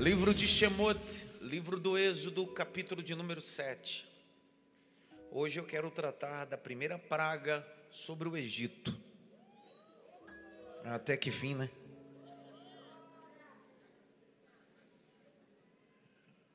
Livro 0.00 0.32
de 0.32 0.48
Shemot, 0.48 1.26
livro 1.42 1.78
do 1.78 1.98
Êxodo, 1.98 2.46
capítulo 2.46 3.02
de 3.02 3.14
número 3.14 3.42
7. 3.42 4.08
Hoje 5.30 5.60
eu 5.60 5.66
quero 5.66 5.90
tratar 5.90 6.46
da 6.46 6.56
primeira 6.56 6.98
praga 6.98 7.62
sobre 7.90 8.26
o 8.26 8.34
Egito. 8.34 8.98
Até 10.86 11.18
que 11.18 11.30
fim, 11.30 11.54
né? 11.54 11.68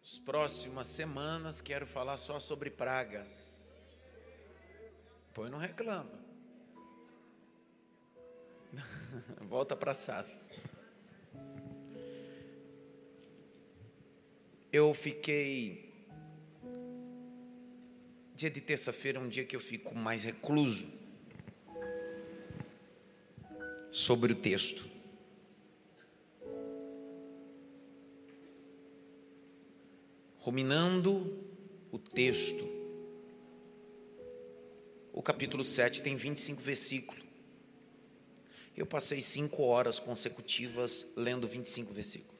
As 0.03 0.17
próximas 0.17 0.87
semanas 0.87 1.61
quero 1.61 1.85
falar 1.85 2.17
só 2.17 2.39
sobre 2.39 2.71
pragas. 2.71 3.69
Pois 5.35 5.51
não 5.51 5.59
reclama. 5.59 6.19
Volta 9.47 9.75
para 9.75 9.93
Sastre. 9.93 10.44
Eu 14.77 14.93
fiquei. 14.93 15.89
Dia 18.35 18.49
de 18.49 18.59
terça-feira 18.59 19.19
é 19.19 19.21
um 19.21 19.29
dia 19.29 19.45
que 19.45 19.55
eu 19.55 19.61
fico 19.61 19.95
mais 19.95 20.25
recluso 20.25 20.85
sobre 23.89 24.33
o 24.33 24.35
texto. 24.35 24.85
Ruminando 30.39 31.41
o 31.89 31.97
texto. 31.97 32.67
O 35.13 35.23
capítulo 35.23 35.63
7 35.63 36.01
tem 36.01 36.17
25 36.17 36.61
versículos. 36.61 37.23
Eu 38.75 38.85
passei 38.85 39.21
cinco 39.21 39.63
horas 39.63 39.99
consecutivas 39.99 41.07
lendo 41.15 41.47
25 41.47 41.93
versículos 41.93 42.34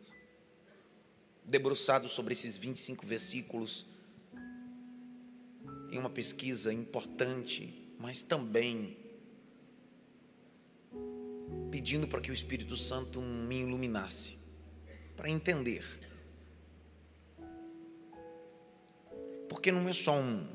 debruçado 1.47 2.07
sobre 2.09 2.33
esses 2.33 2.57
25 2.57 3.05
versículos, 3.05 3.85
em 5.91 5.97
uma 5.97 6.09
pesquisa 6.09 6.73
importante, 6.73 7.93
mas 7.99 8.21
também 8.21 8.97
pedindo 11.71 12.07
para 12.07 12.21
que 12.21 12.31
o 12.31 12.33
Espírito 12.33 12.75
Santo 12.75 13.21
me 13.21 13.61
iluminasse, 13.61 14.37
para 15.15 15.29
entender. 15.29 15.83
Porque 19.47 19.71
não 19.71 19.87
é 19.87 19.93
só 19.93 20.19
um, 20.19 20.47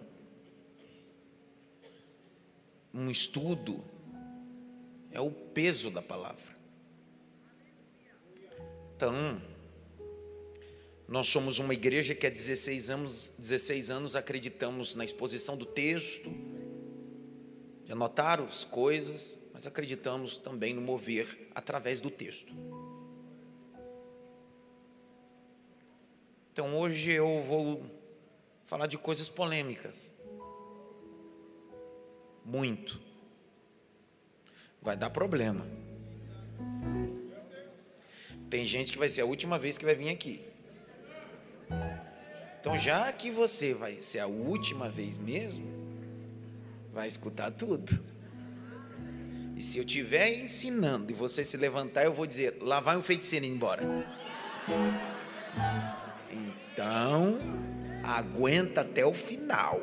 um 2.92 3.10
estudo, 3.10 3.84
é 5.10 5.20
o 5.20 5.30
peso 5.30 5.91
da 5.91 6.02
palavra. 6.02 6.58
Então, 8.97 9.41
nós 11.11 11.27
somos 11.27 11.58
uma 11.58 11.75
igreja 11.75 12.14
que 12.14 12.25
há 12.25 12.30
16 12.30 12.89
anos, 12.89 13.33
16 13.36 13.91
anos 13.91 14.14
acreditamos 14.14 14.94
na 14.94 15.05
exposição 15.05 15.56
do 15.56 15.66
texto, 15.66 16.30
de 17.84 17.91
anotar 17.91 18.41
as 18.41 18.62
coisas, 18.62 19.36
mas 19.53 19.66
acreditamos 19.66 20.38
também 20.38 20.72
no 20.72 20.81
mover 20.81 21.48
através 21.53 22.00
do 22.00 22.12
texto. 22.12 22.55
Então 26.53 26.78
hoje 26.78 27.11
eu 27.11 27.42
vou 27.42 27.84
falar 28.66 28.86
de 28.86 28.97
coisas 28.97 29.28
polêmicas. 29.28 30.14
Muito. 32.44 33.00
Vai 34.81 34.97
dar 34.97 35.11
problema. 35.11 35.66
Tem 38.48 38.64
gente 38.64 38.92
que 38.92 38.98
vai 38.98 39.08
ser 39.08 39.22
a 39.22 39.27
última 39.27 39.58
vez 39.58 39.77
que 39.77 39.84
vai 39.84 39.97
vir 39.97 40.08
aqui. 40.08 40.50
Então, 42.61 42.77
já 42.77 43.11
que 43.11 43.30
você 43.30 43.72
vai 43.72 43.98
ser 43.98 44.19
a 44.19 44.27
última 44.27 44.86
vez 44.86 45.19
mesmo, 45.19 45.66
vai 46.92 47.08
escutar 47.08 47.50
tudo. 47.50 47.98
E 49.56 49.62
se 49.62 49.78
eu 49.78 49.84
estiver 49.84 50.38
ensinando 50.38 51.10
e 51.10 51.15
você 51.15 51.43
se 51.43 51.56
levantar, 51.56 52.04
eu 52.04 52.12
vou 52.12 52.26
dizer: 52.26 52.59
lá 52.60 52.78
vai 52.78 52.97
o 52.97 53.03
feiticeiro 53.03 53.47
embora. 53.47 53.82
Então, 56.31 57.38
aguenta 58.04 58.82
até 58.82 59.06
o 59.06 59.15
final. 59.15 59.81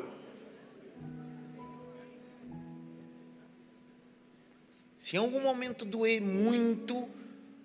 Se 4.96 5.16
em 5.16 5.18
algum 5.18 5.40
momento 5.40 5.84
doer 5.84 6.20
muito, 6.20 7.08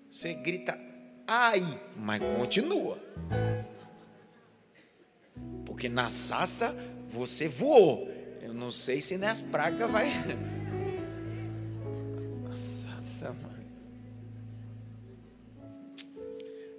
você 0.09 0.33
grita 0.33 0.75
ai, 1.27 1.63
mas 1.95 2.19
continua. 2.37 2.97
Porque 5.83 5.93
na 5.93 6.09
sassa 6.09 6.73
você 7.09 7.49
voou. 7.49 8.09
Eu 8.41 8.53
não 8.53 8.71
sei 8.71 9.01
se 9.01 9.17
nas 9.17 9.41
pragas 9.41 9.91
vai. 9.91 10.07
Na 12.41 12.53
sassa, 12.53 13.33
mano. 13.33 13.65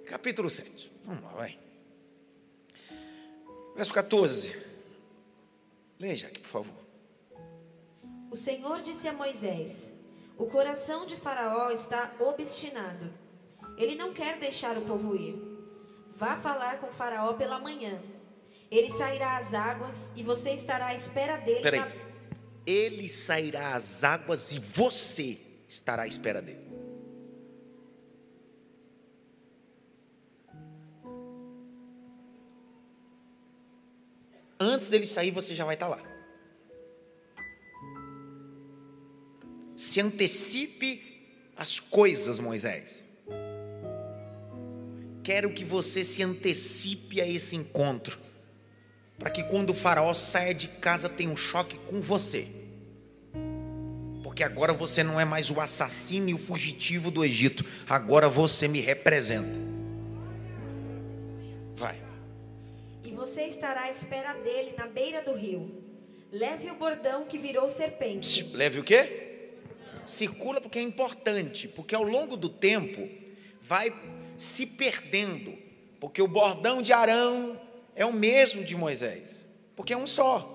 Capítulo 0.07 0.49
7. 0.49 0.91
Vamos 1.03 1.23
lá, 1.23 1.29
vai. 1.33 1.59
Verso 3.75 3.93
14. 3.93 4.55
Leia 5.99 6.25
aqui, 6.25 6.39
por 6.39 6.49
favor. 6.49 6.83
O 8.31 8.35
Senhor 8.35 8.81
disse 8.81 9.07
a 9.07 9.13
Moisés: 9.13 9.93
O 10.35 10.47
coração 10.47 11.05
de 11.05 11.15
Faraó 11.15 11.69
está 11.69 12.11
obstinado. 12.19 13.13
Ele 13.77 13.93
não 13.93 14.15
quer 14.15 14.39
deixar 14.39 14.75
o 14.79 14.81
povo 14.81 15.15
ir. 15.15 15.35
Vá 16.17 16.37
falar 16.37 16.79
com 16.79 16.87
Faraó 16.87 17.33
pela 17.33 17.59
manhã 17.59 18.01
ele 18.77 18.91
sairá 18.91 19.37
às 19.37 19.53
águas 19.53 20.11
e 20.15 20.23
você 20.23 20.51
estará 20.51 20.87
à 20.87 20.95
espera 20.95 21.37
dele. 21.37 21.61
Peraí. 21.61 21.79
Na... 21.79 21.91
Ele 22.65 23.07
sairá 23.07 23.75
às 23.75 24.03
águas 24.03 24.51
e 24.51 24.59
você 24.59 25.37
estará 25.67 26.03
à 26.03 26.07
espera 26.07 26.41
dele. 26.41 26.65
Antes 34.59 34.89
dele 34.89 35.05
sair, 35.05 35.31
você 35.31 35.53
já 35.53 35.63
vai 35.63 35.75
estar 35.75 35.87
lá. 35.87 36.01
Se 39.75 40.01
antecipe 40.01 41.51
as 41.55 41.79
coisas, 41.79 42.39
Moisés. 42.39 43.05
Quero 45.23 45.53
que 45.53 45.63
você 45.63 46.03
se 46.03 46.23
antecipe 46.23 47.21
a 47.21 47.27
esse 47.27 47.55
encontro 47.55 48.25
para 49.17 49.29
que 49.29 49.43
quando 49.43 49.69
o 49.69 49.73
faraó 49.73 50.13
saia 50.13 50.53
de 50.53 50.67
casa 50.67 51.07
tenha 51.07 51.29
um 51.29 51.37
choque 51.37 51.77
com 51.79 52.01
você. 52.01 52.47
Porque 54.23 54.43
agora 54.43 54.73
você 54.73 55.03
não 55.03 55.19
é 55.19 55.23
mais 55.23 55.49
o 55.49 55.61
assassino 55.61 56.29
e 56.29 56.33
o 56.33 56.37
fugitivo 56.37 57.09
do 57.09 57.23
Egito, 57.23 57.65
agora 57.87 58.27
você 58.27 58.67
me 58.67 58.81
representa. 58.81 59.57
Vai. 61.75 61.97
E 63.03 63.11
você 63.11 63.43
estará 63.43 63.83
à 63.83 63.91
espera 63.91 64.33
dele 64.33 64.73
na 64.77 64.87
beira 64.87 65.21
do 65.21 65.33
rio. 65.33 65.83
Leve 66.31 66.69
o 66.69 66.75
bordão 66.75 67.25
que 67.25 67.37
virou 67.37 67.69
serpente. 67.69 68.55
Leve 68.55 68.79
o 68.79 68.83
quê? 68.83 69.51
Circula 70.05 70.59
porque 70.59 70.79
é 70.79 70.81
importante, 70.81 71.67
porque 71.67 71.95
ao 71.95 72.03
longo 72.03 72.35
do 72.35 72.49
tempo 72.49 73.07
vai 73.61 73.93
se 74.37 74.65
perdendo, 74.65 75.57
porque 75.99 76.21
o 76.21 76.27
bordão 76.27 76.81
de 76.81 76.91
Arão 76.91 77.59
é 77.95 78.05
o 78.05 78.13
mesmo 78.13 78.63
de 78.63 78.75
Moisés, 78.75 79.47
porque 79.75 79.93
é 79.93 79.97
um 79.97 80.05
só. 80.05 80.51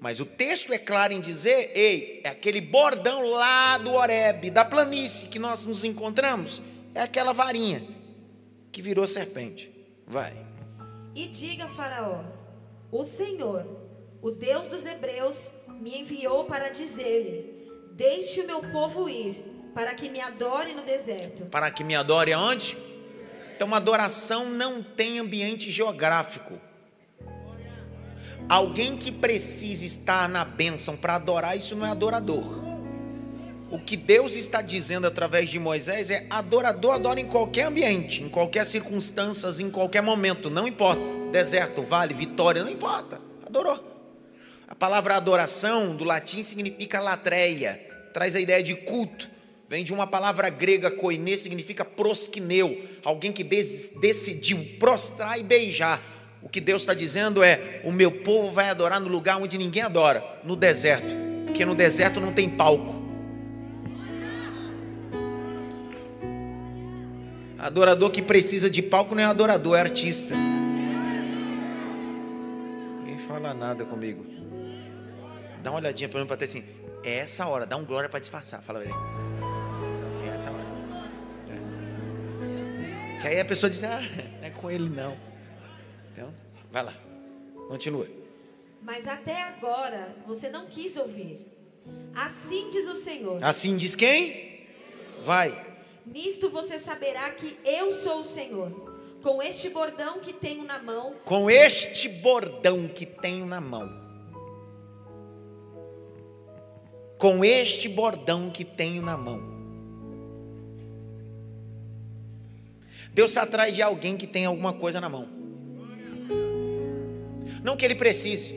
Mas 0.00 0.20
o 0.20 0.24
texto 0.24 0.72
é 0.72 0.78
claro 0.78 1.12
em 1.12 1.20
dizer, 1.20 1.70
ei, 1.74 2.20
é 2.24 2.30
aquele 2.30 2.60
bordão 2.60 3.22
lá 3.22 3.78
do 3.78 3.92
Oreb, 3.92 4.50
da 4.50 4.64
planície 4.64 5.28
que 5.28 5.38
nós 5.38 5.64
nos 5.64 5.84
encontramos, 5.84 6.62
é 6.94 7.02
aquela 7.02 7.32
varinha 7.32 7.86
que 8.70 8.82
virou 8.82 9.06
serpente. 9.06 9.70
Vai. 10.06 10.34
E 11.14 11.28
diga 11.28 11.68
Faraó: 11.68 12.24
O 12.90 13.04
Senhor, 13.04 13.66
o 14.20 14.30
Deus 14.30 14.68
dos 14.68 14.86
hebreus, 14.86 15.52
me 15.80 16.00
enviou 16.00 16.44
para 16.46 16.70
dizer-lhe: 16.70 17.70
Deixe 17.92 18.40
o 18.40 18.46
meu 18.46 18.60
povo 18.70 19.08
ir, 19.08 19.36
para 19.74 19.94
que 19.94 20.08
me 20.08 20.20
adore 20.20 20.74
no 20.74 20.82
deserto. 20.82 21.46
Para 21.46 21.70
que 21.70 21.84
me 21.84 21.94
adore 21.94 22.32
aonde? 22.32 22.76
Então, 23.62 23.76
adoração 23.76 24.50
não 24.50 24.82
tem 24.82 25.20
ambiente 25.20 25.70
geográfico. 25.70 26.60
Alguém 28.48 28.96
que 28.96 29.12
precisa 29.12 29.86
estar 29.86 30.28
na 30.28 30.44
bênção 30.44 30.96
para 30.96 31.14
adorar, 31.14 31.56
isso 31.56 31.76
não 31.76 31.86
é 31.86 31.90
adorador. 31.90 32.60
O 33.70 33.78
que 33.78 33.96
Deus 33.96 34.34
está 34.34 34.60
dizendo 34.60 35.06
através 35.06 35.48
de 35.48 35.60
Moisés 35.60 36.10
é: 36.10 36.26
adorador 36.28 36.94
adora 36.94 37.20
em 37.20 37.28
qualquer 37.28 37.66
ambiente, 37.66 38.24
em 38.24 38.28
qualquer 38.28 38.66
circunstância, 38.66 39.48
em 39.62 39.70
qualquer 39.70 40.02
momento, 40.02 40.50
não 40.50 40.66
importa. 40.66 41.00
Deserto, 41.30 41.84
vale, 41.84 42.12
vitória, 42.12 42.64
não 42.64 42.70
importa. 42.70 43.20
Adorou. 43.46 43.78
A 44.66 44.74
palavra 44.74 45.14
adoração 45.14 45.94
do 45.94 46.02
latim 46.02 46.42
significa 46.42 46.98
latreia, 46.98 47.80
traz 48.12 48.34
a 48.34 48.40
ideia 48.40 48.60
de 48.60 48.74
culto 48.74 49.30
Vem 49.72 49.82
de 49.82 49.90
uma 49.90 50.06
palavra 50.06 50.50
grega 50.50 50.90
koine, 50.90 51.34
significa 51.34 51.82
prosquineu, 51.82 52.84
alguém 53.02 53.32
que 53.32 53.42
des, 53.42 53.90
decidiu 54.02 54.62
prostrar 54.78 55.40
e 55.40 55.42
beijar. 55.42 55.98
O 56.42 56.48
que 56.50 56.60
Deus 56.60 56.82
está 56.82 56.92
dizendo 56.92 57.42
é: 57.42 57.80
o 57.82 57.90
meu 57.90 58.12
povo 58.12 58.50
vai 58.50 58.68
adorar 58.68 59.00
no 59.00 59.08
lugar 59.08 59.40
onde 59.40 59.56
ninguém 59.56 59.82
adora, 59.82 60.22
no 60.44 60.56
deserto, 60.56 61.14
porque 61.46 61.64
no 61.64 61.74
deserto 61.74 62.20
não 62.20 62.34
tem 62.34 62.50
palco. 62.50 63.00
Adorador 67.58 68.10
que 68.10 68.20
precisa 68.20 68.68
de 68.68 68.82
palco 68.82 69.14
não 69.14 69.22
é 69.22 69.24
adorador, 69.24 69.78
é 69.78 69.80
artista. 69.80 70.34
Ninguém 72.98 73.18
fala 73.26 73.54
nada 73.54 73.86
comigo. 73.86 74.22
Dá 75.62 75.70
uma 75.70 75.78
olhadinha 75.78 76.10
para 76.10 76.20
mim 76.20 76.26
para 76.26 76.36
ter 76.36 76.44
assim. 76.44 76.62
É 77.02 77.20
essa 77.20 77.46
hora, 77.46 77.64
dá 77.64 77.78
um 77.78 77.86
glória 77.86 78.10
para 78.10 78.20
disfarçar. 78.20 78.60
Fala. 78.60 78.84
É 78.84 79.31
essa 80.34 80.50
hora. 80.50 80.64
É. 81.48 83.20
Que 83.20 83.28
aí 83.28 83.40
a 83.40 83.44
pessoa 83.44 83.70
diz, 83.70 83.82
ah, 83.84 84.00
não 84.40 84.46
é 84.46 84.50
com 84.50 84.70
ele 84.70 84.88
não. 84.88 85.16
Então, 86.12 86.32
vai 86.70 86.84
lá. 86.84 86.94
Continua. 87.68 88.06
Mas 88.82 89.06
até 89.06 89.42
agora 89.42 90.16
você 90.26 90.48
não 90.48 90.66
quis 90.66 90.96
ouvir. 90.96 91.46
Assim 92.14 92.70
diz 92.70 92.88
o 92.88 92.94
Senhor. 92.94 93.42
Assim 93.42 93.76
diz 93.76 93.94
quem? 93.94 94.66
Vai. 95.20 95.72
Nisto 96.04 96.50
você 96.50 96.78
saberá 96.78 97.30
que 97.30 97.56
eu 97.64 97.92
sou 97.94 98.20
o 98.20 98.24
Senhor. 98.24 98.90
Com 99.22 99.40
este 99.40 99.70
bordão 99.70 100.18
que 100.18 100.32
tenho 100.32 100.64
na 100.64 100.82
mão. 100.82 101.14
Com 101.24 101.48
este 101.48 102.08
bordão 102.08 102.88
que 102.88 103.06
tenho 103.06 103.46
na 103.46 103.60
mão. 103.60 104.02
Com 107.18 107.44
este 107.44 107.88
bordão 107.88 108.50
que 108.50 108.64
tenho 108.64 109.00
na 109.00 109.16
mão. 109.16 109.51
Deus 113.14 113.30
está 113.30 113.42
atrás 113.42 113.74
de 113.74 113.82
alguém 113.82 114.16
que 114.16 114.26
tem 114.26 114.46
alguma 114.46 114.72
coisa 114.72 115.00
na 115.00 115.08
mão. 115.08 115.28
Não 117.62 117.76
que 117.76 117.84
ele 117.84 117.94
precise, 117.94 118.54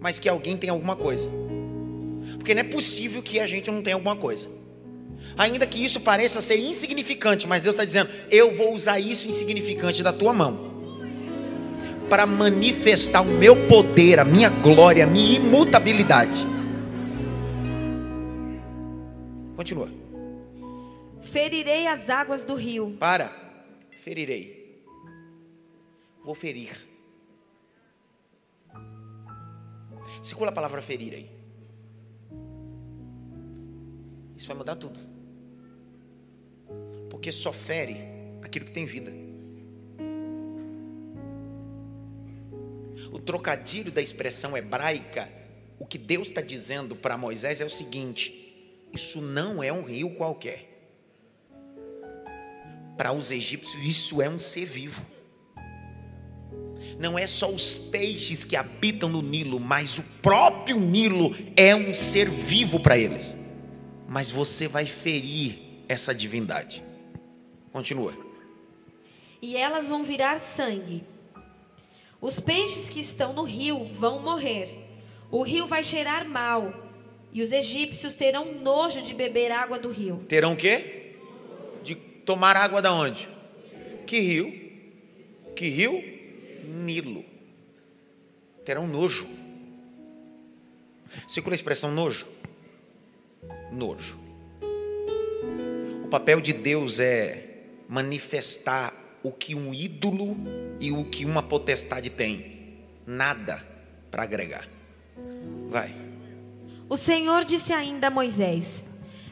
mas 0.00 0.18
que 0.18 0.28
alguém 0.28 0.56
tenha 0.56 0.72
alguma 0.72 0.96
coisa. 0.96 1.28
Porque 2.36 2.54
não 2.54 2.60
é 2.60 2.64
possível 2.64 3.22
que 3.22 3.38
a 3.38 3.46
gente 3.46 3.70
não 3.70 3.82
tenha 3.82 3.94
alguma 3.94 4.16
coisa. 4.16 4.48
Ainda 5.36 5.66
que 5.66 5.82
isso 5.82 6.00
pareça 6.00 6.40
ser 6.40 6.58
insignificante, 6.58 7.46
mas 7.46 7.62
Deus 7.62 7.74
está 7.74 7.84
dizendo: 7.84 8.10
eu 8.30 8.54
vou 8.54 8.74
usar 8.74 8.98
isso 8.98 9.28
insignificante 9.28 10.02
da 10.02 10.12
tua 10.12 10.32
mão 10.32 10.72
para 12.08 12.26
manifestar 12.26 13.22
o 13.22 13.26
meu 13.26 13.68
poder, 13.68 14.18
a 14.18 14.24
minha 14.24 14.48
glória, 14.48 15.04
a 15.04 15.06
minha 15.06 15.36
imutabilidade. 15.36 16.46
Continua. 19.56 19.88
Ferirei 21.20 21.86
as 21.86 22.10
águas 22.10 22.44
do 22.44 22.54
rio. 22.54 22.96
Para. 22.98 23.41
Ferirei. 24.02 24.84
Vou 26.22 26.34
ferir. 26.34 26.76
Circula 30.20 30.50
a 30.50 30.52
palavra 30.52 30.82
ferir 30.82 31.14
aí. 31.14 31.30
Isso 34.36 34.48
vai 34.48 34.56
mudar 34.56 34.76
tudo 34.76 35.12
porque 37.22 37.30
só 37.30 37.52
fere 37.52 37.98
aquilo 38.42 38.64
que 38.64 38.72
tem 38.72 38.84
vida. 38.84 39.12
O 43.12 43.18
trocadilho 43.20 43.92
da 43.92 44.02
expressão 44.02 44.56
hebraica, 44.56 45.30
o 45.78 45.86
que 45.86 45.98
Deus 45.98 46.28
está 46.28 46.40
dizendo 46.40 46.96
para 46.96 47.16
Moisés 47.16 47.60
é 47.60 47.64
o 47.64 47.70
seguinte: 47.70 48.82
isso 48.92 49.20
não 49.20 49.62
é 49.62 49.72
um 49.72 49.84
rio 49.84 50.16
qualquer. 50.16 50.71
Para 52.96 53.12
os 53.12 53.32
egípcios, 53.32 53.84
isso 53.84 54.20
é 54.20 54.28
um 54.28 54.38
ser 54.38 54.66
vivo. 54.66 55.04
Não 56.98 57.18
é 57.18 57.26
só 57.26 57.50
os 57.50 57.78
peixes 57.78 58.44
que 58.44 58.54
habitam 58.54 59.08
no 59.08 59.22
Nilo, 59.22 59.58
mas 59.58 59.98
o 59.98 60.02
próprio 60.22 60.78
Nilo 60.78 61.34
é 61.56 61.74
um 61.74 61.94
ser 61.94 62.28
vivo 62.28 62.78
para 62.78 62.98
eles. 62.98 63.36
Mas 64.06 64.30
você 64.30 64.68
vai 64.68 64.84
ferir 64.84 65.58
essa 65.88 66.14
divindade. 66.14 66.82
Continua. 67.72 68.14
E 69.40 69.56
elas 69.56 69.88
vão 69.88 70.04
virar 70.04 70.38
sangue. 70.38 71.02
Os 72.20 72.38
peixes 72.38 72.88
que 72.88 73.00
estão 73.00 73.32
no 73.32 73.42
rio 73.42 73.82
vão 73.82 74.22
morrer. 74.22 74.86
O 75.30 75.42
rio 75.42 75.66
vai 75.66 75.82
cheirar 75.82 76.28
mal. 76.28 76.72
E 77.32 77.42
os 77.42 77.50
egípcios 77.50 78.14
terão 78.14 78.52
nojo 78.52 79.02
de 79.02 79.14
beber 79.14 79.50
água 79.50 79.78
do 79.78 79.90
rio. 79.90 80.24
Terão 80.28 80.52
o 80.52 80.56
quê? 80.56 81.01
Tomar 82.24 82.56
água 82.56 82.80
da 82.80 82.92
onde? 82.92 83.28
Que 84.06 84.20
rio? 84.20 84.52
Que 85.56 85.68
rio? 85.68 86.02
Nilo. 86.64 87.24
Terão 88.64 88.86
nojo. 88.86 89.28
Circula 91.28 91.54
a 91.54 91.56
expressão 91.56 91.90
nojo? 91.90 92.26
Nojo. 93.72 94.18
O 96.04 96.08
papel 96.08 96.40
de 96.40 96.52
Deus 96.52 97.00
é 97.00 97.48
manifestar 97.88 98.94
o 99.22 99.30
que 99.30 99.54
um 99.54 99.72
ídolo 99.72 100.36
e 100.80 100.90
o 100.92 101.04
que 101.04 101.24
uma 101.24 101.42
potestade 101.42 102.10
tem. 102.10 102.78
Nada 103.06 103.66
para 104.10 104.22
agregar. 104.22 104.68
Vai. 105.68 105.94
O 106.88 106.96
Senhor 106.96 107.44
disse 107.44 107.72
ainda 107.72 108.06
a 108.06 108.10
Moisés: 108.10 108.84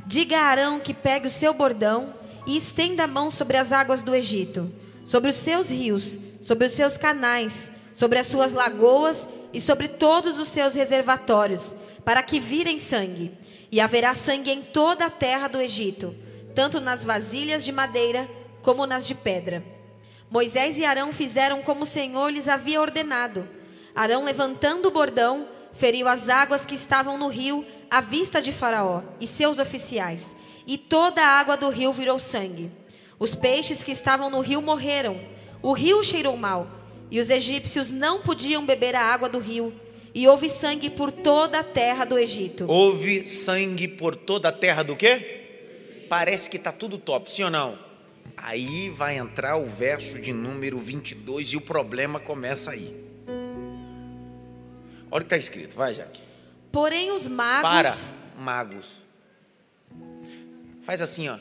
Diga 0.07 0.39
a 0.39 0.45
Arão 0.45 0.81
que 0.81 0.95
pegue 0.95 1.27
o 1.27 1.31
seu 1.31 1.53
bordão 1.55 2.15
e 2.47 2.57
estenda 2.57 3.05
a 3.05 3.07
mão 3.07 3.31
sobre 3.31 3.57
as 3.57 3.73
águas 3.73 4.03
do 4.03 4.15
Egito, 4.15 4.71
sobre 5.05 5.31
os 5.31 5.37
seus 5.37 5.71
rios, 5.71 6.19
sobre 6.41 6.67
os 6.67 6.73
seus 6.73 6.97
canais, 6.97 7.71
sobre 7.93 8.19
as 8.19 8.27
suas 8.27 8.53
lagoas 8.53 9.29
e 9.53 9.61
sobre 9.61 9.89
todos 9.89 10.39
os 10.39 10.49
seus 10.49 10.75
reservatórios, 10.75 11.75
para 12.05 12.23
que 12.23 12.41
virem 12.41 12.79
sangue. 12.79 13.33
E 13.71 13.81
haverá 13.81 14.15
sangue 14.15 14.51
em 14.51 14.63
toda 14.63 15.07
a 15.07 15.11
terra 15.11 15.49
do 15.49 15.61
Egito, 15.61 16.15
tanto 16.55 16.81
nas 16.81 17.05
vasilhas 17.05 17.65
de 17.65 17.73
madeira 17.73 18.29
como 18.63 18.87
nas 18.87 19.07
de 19.07 19.15
pedra. 19.15 19.65
Moisés 20.31 20.79
e 20.79 20.85
Arão 20.85 21.13
fizeram 21.13 21.63
como 21.63 21.83
o 21.83 21.87
Senhor 21.87 22.31
lhes 22.31 22.49
havia 22.49 22.81
ordenado. 22.81 23.49
Arão, 23.95 24.25
levantando 24.25 24.87
o 24.87 24.91
bordão, 24.91 25.49
feriu 25.73 26.09
as 26.09 26.29
águas 26.29 26.65
que 26.65 26.75
estavam 26.75 27.19
no 27.19 27.29
rio 27.29 27.65
à 27.91 28.01
vista 28.01 28.41
de 28.41 28.53
Faraó 28.53 29.03
e 29.21 29.27
seus 29.27 29.59
oficiais, 29.59 30.37
e 30.67 30.79
toda 30.79 31.23
a 31.23 31.39
água 31.39 31.57
do 31.57 31.69
rio 31.69 31.93
virou 31.93 32.19
sangue. 32.19 32.71
Os 33.19 33.35
peixes 33.35 33.83
que 33.83 33.93
estavam 33.93 34.31
no 34.31 34.41
rio 34.41 34.63
morreram. 34.63 35.21
O 35.63 35.73
rio 35.73 36.03
cheirou 36.03 36.37
mal, 36.37 36.67
e 37.11 37.21
os 37.21 37.29
egípcios 37.29 37.91
não 37.91 38.23
podiam 38.23 38.65
beber 38.65 38.97
a 38.97 39.03
água 39.03 39.29
do 39.29 39.39
rio. 39.39 39.73
E 40.15 40.27
houve 40.27 40.49
sangue 40.49 40.91
por 40.91 41.13
toda 41.13 41.61
a 41.61 41.65
terra 41.65 42.05
do 42.05 42.19
Egito. 42.19 42.65
Houve 42.69 43.25
sangue 43.25 43.87
por 43.87 44.17
toda 44.17 44.49
a 44.49 44.53
terra 44.53 44.83
do 44.83 44.97
quê? 44.97 46.07
Parece 46.09 46.51
que 46.51 46.57
está 46.57 46.73
tudo 46.73 46.99
top, 46.99 47.31
sim 47.31 47.45
ou 47.45 47.51
não? 47.51 47.79
Aí 48.37 48.91
vai 48.91 49.19
entrar 49.19 49.57
o 49.57 49.67
verso 49.67 50.19
de 50.19 50.33
número 50.33 50.81
22 50.81 51.49
e 51.49 51.57
o 51.57 51.61
problema 51.61 52.19
começa 52.19 52.73
aí. 52.73 52.97
Olha 55.11 55.23
o 55.23 55.27
que 55.27 55.35
está 55.35 55.37
escrito, 55.37 55.77
vai, 55.77 55.95
Jaque. 55.95 56.21
Porém, 56.73 57.13
os 57.13 57.27
magos. 57.27 57.63
Para, 57.63 57.95
magos. 58.39 58.87
Faz 60.83 61.03
assim, 61.03 61.29
ó. 61.29 61.39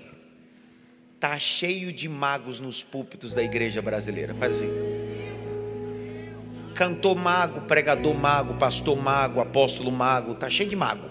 Tá 1.20 1.38
cheio 1.38 1.92
de 1.92 2.08
magos 2.08 2.60
nos 2.60 2.82
púlpitos 2.82 3.34
da 3.34 3.44
igreja 3.44 3.82
brasileira. 3.82 4.34
Faz 4.34 4.54
assim. 4.54 4.70
Cantor 6.76 7.16
mago, 7.18 7.62
pregador 7.62 8.16
mago, 8.16 8.54
pastor 8.54 8.96
mago, 9.02 9.42
apóstolo 9.42 9.92
mago, 9.92 10.36
tá 10.36 10.50
cheio 10.50 10.70
de 10.70 10.76
mago. 10.76 11.10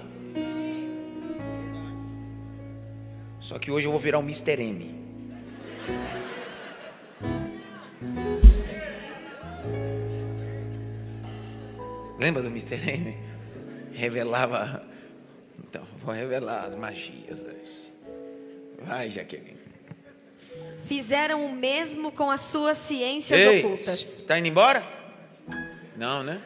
Só 3.41 3.59
que 3.59 3.71
hoje 3.71 3.87
eu 3.87 3.91
vou 3.91 4.01
virar 4.01 4.19
um 4.19 4.23
Mr. 4.23 4.63
M. 4.63 4.95
Lembra 12.19 12.43
do 12.43 12.49
Mr. 12.49 12.75
M? 12.75 13.17
Revelava. 13.93 14.85
Então, 15.59 15.83
vou 16.03 16.15
revelar 16.15 16.65
as 16.65 16.75
magias. 16.75 17.88
Vai, 18.81 19.11
Jaqueline. 19.11 19.59
Fizeram 20.87 21.45
o 21.45 21.53
mesmo 21.53 22.11
com 22.11 22.31
as 22.31 22.43
suas 22.43 22.79
ciências 22.79 23.39
Ei, 23.39 23.59
ocultas. 23.59 24.01
Está 24.19 24.39
indo 24.39 24.49
embora? 24.49 24.83
Não, 25.97 26.23
né? 26.23 26.41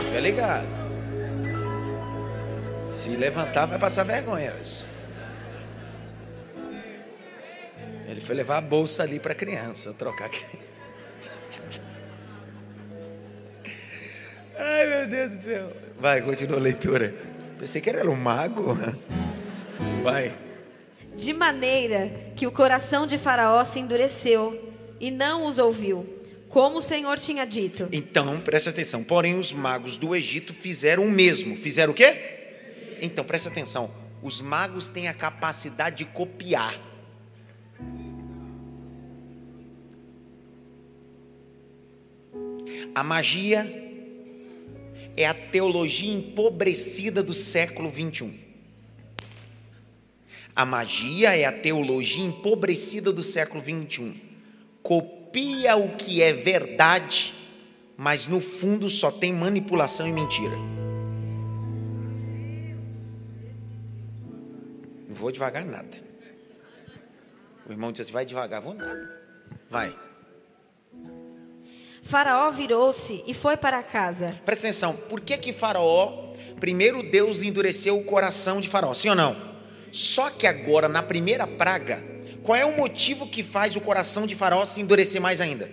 Fica 0.00 0.20
ligado. 0.20 0.68
Se 2.88 3.10
levantar, 3.10 3.66
vai 3.66 3.78
passar 3.78 4.04
vergonha. 4.04 4.54
Ele 8.06 8.20
foi 8.20 8.34
levar 8.34 8.58
a 8.58 8.60
bolsa 8.60 9.02
ali 9.02 9.18
para 9.20 9.32
a 9.32 9.36
criança, 9.36 9.92
trocar 9.92 10.26
aqui. 10.26 10.67
Ai, 14.58 14.86
meu 14.86 15.06
Deus 15.06 15.38
do 15.38 15.44
céu. 15.44 15.72
Vai, 15.98 16.20
continua 16.20 16.56
a 16.56 16.60
leitura. 16.60 17.14
Pensei 17.58 17.80
que 17.80 17.88
era 17.88 18.10
um 18.10 18.16
mago. 18.16 18.76
Vai. 20.02 20.36
De 21.16 21.32
maneira 21.32 22.32
que 22.34 22.46
o 22.46 22.50
coração 22.52 23.06
de 23.06 23.16
Faraó 23.16 23.64
se 23.64 23.78
endureceu 23.78 24.72
e 25.00 25.10
não 25.10 25.46
os 25.46 25.58
ouviu, 25.58 26.06
como 26.48 26.78
o 26.78 26.82
Senhor 26.82 27.18
tinha 27.18 27.44
dito. 27.44 27.88
Então, 27.92 28.40
presta 28.40 28.70
atenção. 28.70 29.04
Porém, 29.04 29.38
os 29.38 29.52
magos 29.52 29.96
do 29.96 30.14
Egito 30.14 30.52
fizeram 30.52 31.04
o 31.04 31.10
mesmo. 31.10 31.56
Fizeram 31.56 31.92
o 31.92 31.94
quê? 31.94 32.96
Então, 33.00 33.24
presta 33.24 33.48
atenção. 33.48 33.90
Os 34.22 34.40
magos 34.40 34.88
têm 34.88 35.06
a 35.06 35.14
capacidade 35.14 35.98
de 35.98 36.04
copiar. 36.06 36.74
A 42.94 43.04
magia 43.04 43.87
é 45.18 45.26
a 45.26 45.34
teologia 45.34 46.14
empobrecida 46.14 47.24
do 47.24 47.34
século 47.34 47.90
21. 47.90 48.32
A 50.54 50.64
magia 50.64 51.36
é 51.36 51.44
a 51.44 51.50
teologia 51.50 52.24
empobrecida 52.24 53.12
do 53.12 53.24
século 53.24 53.60
21. 53.60 54.14
Copia 54.80 55.74
o 55.74 55.96
que 55.96 56.22
é 56.22 56.32
verdade, 56.32 57.34
mas 57.96 58.28
no 58.28 58.40
fundo 58.40 58.88
só 58.88 59.10
tem 59.10 59.32
manipulação 59.32 60.06
e 60.06 60.12
mentira. 60.12 60.56
Não 65.08 65.14
vou 65.16 65.32
devagar 65.32 65.64
nada. 65.64 65.98
O 67.66 67.72
irmão 67.72 67.90
disse 67.90 68.02
assim: 68.02 68.12
vai 68.12 68.24
devagar, 68.24 68.62
vou 68.62 68.74
nada. 68.74 69.20
Vai. 69.68 70.07
Faraó 72.08 72.50
virou-se 72.50 73.22
e 73.26 73.34
foi 73.34 73.54
para 73.54 73.82
casa. 73.82 74.34
Presta 74.42 74.66
atenção, 74.66 74.94
por 74.94 75.20
que 75.20 75.36
que 75.36 75.52
Faraó, 75.52 76.32
primeiro 76.58 77.02
Deus 77.02 77.42
endureceu 77.42 77.98
o 77.98 78.04
coração 78.04 78.62
de 78.62 78.68
Faraó, 78.68 78.94
sim 78.94 79.10
ou 79.10 79.14
não? 79.14 79.36
Só 79.92 80.30
que 80.30 80.46
agora, 80.46 80.88
na 80.88 81.02
primeira 81.02 81.46
praga, 81.46 82.02
qual 82.42 82.56
é 82.56 82.64
o 82.64 82.74
motivo 82.74 83.28
que 83.28 83.42
faz 83.42 83.76
o 83.76 83.80
coração 83.82 84.26
de 84.26 84.34
Faraó 84.34 84.64
se 84.64 84.80
endurecer 84.80 85.20
mais 85.20 85.38
ainda? 85.38 85.70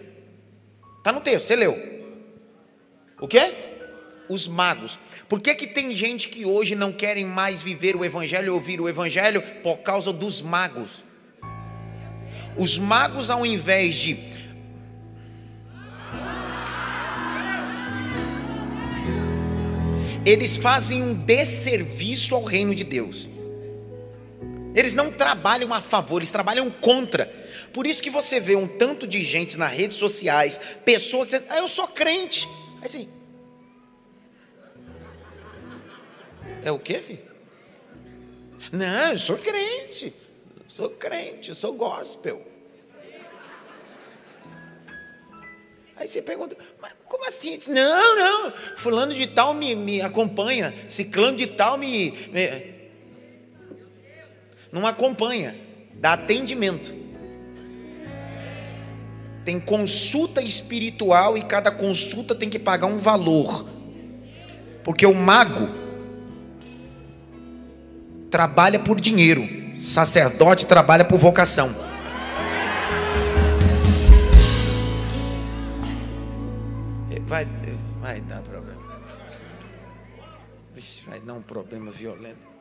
Está 0.97 1.13
no 1.13 1.21
texto, 1.21 1.45
você 1.45 1.55
leu. 1.55 2.03
O 3.21 3.29
quê? 3.29 3.55
Os 4.27 4.45
magos. 4.45 4.99
Por 5.29 5.39
que, 5.39 5.55
que 5.55 5.67
tem 5.67 5.95
gente 5.95 6.27
que 6.27 6.45
hoje 6.45 6.75
não 6.75 6.91
querem 6.91 7.23
mais 7.23 7.61
viver 7.61 7.95
o 7.95 8.03
Evangelho, 8.03 8.55
ouvir 8.55 8.81
o 8.81 8.89
Evangelho? 8.89 9.41
Por 9.63 9.77
causa 9.77 10.11
dos 10.11 10.41
magos. 10.41 11.01
Os 12.57 12.77
magos, 12.77 13.29
ao 13.29 13.45
invés 13.45 13.95
de 13.95 14.34
eles 20.25 20.58
fazem 20.58 21.03
um 21.03 21.13
desserviço 21.13 22.34
ao 22.34 22.44
reino 22.44 22.74
de 22.74 22.84
Deus. 22.84 23.29
Eles 24.74 24.96
não 24.96 25.12
trabalham 25.12 25.74
a 25.74 25.82
favor, 25.82 26.17
eles 26.17 26.32
trabalham 26.32 26.70
contra. 26.70 27.27
Por 27.72 27.86
isso 27.86 28.01
que 28.01 28.10
você 28.10 28.39
vê 28.39 28.55
um 28.55 28.67
tanto 28.67 29.05
de 29.05 29.24
gente 29.24 29.58
nas 29.58 29.72
redes 29.72 29.98
sociais, 29.98 30.60
pessoas 30.84 31.25
dizendo, 31.25 31.46
ah, 31.50 31.60
eu 31.60 31.67
sou 31.67 31.88
crente. 31.88 32.48
Aí 32.79 32.86
assim. 32.86 33.10
É 36.63 36.72
o 36.72 36.79
quê, 36.79 37.00
filho? 37.00 37.24
Não, 38.72 39.12
eu 39.12 39.17
sou 39.17 39.38
crente. 39.38 40.13
sou 40.67 40.89
crente, 40.89 41.50
eu 41.50 41.55
sou 41.55 41.74
gospel. 41.74 42.46
Aí 45.96 46.08
você 46.08 46.22
pergunta, 46.22 46.58
mas 46.82 46.91
como 47.07 47.27
assim? 47.27 47.59
Não, 47.69 48.15
não, 48.15 48.53
fulano 48.77 49.13
de 49.13 49.27
tal 49.27 49.53
me, 49.53 49.75
me 49.75 50.01
acompanha, 50.01 50.74
ciclano 50.88 51.38
de 51.38 51.47
tal 51.47 51.77
me, 51.77 52.12
me. 52.31 52.75
Não 54.71 54.85
acompanha, 54.85 55.55
dá 55.93 56.13
atendimento. 56.13 56.93
Tem 59.45 59.59
consulta 59.59 60.41
espiritual 60.41 61.38
e 61.38 61.43
cada 61.43 61.71
consulta 61.71 62.33
tem 62.33 62.50
que 62.50 62.57
pagar 62.57 62.88
um 62.88 62.97
valor. 62.97 63.69
Porque 64.83 65.05
o 65.05 65.13
mago 65.13 65.69
trabalha 68.31 68.79
por 68.79 69.00
dinheiro, 69.00 69.47
sacerdote 69.77 70.65
trabalha 70.65 71.05
por 71.05 71.19
vocação. 71.19 71.84
Vai, 77.25 77.46
vai 78.00 78.22
dar 78.22 78.41
problema. 78.41 78.86
Vai 81.08 81.20
dar 81.20 81.34
um 81.34 81.41
problema 81.41 81.91
violento. 81.91 82.55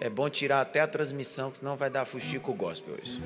É 0.00 0.08
bom 0.08 0.28
tirar 0.30 0.60
até 0.60 0.80
a 0.80 0.86
transmissão, 0.86 1.52
senão 1.54 1.76
vai 1.76 1.90
dar 1.90 2.04
fuxico 2.04 2.54
gospel 2.54 2.96
isso. 3.02 3.20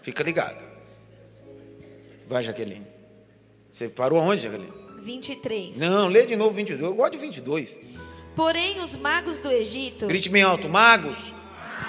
Fica 0.00 0.22
ligado. 0.22 0.64
Vai, 2.28 2.42
Jaqueline. 2.42 2.86
Você 3.72 3.88
parou 3.88 4.18
aonde, 4.18 4.42
Jaqueline? 4.42 4.72
23. 5.00 5.78
Não, 5.78 6.08
lê 6.08 6.26
de 6.26 6.36
novo 6.36 6.52
22. 6.52 6.82
Eu 6.82 6.94
gosto 6.94 7.12
de 7.12 7.18
22. 7.18 7.78
Porém, 8.34 8.80
os 8.80 8.96
magos 8.96 9.40
do 9.40 9.50
Egito. 9.50 10.06
Grite 10.06 10.28
bem 10.28 10.42
alto, 10.42 10.68
magos. 10.68 11.32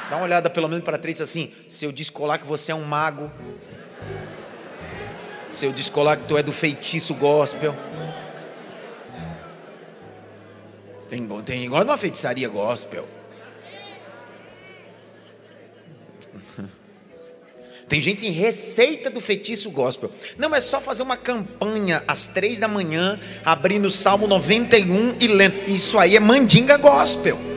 Dá 0.10 0.16
uma 0.16 0.24
olhada 0.24 0.50
pelo 0.50 0.68
menos 0.68 0.84
para 0.84 0.98
três 0.98 1.20
assim. 1.20 1.54
Se 1.68 1.86
eu 1.86 1.92
descolar 1.92 2.39
que 2.39 2.48
você 2.48 2.72
é 2.72 2.75
um 2.75 2.84
mago, 2.84 3.32
seu 5.57 5.71
descolar 5.71 6.17
que 6.17 6.25
tu 6.25 6.37
é 6.37 6.43
do 6.43 6.51
feitiço 6.53 7.15
gospel. 7.15 7.75
Tem, 11.09 11.25
tem 11.43 11.63
igual 11.63 11.83
numa 11.83 11.97
feitiçaria 11.97 12.47
gospel. 12.47 13.07
Tem 17.87 18.01
gente 18.01 18.27
em 18.27 18.31
receita 18.31 19.09
do 19.09 19.21
feitiço 19.21 19.71
gospel. 19.71 20.11
Não 20.37 20.53
é 20.53 20.59
só 20.59 20.81
fazer 20.81 21.03
uma 21.03 21.15
campanha 21.15 22.03
às 22.05 22.27
três 22.27 22.59
da 22.59 22.67
manhã, 22.67 23.17
abrindo 23.45 23.85
o 23.85 23.91
Salmo 23.91 24.27
91 24.27 25.15
e 25.21 25.27
lendo. 25.27 25.69
Isso 25.69 25.97
aí 25.97 26.17
é 26.17 26.19
mandinga 26.19 26.75
gospel. 26.75 27.56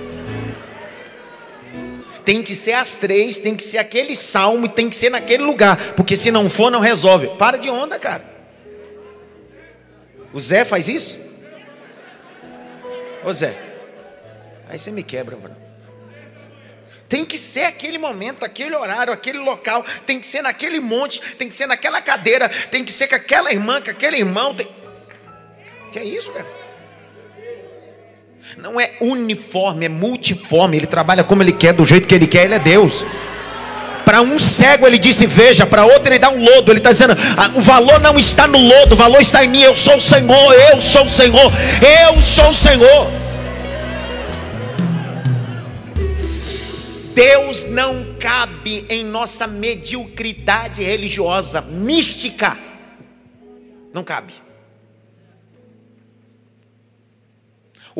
Tem 2.24 2.42
que 2.42 2.54
ser 2.54 2.72
as 2.72 2.94
três, 2.94 3.38
tem 3.38 3.56
que 3.56 3.64
ser 3.64 3.78
aquele 3.78 4.14
salmo 4.14 4.68
tem 4.68 4.88
que 4.88 4.96
ser 4.96 5.10
naquele 5.10 5.42
lugar, 5.42 5.94
porque 5.94 6.14
se 6.14 6.30
não 6.30 6.48
for, 6.48 6.70
não 6.70 6.80
resolve. 6.80 7.28
Para 7.38 7.56
de 7.56 7.70
onda, 7.70 7.98
cara. 7.98 8.24
O 10.32 10.38
Zé 10.38 10.64
faz 10.64 10.88
isso? 10.88 11.18
Ô 13.24 13.32
Zé, 13.32 13.54
aí 14.68 14.78
você 14.78 14.90
me 14.90 15.02
quebra, 15.02 15.36
mano. 15.36 15.56
Tem 17.08 17.24
que 17.24 17.36
ser 17.36 17.64
aquele 17.64 17.98
momento, 17.98 18.44
aquele 18.44 18.76
horário, 18.76 19.12
aquele 19.12 19.38
local, 19.38 19.84
tem 20.06 20.20
que 20.20 20.26
ser 20.26 20.42
naquele 20.42 20.78
monte, 20.78 21.20
tem 21.36 21.48
que 21.48 21.54
ser 21.54 21.66
naquela 21.66 22.00
cadeira, 22.00 22.48
tem 22.48 22.84
que 22.84 22.92
ser 22.92 23.08
com 23.08 23.16
aquela 23.16 23.52
irmã, 23.52 23.82
com 23.82 23.90
aquele 23.90 24.18
irmão. 24.18 24.54
Tem... 24.54 24.68
Que 25.90 25.98
é 25.98 26.04
isso, 26.04 26.30
cara? 26.30 26.59
Não 28.56 28.80
é 28.80 28.92
uniforme, 29.00 29.86
é 29.86 29.88
multiforme. 29.88 30.76
Ele 30.76 30.86
trabalha 30.86 31.24
como 31.24 31.42
ele 31.42 31.52
quer, 31.52 31.72
do 31.72 31.84
jeito 31.84 32.06
que 32.08 32.14
ele 32.14 32.26
quer, 32.26 32.44
ele 32.44 32.54
é 32.54 32.58
Deus. 32.58 33.04
Para 34.04 34.22
um 34.22 34.38
cego 34.38 34.86
ele 34.86 34.98
disse 34.98 35.26
veja, 35.26 35.64
para 35.64 35.84
outro 35.84 36.12
ele 36.12 36.18
dá 36.18 36.30
um 36.30 36.42
lodo. 36.42 36.72
Ele 36.72 36.78
está 36.78 36.90
dizendo: 36.90 37.16
ah, 37.36 37.50
o 37.54 37.60
valor 37.60 38.00
não 38.00 38.18
está 38.18 38.46
no 38.46 38.58
lodo, 38.58 38.94
o 38.94 38.96
valor 38.96 39.20
está 39.20 39.44
em 39.44 39.48
mim. 39.48 39.62
Eu 39.62 39.76
sou 39.76 39.96
o 39.96 40.00
Senhor, 40.00 40.52
eu 40.52 40.80
sou 40.80 41.04
o 41.04 41.08
Senhor, 41.08 41.52
eu 42.08 42.20
sou 42.20 42.50
o 42.50 42.54
Senhor. 42.54 43.10
Deus 47.14 47.64
não 47.64 48.16
cabe 48.18 48.84
em 48.88 49.04
nossa 49.04 49.46
mediocridade 49.46 50.82
religiosa, 50.82 51.60
mística. 51.60 52.56
Não 53.92 54.02
cabe. 54.02 54.32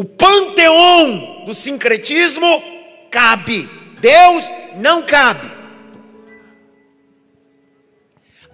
O 0.00 0.04
panteão 0.06 1.44
do 1.44 1.54
sincretismo 1.54 2.64
cabe, 3.10 3.68
Deus 4.00 4.50
não 4.76 5.02
cabe. 5.02 5.46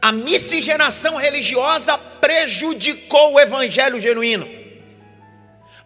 A 0.02 0.10
miscigenação 0.10 1.14
religiosa 1.14 1.96
prejudicou 1.96 3.34
o 3.34 3.38
evangelho 3.38 4.00
genuíno. 4.00 4.48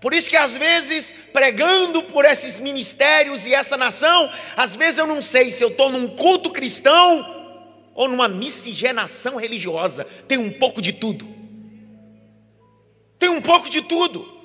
Por 0.00 0.14
isso 0.14 0.30
que 0.30 0.36
às 0.38 0.56
vezes, 0.56 1.14
pregando 1.30 2.04
por 2.04 2.24
esses 2.24 2.58
ministérios 2.58 3.46
e 3.46 3.52
essa 3.52 3.76
nação, 3.76 4.30
às 4.56 4.74
vezes 4.74 4.98
eu 4.98 5.06
não 5.06 5.20
sei 5.20 5.50
se 5.50 5.62
eu 5.62 5.68
estou 5.68 5.90
num 5.90 6.08
culto 6.08 6.48
cristão 6.48 7.92
ou 7.94 8.08
numa 8.08 8.28
miscigenação 8.28 9.36
religiosa. 9.36 10.06
Tem 10.26 10.38
um 10.38 10.50
pouco 10.50 10.80
de 10.80 10.94
tudo. 10.94 11.28
Tem 13.18 13.28
um 13.28 13.42
pouco 13.42 13.68
de 13.68 13.82
tudo. 13.82 14.39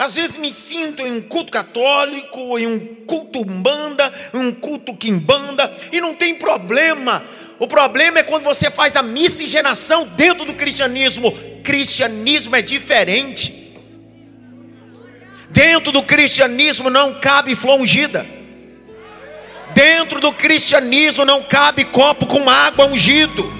Às 0.00 0.14
vezes 0.14 0.38
me 0.38 0.50
sinto 0.50 1.02
em 1.02 1.12
um 1.12 1.20
culto 1.20 1.52
católico, 1.52 2.58
em 2.58 2.66
um 2.66 2.78
culto 3.04 3.42
umbanda, 3.42 4.10
em 4.32 4.38
um 4.38 4.50
culto 4.50 4.96
quimbanda, 4.96 5.70
e 5.92 6.00
não 6.00 6.14
tem 6.14 6.34
problema, 6.34 7.22
O 7.58 7.68
problema 7.68 8.20
é 8.20 8.22
quando 8.22 8.44
você 8.44 8.70
faz 8.70 8.96
a 8.96 9.02
miscigenação 9.02 10.06
dentro 10.06 10.46
do 10.46 10.54
cristianismo. 10.54 11.30
Cristianismo 11.62 12.56
é 12.56 12.62
diferente. 12.62 13.74
Dentro 15.50 15.92
do 15.92 16.02
cristianismo 16.02 16.88
não 16.88 17.20
cabe 17.20 17.54
flor 17.54 17.78
ungida. 17.78 18.26
Dentro 19.74 20.20
do 20.20 20.32
cristianismo 20.32 21.26
não 21.26 21.42
cabe 21.42 21.84
copo 21.84 22.24
com 22.24 22.48
água 22.48 22.86
ungido. 22.86 23.59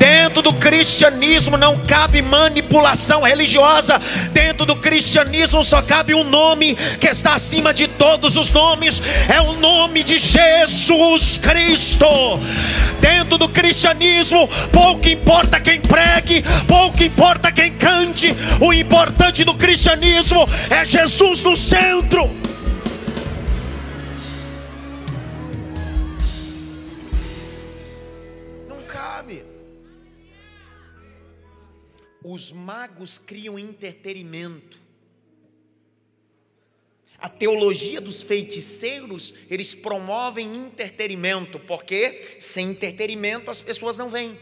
Dentro 0.00 0.40
do 0.40 0.54
cristianismo 0.54 1.58
não 1.58 1.76
cabe 1.76 2.22
manipulação 2.22 3.20
religiosa. 3.20 4.00
Dentro 4.32 4.64
do 4.64 4.74
cristianismo 4.74 5.62
só 5.62 5.82
cabe 5.82 6.14
um 6.14 6.24
nome 6.24 6.74
que 6.98 7.06
está 7.06 7.34
acima 7.34 7.74
de 7.74 7.86
todos 7.86 8.34
os 8.34 8.50
nomes: 8.50 9.02
é 9.28 9.42
o 9.42 9.52
nome 9.52 10.02
de 10.02 10.18
Jesus 10.18 11.36
Cristo. 11.36 12.06
Dentro 12.98 13.36
do 13.36 13.48
cristianismo, 13.48 14.48
pouco 14.72 15.06
importa 15.06 15.60
quem 15.60 15.78
pregue, 15.78 16.42
pouco 16.66 17.04
importa 17.04 17.52
quem 17.52 17.72
cante. 17.72 18.34
O 18.58 18.72
importante 18.72 19.44
do 19.44 19.52
cristianismo 19.52 20.48
é 20.70 20.82
Jesus 20.82 21.42
no 21.42 21.54
centro. 21.54 22.49
Os 32.22 32.52
magos 32.52 33.18
criam 33.18 33.58
entretenimento. 33.58 34.78
A 37.18 37.28
teologia 37.28 38.00
dos 38.00 38.22
feiticeiros, 38.22 39.34
eles 39.50 39.74
promovem 39.74 40.56
entretenimento, 40.56 41.60
porque 41.60 42.36
sem 42.38 42.70
entretenimento 42.70 43.50
as 43.50 43.60
pessoas 43.60 43.98
não 43.98 44.08
vêm. 44.08 44.40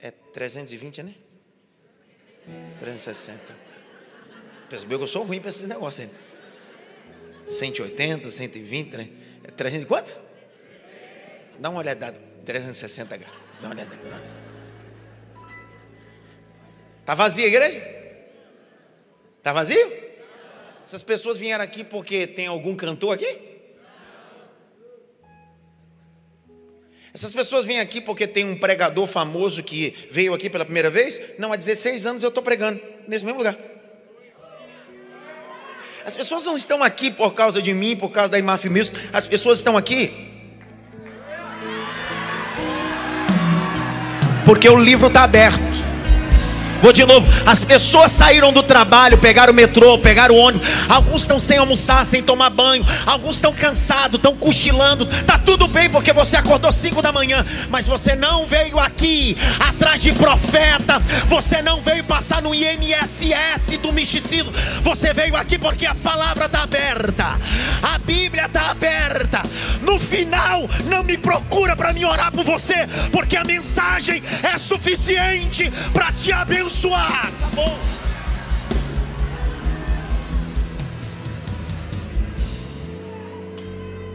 É 0.00 0.10
320, 0.10 1.02
né? 1.02 1.14
360. 2.80 3.54
Percebeu 4.68 4.98
que 4.98 5.04
eu 5.04 5.08
sou 5.08 5.24
ruim 5.24 5.40
para 5.40 5.50
esses 5.50 5.66
negócios 5.68 6.08
aí. 6.08 7.50
180, 7.52 8.30
120, 8.30 8.96
né? 8.96 9.08
É 9.44 9.50
300 9.50 9.86
quanto? 9.86 10.18
Dá 11.58 11.68
uma 11.68 11.80
olhada, 11.80 12.12
360 12.46 13.16
graus. 13.18 13.36
Dá 13.60 13.68
uma 13.68 13.74
olhada. 13.74 13.94
Dá 13.94 14.02
uma 14.02 14.16
olhada. 14.16 14.41
Está 17.02 17.14
vazia 17.14 17.44
a 17.44 17.48
igreja? 17.48 17.82
Está 19.38 19.52
vazio? 19.52 19.92
Essas 20.86 21.02
pessoas 21.02 21.36
vieram 21.36 21.62
aqui 21.62 21.84
porque 21.84 22.26
tem 22.26 22.46
algum 22.46 22.74
cantor 22.74 23.14
aqui? 23.14 23.38
Essas 27.12 27.32
pessoas 27.32 27.66
vêm 27.66 27.78
aqui 27.78 28.00
porque 28.00 28.26
tem 28.26 28.44
um 28.44 28.56
pregador 28.56 29.06
famoso 29.06 29.62
que 29.62 29.94
veio 30.10 30.32
aqui 30.32 30.48
pela 30.48 30.64
primeira 30.64 30.88
vez? 30.88 31.20
Não, 31.38 31.52
há 31.52 31.56
16 31.56 32.06
anos 32.06 32.22
eu 32.22 32.30
estou 32.30 32.42
pregando 32.42 32.80
nesse 33.06 33.24
mesmo 33.24 33.38
lugar. 33.38 33.58
As 36.06 36.16
pessoas 36.16 36.44
não 36.44 36.56
estão 36.56 36.82
aqui 36.82 37.10
por 37.10 37.34
causa 37.34 37.60
de 37.60 37.74
mim, 37.74 37.96
por 37.96 38.10
causa 38.10 38.30
da 38.30 38.38
IMAF 38.38 38.68
Music. 38.68 38.96
As 39.12 39.26
pessoas 39.26 39.58
estão 39.58 39.76
aqui 39.76 40.30
porque 44.46 44.68
o 44.68 44.76
livro 44.76 45.08
está 45.08 45.24
aberto. 45.24 45.91
Vou 46.82 46.92
de 46.92 47.04
novo. 47.04 47.24
As 47.46 47.62
pessoas 47.62 48.10
saíram 48.10 48.52
do 48.52 48.60
trabalho, 48.60 49.16
pegaram 49.16 49.52
o 49.52 49.54
metrô, 49.56 49.96
pegaram 49.98 50.34
o 50.34 50.38
ônibus. 50.38 50.66
Alguns 50.88 51.20
estão 51.20 51.38
sem 51.38 51.56
almoçar, 51.56 52.04
sem 52.04 52.20
tomar 52.20 52.50
banho. 52.50 52.84
Alguns 53.06 53.36
estão 53.36 53.52
cansados, 53.52 54.16
estão 54.16 54.36
cochilando. 54.36 55.06
Tá 55.24 55.38
tudo 55.38 55.68
bem 55.68 55.88
porque 55.88 56.12
você 56.12 56.36
acordou 56.36 56.72
5 56.72 57.00
da 57.00 57.12
manhã, 57.12 57.46
mas 57.70 57.86
você 57.86 58.16
não 58.16 58.46
veio 58.46 58.80
aqui 58.80 59.36
atrás 59.60 60.02
de 60.02 60.12
profeta. 60.12 60.98
Você 61.28 61.62
não 61.62 61.80
veio 61.80 62.02
passar 62.02 62.42
no 62.42 62.52
INSS 62.52 63.78
do 63.80 63.92
misticismo. 63.92 64.52
Você 64.82 65.14
veio 65.14 65.36
aqui 65.36 65.60
porque 65.60 65.86
a 65.86 65.94
palavra 65.94 66.46
está 66.46 66.64
aberta. 66.64 67.38
A 67.80 67.96
Bíblia 67.98 68.46
está 68.46 68.72
aberta. 68.72 69.40
No 69.82 70.00
final, 70.00 70.68
não 70.86 71.04
me 71.04 71.16
procura 71.16 71.76
para 71.76 71.92
me 71.92 72.04
orar 72.04 72.32
por 72.32 72.44
você, 72.44 72.88
porque 73.12 73.36
a 73.36 73.44
mensagem 73.44 74.20
é 74.42 74.58
suficiente 74.58 75.70
para 75.92 76.10
te 76.10 76.32
abençoar 76.32 76.71
abençoar. 76.72 77.30
Acabou. 77.38 77.78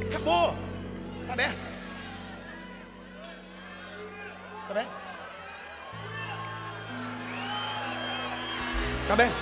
Acabou. 0.08 0.58
Está 1.22 1.34
aberto. 1.34 1.58
Está 4.62 4.72
aberto. 4.72 4.92
Está 9.02 9.14
aberto. 9.14 9.36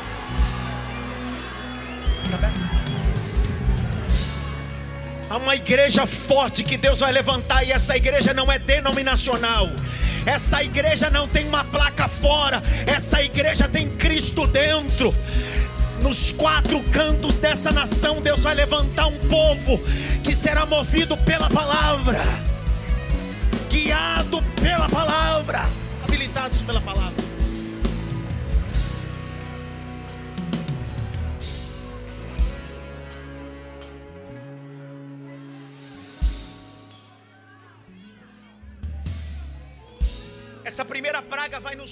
Está 2.24 2.38
aberto. 2.38 2.66
Há 5.28 5.38
uma 5.38 5.56
igreja 5.56 6.06
forte 6.06 6.64
que 6.64 6.78
Deus 6.78 7.00
vai 7.00 7.12
levantar 7.12 7.64
e 7.64 7.72
essa 7.72 7.96
igreja 7.96 8.34
não 8.34 8.52
é 8.52 8.60
denominacional. 8.60 9.70
Essa 10.26 10.64
igreja 10.64 11.10
não 11.10 11.28
tem 11.28 11.48
uma 11.48 11.64
placa 11.64 12.08
fora, 12.08 12.62
essa 12.88 13.22
igreja 13.22 13.68
tem 13.68 13.90
Cristo 13.90 14.48
dentro. 14.48 15.14
Nos 16.02 16.32
quatro 16.32 16.82
cantos 16.84 17.38
dessa 17.38 17.72
nação, 17.72 18.22
Deus 18.22 18.42
vai 18.44 18.56
levantar 18.56 19.08
um 19.08 19.18
povo 19.30 19.80
que 20.24 20.36
será 20.36 20.66
movido 20.66 21.16
pela 21.18 21.50
palavra, 21.50 22.22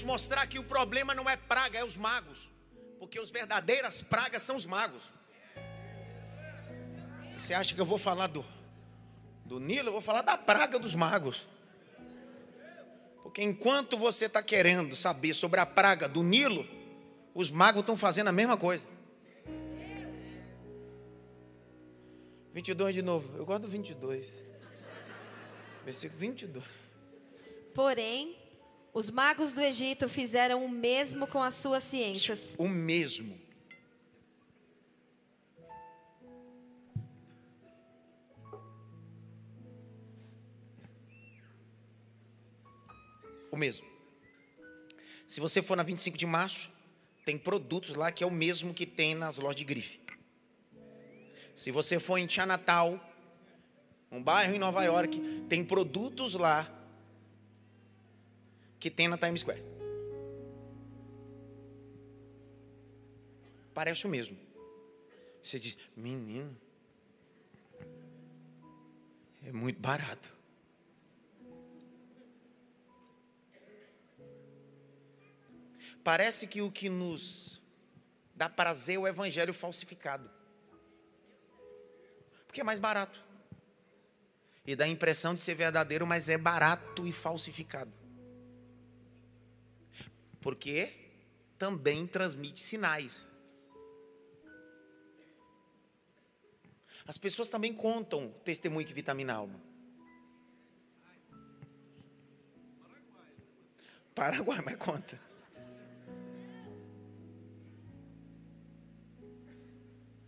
mostrar 0.04 0.46
que 0.48 0.60
o 0.60 0.64
problema 0.64 1.16
não 1.16 1.30
é 1.30 1.36
praga, 1.36 1.80
é 1.80 1.84
os 1.84 1.98
magos. 1.98 2.50
Porque 3.00 3.20
os 3.20 3.30
verdadeiras 3.30 4.02
pragas 4.02 4.44
são 4.44 4.56
os 4.56 4.66
magos. 4.66 5.04
Você 7.38 7.54
acha 7.54 7.74
que 7.74 7.82
eu 7.82 7.86
vou 7.86 7.98
falar 7.98 8.28
do, 8.28 8.46
do 9.44 9.60
Nilo? 9.60 9.90
Eu 9.90 9.94
vou 9.94 10.02
falar 10.02 10.22
da 10.22 10.38
praga 10.38 10.80
dos 10.80 10.96
magos. 10.96 11.48
Porque 13.22 13.42
enquanto 13.42 13.98
você 13.98 14.26
está 14.26 14.44
querendo 14.44 14.96
saber 14.96 15.34
sobre 15.34 15.60
a 15.60 15.66
praga 15.66 16.08
do 16.08 16.22
Nilo, 16.22 16.68
os 17.34 17.50
magos 17.50 17.82
estão 17.82 17.98
fazendo 17.98 18.28
a 18.28 18.32
mesma 18.32 18.56
coisa. 18.56 18.86
22 22.54 22.94
de 22.94 23.02
novo. 23.02 23.36
Eu 23.36 23.46
gosto 23.46 23.64
do 23.64 23.68
22. 23.68 24.46
Versículo 25.84 26.20
22. 26.20 26.64
Porém, 27.74 28.38
os 28.94 29.10
magos 29.10 29.54
do 29.54 29.62
Egito 29.62 30.08
fizeram 30.08 30.64
o 30.64 30.70
mesmo 30.70 31.26
com 31.26 31.42
as 31.42 31.56
suas 31.56 31.82
ciências. 31.84 32.54
O 32.60 32.68
mesmo. 32.68 33.42
O 43.52 43.58
mesmo. 43.58 43.88
Se 45.26 45.40
você 45.40 45.62
for 45.62 45.76
na 45.76 45.84
25 45.84 46.16
de 46.18 46.26
março, 46.26 46.70
tem 47.26 47.38
produtos 47.38 47.96
lá 47.96 48.12
que 48.12 48.24
é 48.24 48.28
o 48.28 48.32
mesmo 48.32 48.74
que 48.74 48.86
tem 48.86 49.16
nas 49.16 49.38
lojas 49.38 49.56
de 49.56 49.66
grife. 49.66 50.00
Se 51.56 51.72
você 51.72 52.00
for 52.00 52.18
em 52.18 52.30
Chinatown, 52.30 53.00
um 54.12 54.22
bairro 54.22 54.56
em 54.56 54.60
Nova 54.60 54.84
York, 54.84 55.20
tem 55.50 55.64
produtos 55.64 56.36
lá 56.36 56.83
que 58.84 58.92
tem 58.92 59.08
na 59.08 59.18
Times 59.18 59.40
Square. 59.40 59.64
Parece 63.74 64.06
o 64.06 64.10
mesmo. 64.10 64.38
Você 65.42 65.58
diz, 65.58 65.78
menino, 65.96 66.54
é 69.42 69.54
muito 69.54 69.80
barato. 69.80 70.30
Parece 76.04 76.46
que 76.46 76.62
o 76.62 76.70
que 76.70 76.90
nos 76.90 77.62
dá 78.36 78.50
prazer 78.50 78.98
é 78.98 79.00
o 79.00 79.08
evangelho 79.08 79.54
falsificado. 79.54 80.30
Porque 82.46 82.60
é 82.60 82.66
mais 82.66 82.80
barato. 82.80 83.24
E 84.68 84.76
dá 84.76 84.84
a 84.84 84.90
impressão 84.90 85.34
de 85.34 85.40
ser 85.40 85.56
verdadeiro, 85.56 86.06
mas 86.06 86.28
é 86.28 86.38
barato 86.38 87.08
e 87.08 87.14
falsificado 87.14 88.03
porque 90.44 90.92
também 91.58 92.06
transmite 92.06 92.62
sinais. 92.62 93.30
As 97.08 97.18
pessoas 97.18 97.48
também 97.48 97.74
contam 97.74 98.30
testemunho 98.44 98.86
que 98.86 98.94
vitamina 98.94 99.34
a 99.34 99.38
alma. 99.38 99.62
Paraguai, 104.14 104.60
mas 104.64 104.76
conta. 104.76 105.20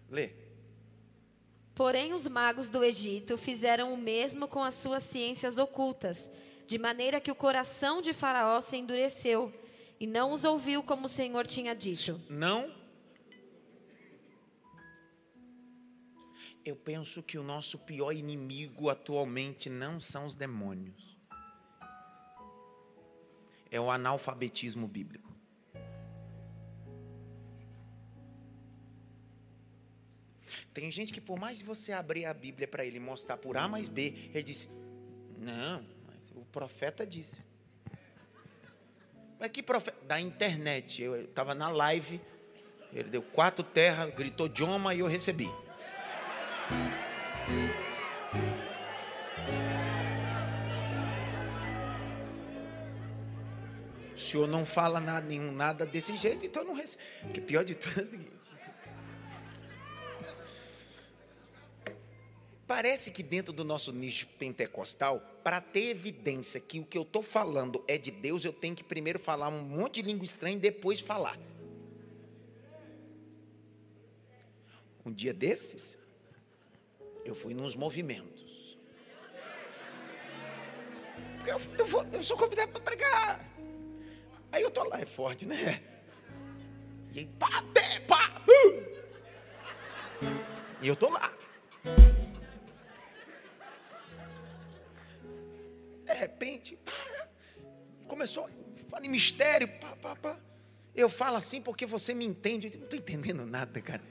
Lê. 0.10 0.32
Porém, 1.76 2.14
os 2.14 2.26
magos 2.26 2.70
do 2.70 2.86
Egito 2.86 3.38
fizeram 3.38 3.94
o 3.94 3.98
mesmo 3.98 4.48
com 4.48 4.64
as 4.64 4.76
suas 4.76 5.04
ciências 5.04 5.58
ocultas, 5.58 6.32
de 6.66 6.80
maneira 6.80 7.20
que 7.20 7.30
o 7.30 7.36
coração 7.36 8.02
de 8.02 8.14
Faraó 8.14 8.62
se 8.62 8.78
endureceu 8.78 9.54
e 10.06 10.08
não 10.08 10.32
os 10.32 10.44
ouviu 10.44 10.84
como 10.84 11.08
o 11.08 11.10
Senhor 11.10 11.48
tinha 11.48 11.74
dito. 11.76 12.22
Não. 12.30 12.72
Eu 16.64 16.76
penso 16.76 17.24
que 17.24 17.40
o 17.40 17.44
nosso 17.44 17.80
pior 17.80 18.12
inimigo 18.12 18.88
atualmente 18.88 19.68
não 19.68 20.00
são 20.00 20.28
os 20.28 20.36
demônios. 20.36 21.18
É 23.72 23.80
o 23.80 23.90
analfabetismo 23.90 24.88
bíblico. 24.88 25.34
Tem 30.72 30.92
gente 30.92 31.12
que, 31.12 31.22
por 31.22 31.40
mais 31.40 31.64
você 31.64 31.94
abrir 31.94 32.26
a 32.26 32.34
Bíblia 32.34 32.68
para 32.68 32.86
ele 32.86 33.00
mostrar 33.00 33.38
por 33.38 33.58
A 33.58 33.68
mais 33.68 33.90
B, 33.90 34.30
ele 34.34 34.44
disse: 34.44 34.70
Não, 35.38 35.84
mas 36.06 36.32
o 36.36 36.46
profeta 36.46 37.08
disse. 37.08 37.45
Mas 39.40 39.50
que 39.50 39.62
profeta? 39.62 39.98
Da 40.06 40.20
internet. 40.20 41.02
Eu 41.02 41.22
estava 41.22 41.54
na 41.54 41.70
live, 41.70 42.22
ele 42.94 43.10
deu 43.10 43.22
quatro 43.22 43.64
terras, 43.64 44.14
gritou 44.14 44.50
Joma 44.54 44.94
e 44.94 45.00
eu 45.00 45.08
recebi. 45.08 45.52
O 54.14 54.18
senhor 54.18 54.48
não 54.48 54.66
fala 54.66 55.02
nada, 55.02 55.28
nenhum, 55.28 55.52
nada 55.52 55.86
desse 55.86 56.16
jeito, 56.16 56.46
então 56.46 56.64
não 56.64 56.74
recebo. 56.74 57.04
Porque 57.22 57.42
pior 57.42 57.66
de 57.66 57.76
tudo 57.76 58.00
é 58.00 58.04
o 58.04 58.08
seguinte. 58.08 58.55
Parece 62.68 63.12
que 63.12 63.22
dentro 63.22 63.54
do 63.54 63.64
nosso 63.64 63.92
nicho 63.92 64.28
pentecostal, 64.40 65.20
para 65.44 65.62
ter 65.62 65.90
evidência 65.90 66.60
que 66.60 66.80
o 66.80 66.86
que 66.86 66.98
eu 66.98 67.04
estou 67.04 67.22
falando 67.22 67.84
é 67.88 67.96
de 67.96 68.10
Deus, 68.10 68.44
eu 68.44 68.52
tenho 68.52 68.76
que 68.76 68.84
primeiro 68.84 69.20
falar 69.20 69.50
um 69.50 69.62
monte 69.62 70.02
de 70.02 70.08
língua 70.08 70.26
estranha 70.26 70.56
e 70.56 70.60
depois 70.60 71.00
falar. 71.00 71.40
Um 75.06 75.12
dia 75.12 75.32
desses, 75.32 75.96
eu 77.24 77.36
fui 77.36 77.54
nos 77.54 77.76
movimentos. 77.76 78.80
Porque 81.38 81.52
eu, 81.52 81.60
eu, 81.78 81.86
vou, 81.86 82.04
eu 82.12 82.24
sou 82.24 82.36
convidado 82.36 82.72
para 82.72 82.82
pregar. 82.82 83.56
Aí 84.52 84.64
eu 84.64 84.72
tô 84.72 84.84
lá, 84.86 85.00
é 85.00 85.06
forte, 85.06 85.46
né? 85.46 85.84
E 87.14 87.20
aí, 87.20 87.26
pá, 87.38 87.64
pé, 87.72 88.00
pá, 88.08 88.42
uh! 88.50 88.96
E 90.82 90.88
eu 90.88 90.96
tô 90.96 91.10
lá. 91.10 91.32
Repente, 96.16 96.80
começou, 98.08 98.50
fala 98.90 99.06
em 99.06 99.10
mistério, 99.10 99.68
pá, 99.80 99.96
pá, 99.96 100.16
pá. 100.16 100.40
Eu 100.96 101.10
falo 101.10 101.36
assim 101.36 101.62
porque 101.62 101.86
você 101.86 102.14
me 102.14 102.26
entende. 102.26 102.68
Eu 102.68 102.78
não 102.78 102.86
estou 102.86 102.98
entendendo 102.98 103.46
nada, 103.46 103.82
cara. 103.82 104.02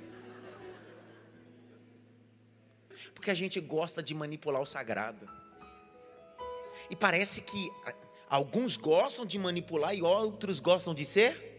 Porque 3.15 3.31
a 3.31 3.35
gente 3.35 3.59
gosta 3.59 4.03
de 4.03 4.15
manipular 4.15 4.61
o 4.61 4.67
sagrado. 4.67 5.27
E 6.91 6.95
parece 6.95 7.41
que 7.41 7.73
alguns 8.29 8.77
gostam 8.77 9.25
de 9.25 9.39
manipular 9.39 9.95
e 9.95 10.03
outros 10.03 10.61
gostam 10.61 10.95
de 10.95 11.07
ser. 11.07 11.53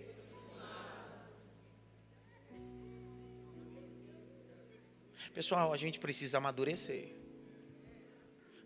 Pessoal, 5.34 5.74
a 5.74 5.78
gente 5.78 6.00
precisa 6.00 6.38
amadurecer. 6.38 7.14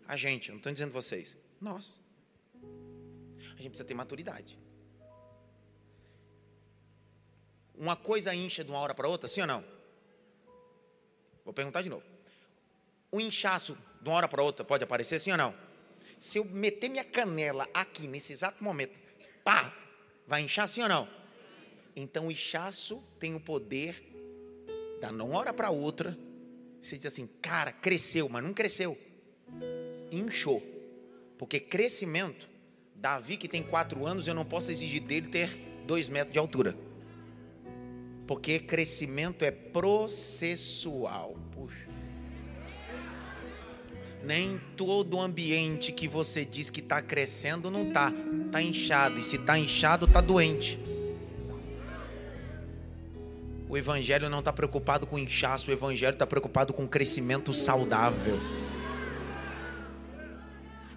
A 0.06 0.16
gente, 0.16 0.50
não 0.50 0.58
estou 0.58 0.72
dizendo 0.72 0.92
vocês, 0.92 1.36
nós. 1.60 2.00
A 2.62 3.62
gente 3.62 3.70
precisa 3.70 3.84
ter 3.84 3.94
maturidade. 3.94 4.58
Uma 7.74 7.96
coisa 7.96 8.34
incha 8.34 8.62
de 8.62 8.70
uma 8.70 8.78
hora 8.78 8.94
para 8.94 9.08
outra, 9.08 9.28
sim 9.28 9.40
ou 9.40 9.46
não? 9.46 9.64
Vou 11.44 11.54
perguntar 11.54 11.82
de 11.82 11.88
novo. 11.88 12.04
Um 13.12 13.20
inchaço 13.20 13.76
de 14.00 14.08
uma 14.08 14.16
hora 14.16 14.28
para 14.28 14.42
outra 14.42 14.64
pode 14.64 14.84
aparecer, 14.84 15.18
sim 15.18 15.30
ou 15.32 15.36
não? 15.36 15.54
Se 16.18 16.38
eu 16.38 16.44
meter 16.44 16.88
minha 16.88 17.04
canela 17.04 17.68
aqui 17.72 18.06
nesse 18.06 18.32
exato 18.32 18.62
momento, 18.62 18.98
pá, 19.42 19.74
vai 20.26 20.42
inchar 20.42 20.68
sim 20.68 20.82
ou 20.82 20.88
não? 20.88 21.08
Então 21.96 22.28
o 22.28 22.30
inchaço 22.30 23.02
tem 23.18 23.34
o 23.34 23.40
poder 23.40 24.02
da 25.00 25.10
uma 25.10 25.38
hora 25.38 25.52
para 25.52 25.70
outra. 25.70 26.16
Você 26.80 26.96
diz 26.96 27.06
assim, 27.06 27.26
cara, 27.40 27.72
cresceu, 27.72 28.28
mas 28.28 28.44
não 28.44 28.52
cresceu. 28.52 28.96
Inchou. 30.10 30.79
Porque 31.40 31.58
crescimento, 31.58 32.50
Davi 32.94 33.38
que 33.38 33.48
tem 33.48 33.62
quatro 33.62 34.06
anos, 34.06 34.28
eu 34.28 34.34
não 34.34 34.44
posso 34.44 34.70
exigir 34.70 35.00
dele 35.00 35.26
ter 35.26 35.48
dois 35.86 36.06
metros 36.06 36.34
de 36.34 36.38
altura. 36.38 36.76
Porque 38.26 38.58
crescimento 38.58 39.42
é 39.42 39.50
processual. 39.50 41.34
Nem 44.22 44.60
todo 44.76 45.18
ambiente 45.18 45.92
que 45.92 46.06
você 46.06 46.44
diz 46.44 46.68
que 46.68 46.80
está 46.80 47.00
crescendo 47.00 47.70
não 47.70 47.88
está. 47.88 48.12
Está 48.44 48.60
inchado. 48.60 49.18
E 49.18 49.22
se 49.22 49.36
está 49.36 49.58
inchado, 49.58 50.04
está 50.04 50.20
doente. 50.20 50.78
O 53.66 53.78
Evangelho 53.78 54.28
não 54.28 54.40
está 54.40 54.52
preocupado 54.52 55.06
com 55.06 55.18
inchaço, 55.18 55.70
o 55.70 55.72
Evangelho 55.72 56.12
está 56.12 56.26
preocupado 56.26 56.74
com 56.74 56.86
crescimento 56.86 57.54
saudável. 57.54 58.38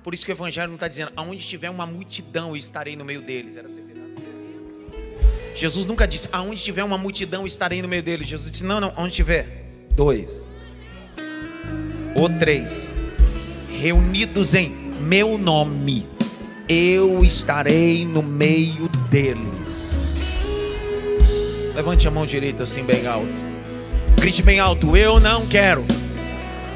Por 0.04 0.14
isso 0.14 0.26
que 0.26 0.32
o 0.32 0.34
Evangelho 0.34 0.68
não 0.68 0.76
está 0.76 0.90
dizendo, 0.90 1.14
aonde 1.16 1.48
tiver 1.48 1.70
uma 1.70 1.86
multidão, 1.86 2.50
eu 2.50 2.58
estarei 2.58 2.96
no 2.96 3.06
meio 3.06 3.22
deles. 3.22 3.56
Jesus 5.56 5.86
nunca 5.86 6.06
disse, 6.06 6.28
aonde 6.32 6.62
tiver 6.62 6.84
uma 6.84 6.98
multidão, 6.98 7.42
eu 7.42 7.48
estarei 7.48 7.82
no 7.82 7.88
meio 7.88 8.04
deles. 8.04 8.28
Jesus 8.28 8.52
disse, 8.52 8.66
não, 8.66 8.82
não, 8.82 8.94
onde 8.98 9.14
tiver 9.14 9.66
dois 9.96 10.44
ou 12.20 12.30
três 12.38 12.94
reunidos 13.70 14.54
em 14.54 14.70
meu 15.00 15.38
nome, 15.38 16.06
eu 16.68 17.24
estarei 17.24 18.06
no 18.06 18.22
meio 18.22 18.90
deles. 19.10 20.16
Levante 21.74 22.08
a 22.08 22.12
mão 22.12 22.26
direita 22.26 22.64
assim 22.64 22.84
bem 22.84 23.08
alto. 23.08 23.32
Grite 24.20 24.44
bem 24.44 24.60
alto, 24.60 24.98
eu 24.98 25.20
não 25.20 25.48
quero. 25.48 25.86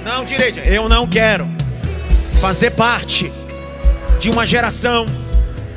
Não, 0.05 0.23
direita, 0.23 0.61
eu 0.61 0.87
não 0.87 1.05
quero 1.05 1.56
fazer 2.37 2.71
parte 2.71 3.31
de 4.19 4.29
uma 4.29 4.45
geração 4.45 5.05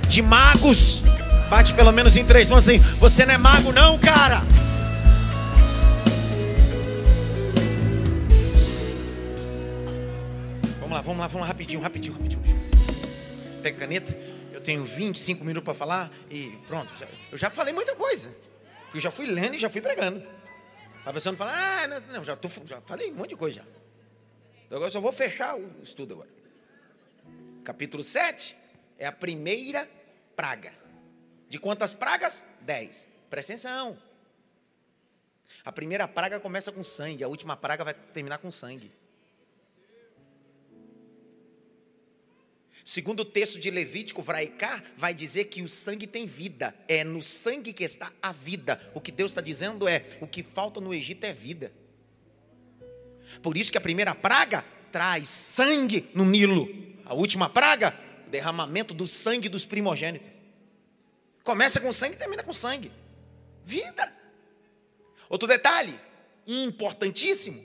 de 0.09 0.23
magos. 0.23 1.03
Bate 1.49 1.75
pelo 1.75 1.91
menos 1.91 2.17
em 2.17 2.25
três 2.25 2.49
mãos 2.49 2.69
assim. 2.69 2.79
Você 2.99 3.25
não 3.25 3.35
é 3.35 3.39
mago, 3.39 3.73
não, 3.73 3.99
cara. 3.99 4.43
Vamos 10.81 10.93
lá, 10.93 11.01
vamos 11.01 11.19
lá, 11.19 11.27
vamos 11.27 11.41
lá, 11.41 11.47
rapidinho, 11.47 11.81
rapidinho, 11.81 12.15
rapidinho. 12.15 12.43
Pega 13.63 13.77
a 13.77 13.81
caneta. 13.81 14.17
Eu 14.53 14.61
tenho 14.61 14.85
25 14.85 15.43
minutos 15.43 15.65
para 15.65 15.75
falar 15.75 16.11
e 16.31 16.59
pronto. 16.69 16.93
Eu 17.33 17.39
já 17.39 17.49
falei 17.49 17.73
muita 17.73 17.97
coisa. 17.97 18.31
Eu 18.93 19.01
já 19.01 19.11
fui 19.11 19.27
lendo 19.27 19.55
e 19.55 19.59
já 19.59 19.71
fui 19.71 19.81
pregando. 19.81 20.23
A 21.07 21.13
pessoa 21.13 21.33
não 21.33 21.39
fala, 21.39 21.53
ah, 21.55 21.89
não, 21.89 22.01
não 22.15 22.25
já, 22.25 22.37
tô, 22.37 22.49
já 22.67 22.81
falei 22.83 23.11
um 23.11 23.15
monte 23.15 23.31
de 23.31 23.37
coisa 23.37 23.57
já. 23.57 23.65
Então 24.67 24.77
agora 24.77 24.91
só 24.91 25.01
vou 25.01 25.13
fechar 25.13 25.57
o 25.57 25.83
estudo 25.83 26.15
agora 26.15 26.40
capítulo 27.65 28.03
7, 28.03 28.57
é 28.99 29.07
a 29.07 29.13
primeira 29.13 29.89
praga. 30.37 30.73
De 31.49 31.59
quantas 31.59 31.95
pragas? 31.95 32.45
Dez. 32.61 33.07
Presta 33.29 33.53
atenção. 33.53 33.99
A 35.65 35.73
primeira 35.73 36.07
praga 36.07 36.41
começa 36.41 36.73
com 36.73 36.83
sangue, 36.83 37.25
a 37.25 37.29
última 37.29 37.57
praga 37.57 37.85
vai 37.85 37.95
terminar 37.95 38.39
com 38.39 38.51
sangue. 38.51 38.91
Segundo 42.85 43.21
o 43.21 43.25
texto 43.25 43.59
de 43.59 43.71
Levítico, 43.71 44.23
Vraicá, 44.23 44.83
vai 44.97 45.15
dizer 45.15 45.45
que 45.45 45.63
o 45.63 45.69
sangue 45.69 46.07
tem 46.07 46.27
vida. 46.27 46.75
É 46.89 47.05
no 47.05 47.23
sangue 47.23 47.73
que 47.73 47.85
está 47.85 48.13
a 48.23 48.33
vida. 48.33 48.81
O 48.95 49.01
que 49.01 49.13
Deus 49.13 49.31
está 49.31 49.41
dizendo 49.41 49.87
é: 49.87 50.05
o 50.21 50.27
que 50.27 50.43
falta 50.43 50.81
no 50.81 50.93
Egito 50.93 51.25
é 51.25 51.33
vida. 51.33 51.73
Por 53.43 53.57
isso 53.57 53.71
que 53.71 53.79
a 53.79 53.83
primeira 53.83 54.15
praga 54.15 54.65
traz 54.91 55.29
sangue 55.29 56.09
no 56.15 56.25
Nilo. 56.25 56.90
A 57.11 57.15
última 57.15 57.49
praga, 57.51 57.93
derramamento 58.29 58.95
do 58.95 59.05
sangue 59.05 59.49
dos 59.49 59.67
primogênitos. 59.67 60.31
Começa 61.43 61.81
com 61.81 61.93
sangue 61.93 62.15
e 62.15 62.19
termina 62.19 62.45
com 62.45 62.53
sangue. 62.53 62.93
Vida. 63.65 64.15
Outro 65.29 65.49
detalhe, 65.49 65.99
importantíssimo. 66.47 67.61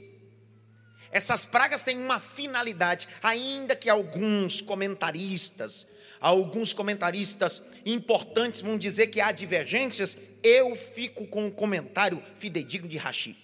Essas 1.12 1.46
pragas 1.46 1.84
têm 1.84 1.96
uma 1.96 2.20
finalidade, 2.20 3.08
ainda 3.22 3.76
que 3.76 3.88
alguns 3.88 4.62
comentaristas, 4.62 5.86
alguns 6.20 6.74
comentaristas 6.74 7.62
importantes 7.86 8.62
vão 8.62 8.80
dizer 8.80 9.08
que 9.10 9.22
há 9.22 9.32
divergências, 9.32 10.18
eu 10.42 10.76
fico 10.76 11.28
com 11.28 11.46
o 11.46 11.52
comentário 11.52 12.20
fidedigno 12.36 12.90
de 12.90 12.98
Rashi, 12.98 13.38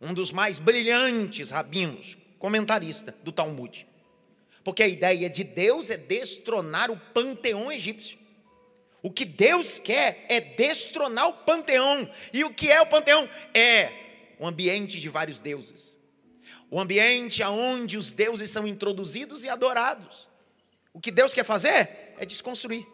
um 0.00 0.12
dos 0.12 0.32
mais 0.32 0.58
brilhantes 0.58 1.50
rabinos, 1.50 2.18
comentarista 2.36 3.14
do 3.22 3.30
Talmud. 3.30 3.86
Porque 4.62 4.82
a 4.82 4.88
ideia 4.88 5.30
de 5.30 5.42
Deus 5.42 5.90
é 5.90 5.96
destronar 5.96 6.90
o 6.90 6.96
panteão 6.96 7.72
egípcio. 7.72 8.18
O 9.02 9.10
que 9.10 9.24
Deus 9.24 9.78
quer 9.78 10.26
é 10.28 10.40
destronar 10.40 11.28
o 11.28 11.32
panteão. 11.32 12.10
E 12.32 12.44
o 12.44 12.52
que 12.52 12.70
é 12.70 12.80
o 12.80 12.86
panteão? 12.86 13.28
É 13.54 13.92
um 14.38 14.46
ambiente 14.46 15.00
de 15.00 15.08
vários 15.08 15.40
deuses. 15.40 15.96
O 16.70 16.78
ambiente 16.78 17.42
onde 17.42 17.96
os 17.96 18.12
deuses 18.12 18.50
são 18.50 18.66
introduzidos 18.66 19.44
e 19.44 19.48
adorados. 19.48 20.28
O 20.92 21.00
que 21.00 21.10
Deus 21.10 21.32
quer 21.32 21.44
fazer 21.44 22.14
é 22.18 22.26
desconstruir, 22.26 22.86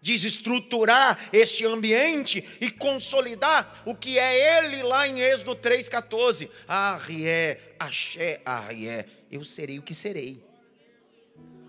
desestruturar 0.00 1.30
este 1.32 1.64
ambiente 1.64 2.44
e 2.60 2.70
consolidar 2.70 3.82
o 3.86 3.94
que 3.94 4.18
é 4.18 4.58
Ele 4.58 4.82
lá 4.82 5.06
em 5.08 5.20
Êxodo 5.20 5.56
3,14. 5.56 6.50
Arrié, 6.66 7.74
axé, 7.78 8.40
arrié, 8.44 9.06
eu 9.30 9.42
serei 9.44 9.78
o 9.78 9.82
que 9.82 9.94
serei. 9.94 10.51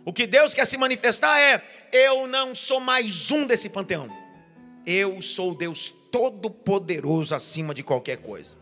O 0.05 0.11
que 0.11 0.27
Deus 0.27 0.53
quer 0.53 0.65
se 0.65 0.77
manifestar 0.77 1.39
é: 1.39 1.89
eu 1.91 2.27
não 2.27 2.53
sou 2.53 2.79
mais 2.79 3.31
um 3.31 3.45
desse 3.45 3.69
panteão, 3.69 4.07
eu 4.85 5.21
sou 5.21 5.55
Deus 5.55 5.93
Todo-Poderoso 6.11 7.33
acima 7.33 7.73
de 7.73 7.83
qualquer 7.83 8.17
coisa. 8.17 8.57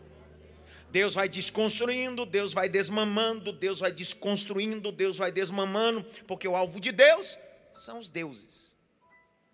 Deus 0.90 1.14
vai 1.14 1.28
desconstruindo, 1.28 2.26
Deus 2.26 2.52
vai 2.52 2.68
desmamando, 2.68 3.50
Deus 3.50 3.80
vai 3.80 3.90
desconstruindo, 3.90 4.92
Deus 4.92 5.16
vai 5.16 5.32
desmamando, 5.32 6.04
porque 6.26 6.46
o 6.46 6.54
alvo 6.54 6.78
de 6.78 6.92
Deus 6.92 7.38
são 7.72 7.98
os 7.98 8.10
deuses, 8.10 8.76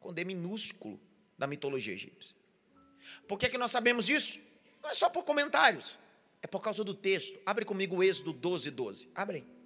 com 0.00 0.12
D 0.12 0.24
minúsculo 0.24 1.00
da 1.38 1.46
mitologia 1.46 1.94
egípcia. 1.94 2.36
Por 3.28 3.38
que, 3.38 3.46
é 3.46 3.48
que 3.48 3.56
nós 3.56 3.70
sabemos 3.70 4.06
disso? 4.06 4.40
Não 4.82 4.90
é 4.90 4.94
só 4.94 5.08
por 5.08 5.24
comentários, 5.24 5.96
é 6.42 6.46
por 6.46 6.60
causa 6.60 6.82
do 6.82 6.92
texto. 6.92 7.38
Abre 7.46 7.64
comigo 7.64 7.96
o 7.96 8.02
Êxodo 8.02 8.32
12, 8.32 8.70
12. 8.72 9.08
Abre 9.14 9.36
aí. 9.36 9.57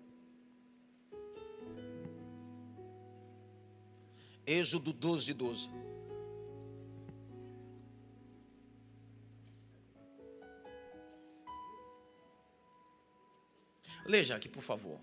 Êxodo 4.47 4.93
12, 4.93 5.35
12. 5.35 5.71
Leia 14.05 14.35
aqui, 14.35 14.49
por 14.49 14.63
favor. 14.63 14.99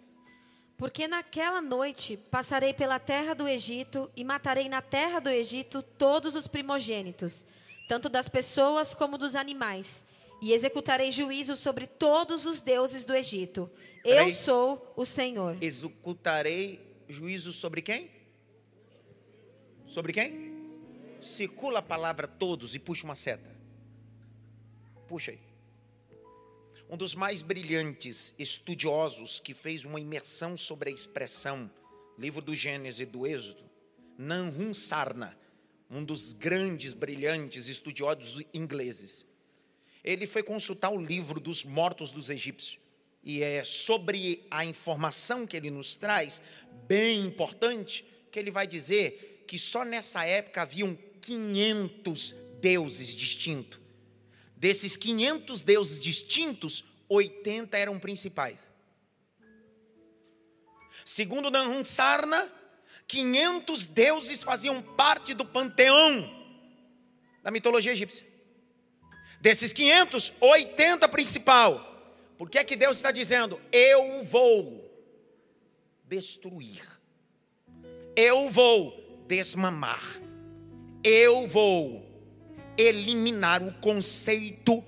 Porque 0.78 1.08
naquela 1.08 1.62
noite 1.62 2.18
passarei 2.18 2.74
pela 2.74 3.00
terra 3.00 3.34
do 3.34 3.48
Egito 3.48 4.10
e 4.16 4.24
matarei 4.24 4.70
na 4.70 4.82
terra 4.82 5.20
do 5.20 5.30
Egito 5.30 5.82
todos 5.82 6.36
os 6.36 6.48
primogênitos, 6.48 7.46
tanto 7.88 8.08
das 8.08 8.30
pessoas 8.30 8.94
como 8.94 9.18
dos 9.18 9.36
animais, 9.36 10.06
e 10.42 10.54
executarei 10.54 11.12
juízo 11.12 11.56
sobre 11.56 11.86
todos 11.86 12.46
os 12.46 12.62
deuses 12.62 13.04
do 13.04 13.14
Egito. 13.14 13.70
Eu 14.06 14.34
sou 14.34 14.94
o 14.96 15.06
Senhor. 15.06 15.58
Executarei 15.62 16.80
juízo 17.10 17.52
sobre 17.52 17.82
quem? 17.82 18.19
Sobre 19.90 20.14
quem? 20.14 20.54
Circula 21.20 21.80
a 21.80 21.82
palavra 21.82 22.28
todos 22.28 22.74
e 22.74 22.80
puxa 22.80 23.04
uma 23.04 23.16
seta. 23.16 23.50
Puxa 25.08 25.32
aí 25.32 25.50
um 26.90 26.98
dos 26.98 27.14
mais 27.14 27.44
brilhantes 27.44 28.34
estudiosos 28.40 29.40
que 29.40 29.54
fez 29.54 29.86
uma 29.86 30.00
imersão 30.00 30.58
sobre 30.58 30.90
a 30.90 30.94
expressão, 30.94 31.70
livro 32.18 32.42
do 32.42 32.56
Gênesis 32.56 33.02
e 33.02 33.06
do 33.06 33.28
Êxodo, 33.28 33.64
Nanhum 34.18 34.74
Sarna, 34.74 35.38
um 35.88 36.04
dos 36.04 36.32
grandes, 36.32 36.94
brilhantes 36.94 37.68
estudiosos 37.68 38.44
ingleses. 38.52 39.24
Ele 40.04 40.26
foi 40.26 40.42
consultar 40.42 40.92
o 40.92 41.00
livro 41.00 41.40
dos 41.40 41.64
mortos 41.64 42.10
dos 42.10 42.30
egípcios. 42.30 42.80
E 43.24 43.44
é 43.44 43.64
sobre 43.64 44.48
a 44.50 44.66
informação 44.66 45.46
que 45.46 45.56
ele 45.56 45.70
nos 45.70 45.96
traz, 45.96 46.42
bem 46.88 47.26
importante, 47.26 48.04
que 48.32 48.40
ele 48.40 48.50
vai 48.50 48.66
dizer 48.66 49.29
que 49.50 49.58
só 49.58 49.84
nessa 49.84 50.24
época 50.26 50.62
haviam 50.62 50.96
500 51.22 52.36
deuses 52.62 53.16
distintos. 53.16 53.80
Desses 54.56 54.96
500 54.96 55.64
deuses 55.64 56.00
distintos, 56.00 56.86
80 57.10 57.76
eram 57.76 57.98
principais. 57.98 58.72
Segundo 61.04 61.50
Nahum 61.50 61.84
Sarna, 61.84 62.54
500 63.08 63.88
deuses 63.88 64.44
faziam 64.44 64.84
parte 64.84 65.34
do 65.34 65.44
panteão 65.44 66.30
da 67.42 67.50
mitologia 67.50 67.94
egípcia. 67.94 68.28
Desses 69.42 69.74
500, 69.74 70.32
80 70.40 71.10
principal. 71.10 72.14
Por 72.38 72.52
que 72.52 72.60
é 72.60 72.64
que 72.64 72.76
Deus 72.76 72.98
está 72.98 73.10
dizendo? 73.10 73.60
Eu 73.72 74.24
vou 74.26 74.88
destruir. 76.08 76.84
Eu 78.16 78.48
vou 78.52 78.99
desmamar. 79.30 80.04
Eu 81.04 81.48
vou 81.48 82.04
eliminar 82.76 83.62
o 83.62 83.72
conceito 83.76 84.84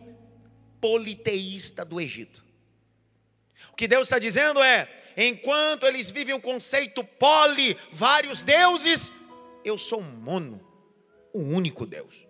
politeísta 0.81 1.85
do 1.85 2.01
Egito. 2.01 2.43
O 3.71 3.75
que 3.75 3.87
Deus 3.87 4.07
está 4.07 4.17
dizendo 4.17 4.61
é: 4.61 4.89
enquanto 5.15 5.85
eles 5.85 6.09
vivem 6.09 6.33
o 6.33 6.41
conceito 6.41 7.03
poli, 7.03 7.77
vários 7.91 8.41
deuses, 8.41 9.13
eu 9.63 9.77
sou 9.77 10.01
mono, 10.01 10.59
o 11.31 11.39
único 11.39 11.85
Deus. 11.85 12.27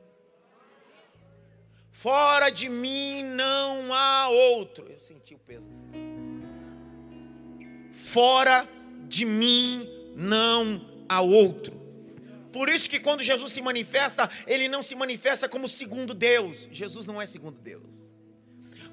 Fora 1.94 2.50
de 2.50 2.68
mim 2.68 3.24
não 3.24 3.94
há 3.94 4.28
outro. 4.28 4.86
Eu 4.90 5.00
senti 5.00 5.34
o 5.34 5.40
peso. 5.40 5.64
Fora 7.94 8.68
de 9.08 9.24
mim 9.24 9.88
não 10.16 11.06
há 11.08 11.22
outro. 11.22 11.81
Por 12.52 12.70
isso 12.70 12.90
que 12.90 13.00
quando 13.00 13.24
Jesus 13.24 13.52
se 13.52 13.62
manifesta, 13.62 14.30
ele 14.46 14.68
não 14.68 14.82
se 14.82 14.96
manifesta 14.96 15.48
como 15.48 15.68
segundo 15.68 16.14
Deus. 16.14 16.68
Jesus 16.72 17.08
não 17.08 17.22
é 17.22 17.26
segundo 17.26 17.58
Deus. 17.60 18.02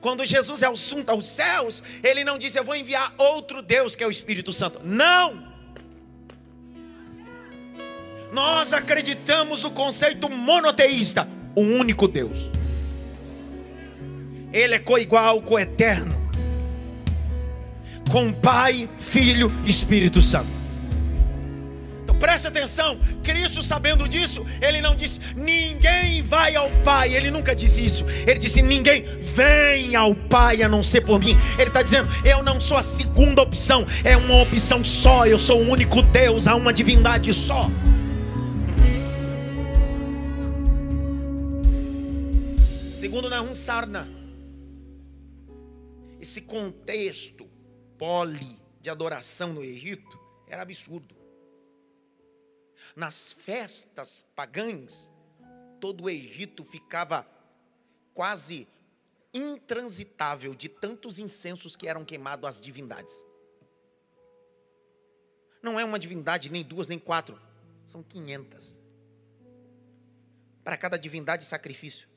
Quando 0.00 0.24
Jesus 0.24 0.62
é 0.62 0.66
assunto 0.66 1.10
aos 1.10 1.26
céus, 1.26 1.82
ele 2.04 2.22
não 2.22 2.38
diz 2.38 2.54
eu 2.54 2.62
vou 2.62 2.76
enviar 2.76 3.12
outro 3.18 3.60
Deus 3.60 3.96
que 3.96 4.04
é 4.04 4.06
o 4.06 4.10
Espírito 4.10 4.52
Santo. 4.52 4.80
Não! 4.84 5.48
Nós 8.32 8.72
acreditamos 8.72 9.62
no 9.62 9.70
conceito 9.70 10.28
monoteísta, 10.28 11.26
o 11.54 11.62
um 11.62 11.78
único 11.78 12.06
Deus. 12.06 12.50
Ele 14.52 14.74
é 14.74 14.78
coigual, 14.78 15.42
coeterno, 15.42 16.14
com 18.10 18.32
Pai, 18.32 18.88
Filho 18.98 19.50
e 19.64 19.70
Espírito 19.70 20.22
Santo. 20.22 20.57
Preste 22.18 22.48
atenção, 22.48 22.98
Cristo 23.22 23.62
sabendo 23.62 24.08
disso, 24.08 24.44
ele 24.60 24.80
não 24.80 24.96
disse 24.96 25.20
ninguém 25.36 26.20
vai 26.20 26.56
ao 26.56 26.68
Pai, 26.82 27.14
ele 27.14 27.30
nunca 27.30 27.54
disse 27.54 27.84
isso. 27.84 28.04
Ele 28.26 28.38
disse 28.38 28.60
ninguém 28.60 29.02
vem 29.02 29.94
ao 29.94 30.14
Pai 30.14 30.62
a 30.62 30.68
não 30.68 30.82
ser 30.82 31.02
por 31.02 31.20
mim. 31.20 31.36
Ele 31.56 31.68
está 31.68 31.80
dizendo 31.80 32.08
eu 32.24 32.42
não 32.42 32.58
sou 32.58 32.76
a 32.76 32.82
segunda 32.82 33.42
opção, 33.42 33.86
é 34.04 34.16
uma 34.16 34.42
opção 34.42 34.82
só. 34.82 35.26
Eu 35.26 35.38
sou 35.38 35.62
o 35.62 35.70
único 35.70 36.02
Deus, 36.02 36.48
há 36.48 36.56
uma 36.56 36.72
divindade 36.72 37.32
só. 37.32 37.70
Segundo 42.88 43.30
Nahum 43.30 43.54
Sarna, 43.54 44.08
esse 46.20 46.40
contexto 46.40 47.48
poli 47.96 48.58
de 48.80 48.90
adoração 48.90 49.52
no 49.52 49.62
Egito 49.62 50.18
era 50.48 50.62
absurdo 50.62 51.17
nas 52.98 53.32
festas 53.32 54.22
pagãs, 54.34 55.08
todo 55.80 56.04
o 56.04 56.10
Egito 56.10 56.64
ficava 56.64 57.24
quase 58.12 58.66
intransitável 59.32 60.52
de 60.52 60.68
tantos 60.68 61.20
incensos 61.20 61.76
que 61.76 61.86
eram 61.86 62.04
queimados 62.04 62.44
às 62.44 62.60
divindades. 62.60 63.24
Não 65.62 65.78
é 65.78 65.84
uma 65.84 65.96
divindade, 65.96 66.50
nem 66.50 66.64
duas, 66.64 66.88
nem 66.88 66.98
quatro, 66.98 67.40
são 67.86 68.02
quinhentas. 68.02 68.76
Para 70.64 70.76
cada 70.76 70.98
divindade, 70.98 71.44
sacrifício. 71.44 72.08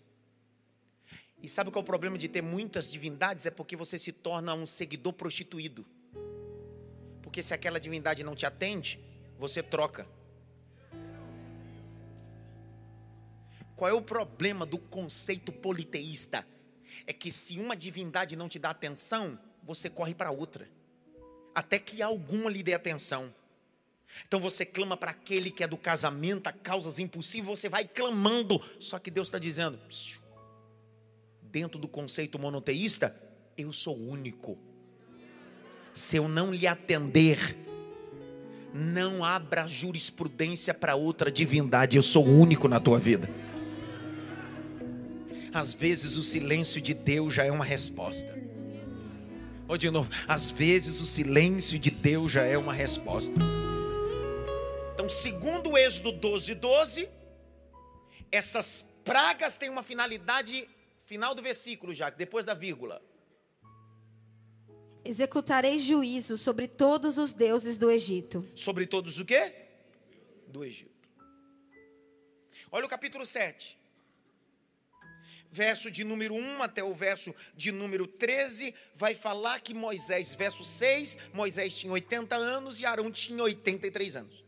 E 1.43 1.47
sabe 1.47 1.69
qual 1.69 1.81
é 1.81 1.83
o 1.83 1.85
problema 1.85 2.17
de 2.17 2.27
ter 2.27 2.41
muitas 2.41 2.91
divindades? 2.91 3.45
É 3.45 3.51
porque 3.51 3.75
você 3.75 3.99
se 3.99 4.11
torna 4.11 4.55
um 4.55 4.65
seguidor 4.65 5.13
prostituído. 5.13 5.85
Porque 7.21 7.43
se 7.43 7.53
aquela 7.53 7.79
divindade 7.79 8.23
não 8.23 8.33
te 8.33 8.47
atende, 8.47 8.99
você 9.37 9.61
troca. 9.61 10.07
Qual 13.81 13.89
é 13.89 13.93
o 13.95 14.01
problema 14.03 14.63
do 14.63 14.77
conceito 14.77 15.51
politeísta? 15.51 16.45
É 17.07 17.11
que 17.11 17.31
se 17.31 17.57
uma 17.57 17.75
divindade 17.75 18.35
não 18.35 18.47
te 18.47 18.59
dá 18.59 18.69
atenção, 18.69 19.39
você 19.63 19.89
corre 19.89 20.13
para 20.13 20.29
outra, 20.29 20.69
até 21.55 21.79
que 21.79 21.99
alguma 21.99 22.47
lhe 22.47 22.61
dê 22.61 22.75
atenção. 22.75 23.33
Então 24.27 24.39
você 24.39 24.67
clama 24.67 24.95
para 24.95 25.09
aquele 25.09 25.49
que 25.49 25.63
é 25.63 25.67
do 25.67 25.77
casamento, 25.77 26.45
a 26.45 26.51
causas 26.51 26.99
impossíveis, 26.99 27.59
você 27.59 27.69
vai 27.69 27.87
clamando. 27.87 28.61
Só 28.79 28.99
que 28.99 29.09
Deus 29.09 29.29
está 29.29 29.39
dizendo, 29.39 29.79
dentro 31.41 31.79
do 31.79 31.87
conceito 31.87 32.37
monoteísta, 32.37 33.19
eu 33.57 33.73
sou 33.73 33.97
único. 33.97 34.59
Se 35.91 36.17
eu 36.17 36.29
não 36.29 36.53
lhe 36.53 36.67
atender, 36.67 37.57
não 38.75 39.25
abra 39.25 39.65
jurisprudência 39.65 40.71
para 40.71 40.93
outra 40.93 41.31
divindade, 41.31 41.97
eu 41.97 42.03
sou 42.03 42.23
único 42.23 42.67
na 42.67 42.79
tua 42.79 42.99
vida. 42.99 43.27
Às 45.53 45.73
vezes 45.73 46.15
o 46.15 46.23
silêncio 46.23 46.79
de 46.79 46.93
Deus 46.93 47.33
já 47.33 47.43
é 47.43 47.51
uma 47.51 47.65
resposta. 47.65 48.33
Ou 49.67 49.77
de 49.77 49.89
novo, 49.89 50.09
às 50.27 50.49
vezes 50.49 51.01
o 51.01 51.05
silêncio 51.05 51.77
de 51.77 51.91
Deus 51.91 52.31
já 52.31 52.43
é 52.43 52.57
uma 52.57 52.73
resposta. 52.73 53.35
Então, 54.93 55.09
segundo 55.09 55.71
o 55.71 55.77
Êxodo 55.77 56.11
12, 56.11 56.55
12, 56.55 57.09
essas 58.31 58.85
pragas 59.03 59.57
têm 59.57 59.69
uma 59.69 59.83
finalidade, 59.83 60.69
final 61.05 61.35
do 61.35 61.41
versículo 61.41 61.93
já, 61.93 62.09
depois 62.09 62.45
da 62.45 62.53
vírgula. 62.53 63.01
Executarei 65.03 65.79
juízo 65.79 66.37
sobre 66.37 66.67
todos 66.67 67.17
os 67.17 67.33
deuses 67.33 67.77
do 67.77 67.89
Egito. 67.89 68.47
Sobre 68.55 68.85
todos 68.85 69.19
o 69.19 69.25
quê? 69.25 69.53
Do 70.47 70.63
Egito. 70.63 71.09
Olha 72.71 72.85
o 72.85 72.89
capítulo 72.89 73.25
7. 73.25 73.80
Verso 75.51 75.91
de 75.91 76.05
número 76.05 76.33
1 76.33 76.63
até 76.63 76.81
o 76.81 76.93
verso 76.93 77.35
de 77.55 77.73
número 77.73 78.07
13, 78.07 78.73
vai 78.95 79.13
falar 79.13 79.59
que 79.59 79.73
Moisés, 79.73 80.33
verso 80.33 80.63
6, 80.63 81.17
Moisés 81.33 81.77
tinha 81.77 81.91
80 81.91 82.35
anos 82.37 82.79
e 82.79 82.85
Arão 82.85 83.11
tinha 83.11 83.43
83 83.43 84.15
anos. 84.15 84.45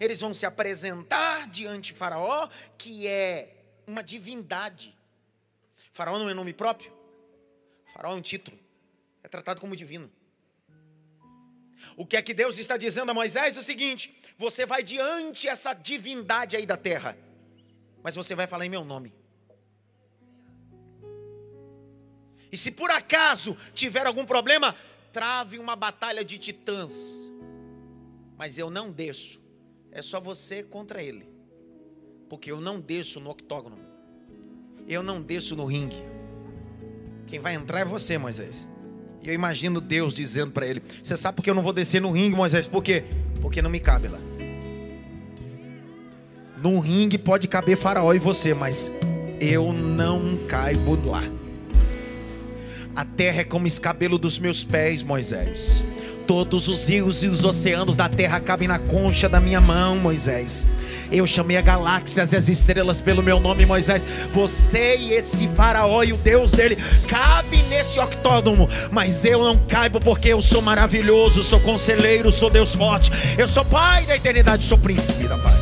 Eles 0.00 0.18
vão 0.18 0.34
se 0.34 0.44
apresentar 0.44 1.46
diante 1.46 1.92
de 1.92 1.98
Faraó, 1.98 2.48
que 2.76 3.06
é 3.06 3.54
uma 3.86 4.02
divindade. 4.02 4.98
Faraó 5.92 6.18
não 6.18 6.28
é 6.28 6.34
nome 6.34 6.52
próprio. 6.52 6.92
Faraó 7.94 8.12
é 8.12 8.16
um 8.16 8.22
título. 8.22 8.58
É 9.22 9.28
tratado 9.28 9.60
como 9.60 9.76
divino. 9.76 10.10
O 11.96 12.04
que 12.06 12.16
é 12.16 12.22
que 12.22 12.34
Deus 12.34 12.58
está 12.58 12.76
dizendo 12.76 13.10
a 13.10 13.14
Moisés 13.14 13.56
é 13.56 13.60
o 13.60 13.62
seguinte: 13.62 14.20
você 14.36 14.66
vai 14.66 14.82
diante 14.82 15.46
essa 15.46 15.74
divindade 15.74 16.56
aí 16.56 16.66
da 16.66 16.76
terra, 16.76 17.16
mas 18.02 18.14
você 18.14 18.34
vai 18.34 18.46
falar 18.46 18.66
em 18.66 18.70
meu 18.70 18.84
nome. 18.84 19.14
E 22.50 22.56
se 22.56 22.70
por 22.70 22.90
acaso 22.90 23.56
tiver 23.72 24.06
algum 24.06 24.26
problema, 24.26 24.76
trave 25.12 25.58
uma 25.58 25.74
batalha 25.74 26.24
de 26.24 26.36
titãs. 26.36 27.30
Mas 28.36 28.58
eu 28.58 28.70
não 28.70 28.90
desço. 28.90 29.40
É 29.90 30.02
só 30.02 30.20
você 30.20 30.62
contra 30.62 31.02
ele. 31.02 31.30
Porque 32.28 32.50
eu 32.50 32.60
não 32.60 32.80
desço 32.80 33.20
no 33.20 33.30
octógono. 33.30 33.78
Eu 34.86 35.02
não 35.02 35.22
desço 35.22 35.54
no 35.54 35.64
ringue. 35.64 36.02
Quem 37.26 37.38
vai 37.38 37.54
entrar 37.54 37.80
é 37.80 37.84
você, 37.84 38.18
Moisés. 38.18 38.68
E 39.22 39.28
eu 39.28 39.34
imagino 39.34 39.80
Deus 39.80 40.12
dizendo 40.12 40.50
para 40.50 40.66
ele: 40.66 40.82
Você 41.02 41.16
sabe 41.16 41.36
por 41.36 41.42
que 41.42 41.50
eu 41.50 41.54
não 41.54 41.62
vou 41.62 41.72
descer 41.72 42.00
no 42.00 42.10
ringue, 42.10 42.34
Moisés? 42.34 42.66
Por 42.66 42.82
quê? 42.82 43.04
Porque 43.40 43.62
não 43.62 43.70
me 43.70 43.80
cabe 43.80 44.08
lá. 44.08 44.18
No 46.62 46.78
ringue 46.78 47.18
pode 47.18 47.48
caber 47.48 47.76
Faraó 47.76 48.14
e 48.14 48.20
você, 48.20 48.54
mas 48.54 48.92
eu 49.40 49.72
não 49.72 50.36
caibo 50.46 50.96
lá. 51.04 51.24
A 52.94 53.04
terra 53.04 53.40
é 53.40 53.44
como 53.44 53.66
escabelo 53.66 54.16
dos 54.16 54.38
meus 54.38 54.62
pés, 54.62 55.02
Moisés. 55.02 55.84
Todos 56.24 56.68
os 56.68 56.88
rios 56.88 57.24
e 57.24 57.26
os 57.26 57.44
oceanos 57.44 57.96
da 57.96 58.08
terra 58.08 58.38
cabem 58.38 58.68
na 58.68 58.78
concha 58.78 59.28
da 59.28 59.40
minha 59.40 59.60
mão, 59.60 59.96
Moisés. 59.96 60.64
Eu 61.10 61.26
chamei 61.26 61.56
a 61.56 61.62
galáxias 61.62 62.32
e 62.32 62.36
as 62.36 62.48
estrelas 62.48 63.00
pelo 63.00 63.24
meu 63.24 63.40
nome, 63.40 63.66
Moisés. 63.66 64.06
Você 64.30 64.96
e 64.98 65.14
esse 65.14 65.48
faraó 65.48 66.04
e 66.04 66.12
o 66.12 66.16
Deus 66.16 66.52
dele 66.52 66.76
cabe 67.08 67.56
nesse 67.64 67.98
octódromo, 67.98 68.68
mas 68.88 69.24
eu 69.24 69.42
não 69.42 69.58
caibo 69.66 69.98
porque 69.98 70.28
eu 70.28 70.40
sou 70.40 70.62
maravilhoso, 70.62 71.42
sou 71.42 71.58
conselheiro, 71.58 72.30
sou 72.30 72.48
Deus 72.48 72.72
forte. 72.72 73.10
Eu 73.36 73.48
sou 73.48 73.64
pai 73.64 74.06
da 74.06 74.14
eternidade, 74.14 74.62
sou 74.62 74.78
príncipe 74.78 75.26
da 75.26 75.36
paz. 75.36 75.61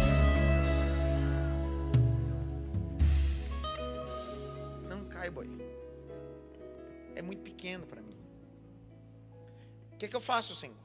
Que, 10.00 10.08
que 10.08 10.16
eu 10.16 10.20
faço, 10.20 10.56
Senhor? 10.56 10.76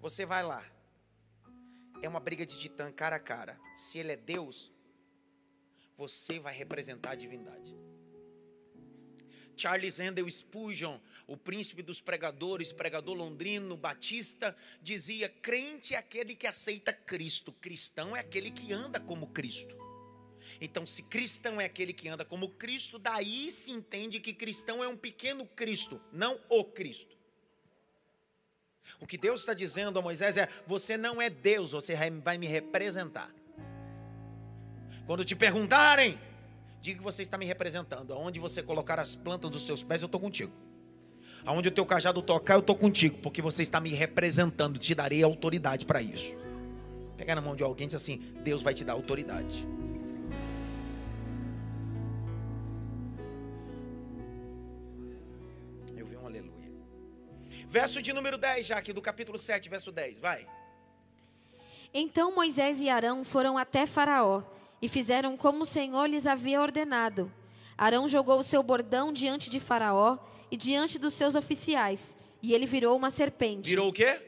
Você 0.00 0.24
vai 0.24 0.42
lá 0.42 0.64
é 2.02 2.08
uma 2.08 2.20
briga 2.20 2.44
de 2.44 2.58
titã 2.58 2.90
cara 2.90 3.16
a 3.16 3.20
cara. 3.20 3.58
Se 3.76 3.98
ele 3.98 4.12
é 4.12 4.16
Deus, 4.16 4.72
você 5.96 6.38
vai 6.40 6.52
representar 6.52 7.12
a 7.12 7.14
divindade. 7.14 7.76
Charles 9.56 10.00
Handel 10.00 10.28
Spurgeon, 10.28 10.98
o 11.26 11.36
príncipe 11.36 11.82
dos 11.82 12.00
pregadores, 12.00 12.72
pregador 12.72 13.14
londrino, 13.14 13.76
batista, 13.76 14.56
dizia: 14.80 15.28
crente 15.28 15.94
é 15.94 15.98
aquele 15.98 16.34
que 16.34 16.46
aceita 16.46 16.92
Cristo, 16.92 17.52
cristão 17.52 18.16
é 18.16 18.20
aquele 18.20 18.50
que 18.50 18.72
anda 18.72 18.98
como 18.98 19.28
Cristo. 19.28 19.76
Então, 20.60 20.84
se 20.86 21.02
cristão 21.04 21.60
é 21.60 21.66
aquele 21.66 21.92
que 21.92 22.08
anda 22.08 22.24
como 22.24 22.48
Cristo, 22.50 22.98
daí 22.98 23.50
se 23.50 23.70
entende 23.70 24.20
que 24.20 24.34
cristão 24.34 24.82
é 24.82 24.88
um 24.88 24.96
pequeno 24.96 25.46
Cristo, 25.46 26.00
não 26.12 26.40
o 26.48 26.64
Cristo. 26.64 27.21
O 29.00 29.06
que 29.06 29.18
Deus 29.18 29.40
está 29.40 29.54
dizendo 29.54 29.98
a 29.98 30.02
Moisés 30.02 30.36
é: 30.36 30.48
você 30.66 30.96
não 30.96 31.20
é 31.20 31.28
Deus, 31.28 31.72
você 31.72 31.96
vai 32.22 32.38
me 32.38 32.46
representar. 32.46 33.30
Quando 35.06 35.24
te 35.24 35.34
perguntarem, 35.34 36.18
diga 36.80 36.98
que 36.98 37.04
você 37.04 37.22
está 37.22 37.36
me 37.36 37.44
representando. 37.44 38.12
Aonde 38.12 38.38
você 38.38 38.62
colocar 38.62 38.98
as 38.98 39.14
plantas 39.14 39.50
dos 39.50 39.66
seus 39.66 39.82
pés, 39.82 40.02
eu 40.02 40.06
estou 40.06 40.20
contigo. 40.20 40.52
Aonde 41.44 41.68
o 41.68 41.72
teu 41.72 41.84
cajado 41.84 42.22
tocar, 42.22 42.54
eu 42.54 42.60
estou 42.60 42.76
contigo, 42.76 43.18
porque 43.18 43.42
você 43.42 43.62
está 43.62 43.80
me 43.80 43.90
representando. 43.90 44.78
Te 44.78 44.94
darei 44.94 45.22
autoridade 45.22 45.84
para 45.84 46.00
isso. 46.00 46.32
Pegar 47.16 47.34
na 47.34 47.40
mão 47.40 47.56
de 47.56 47.64
alguém 47.64 47.84
e 47.84 47.88
diz 47.88 47.96
assim: 47.96 48.18
Deus 48.44 48.62
vai 48.62 48.74
te 48.74 48.84
dar 48.84 48.92
autoridade. 48.92 49.66
Verso 57.72 58.02
de 58.02 58.12
número 58.12 58.36
10, 58.36 58.66
já 58.66 58.76
aqui 58.76 58.92
do 58.92 59.00
capítulo 59.00 59.38
7, 59.38 59.70
verso 59.70 59.90
10, 59.90 60.20
vai. 60.20 60.46
Então 61.94 62.34
Moisés 62.34 62.82
e 62.82 62.90
Arão 62.90 63.24
foram 63.24 63.56
até 63.56 63.86
Faraó 63.86 64.42
e 64.82 64.90
fizeram 64.90 65.38
como 65.38 65.62
o 65.62 65.66
Senhor 65.66 66.04
lhes 66.04 66.26
havia 66.26 66.60
ordenado. 66.60 67.32
Arão 67.78 68.06
jogou 68.06 68.38
o 68.38 68.42
seu 68.42 68.62
bordão 68.62 69.10
diante 69.10 69.48
de 69.48 69.58
Faraó 69.58 70.18
e 70.50 70.56
diante 70.58 70.98
dos 70.98 71.14
seus 71.14 71.34
oficiais, 71.34 72.14
e 72.42 72.52
ele 72.52 72.66
virou 72.66 72.94
uma 72.94 73.08
serpente. 73.08 73.70
Virou 73.70 73.88
o 73.88 73.92
quê? 73.92 74.20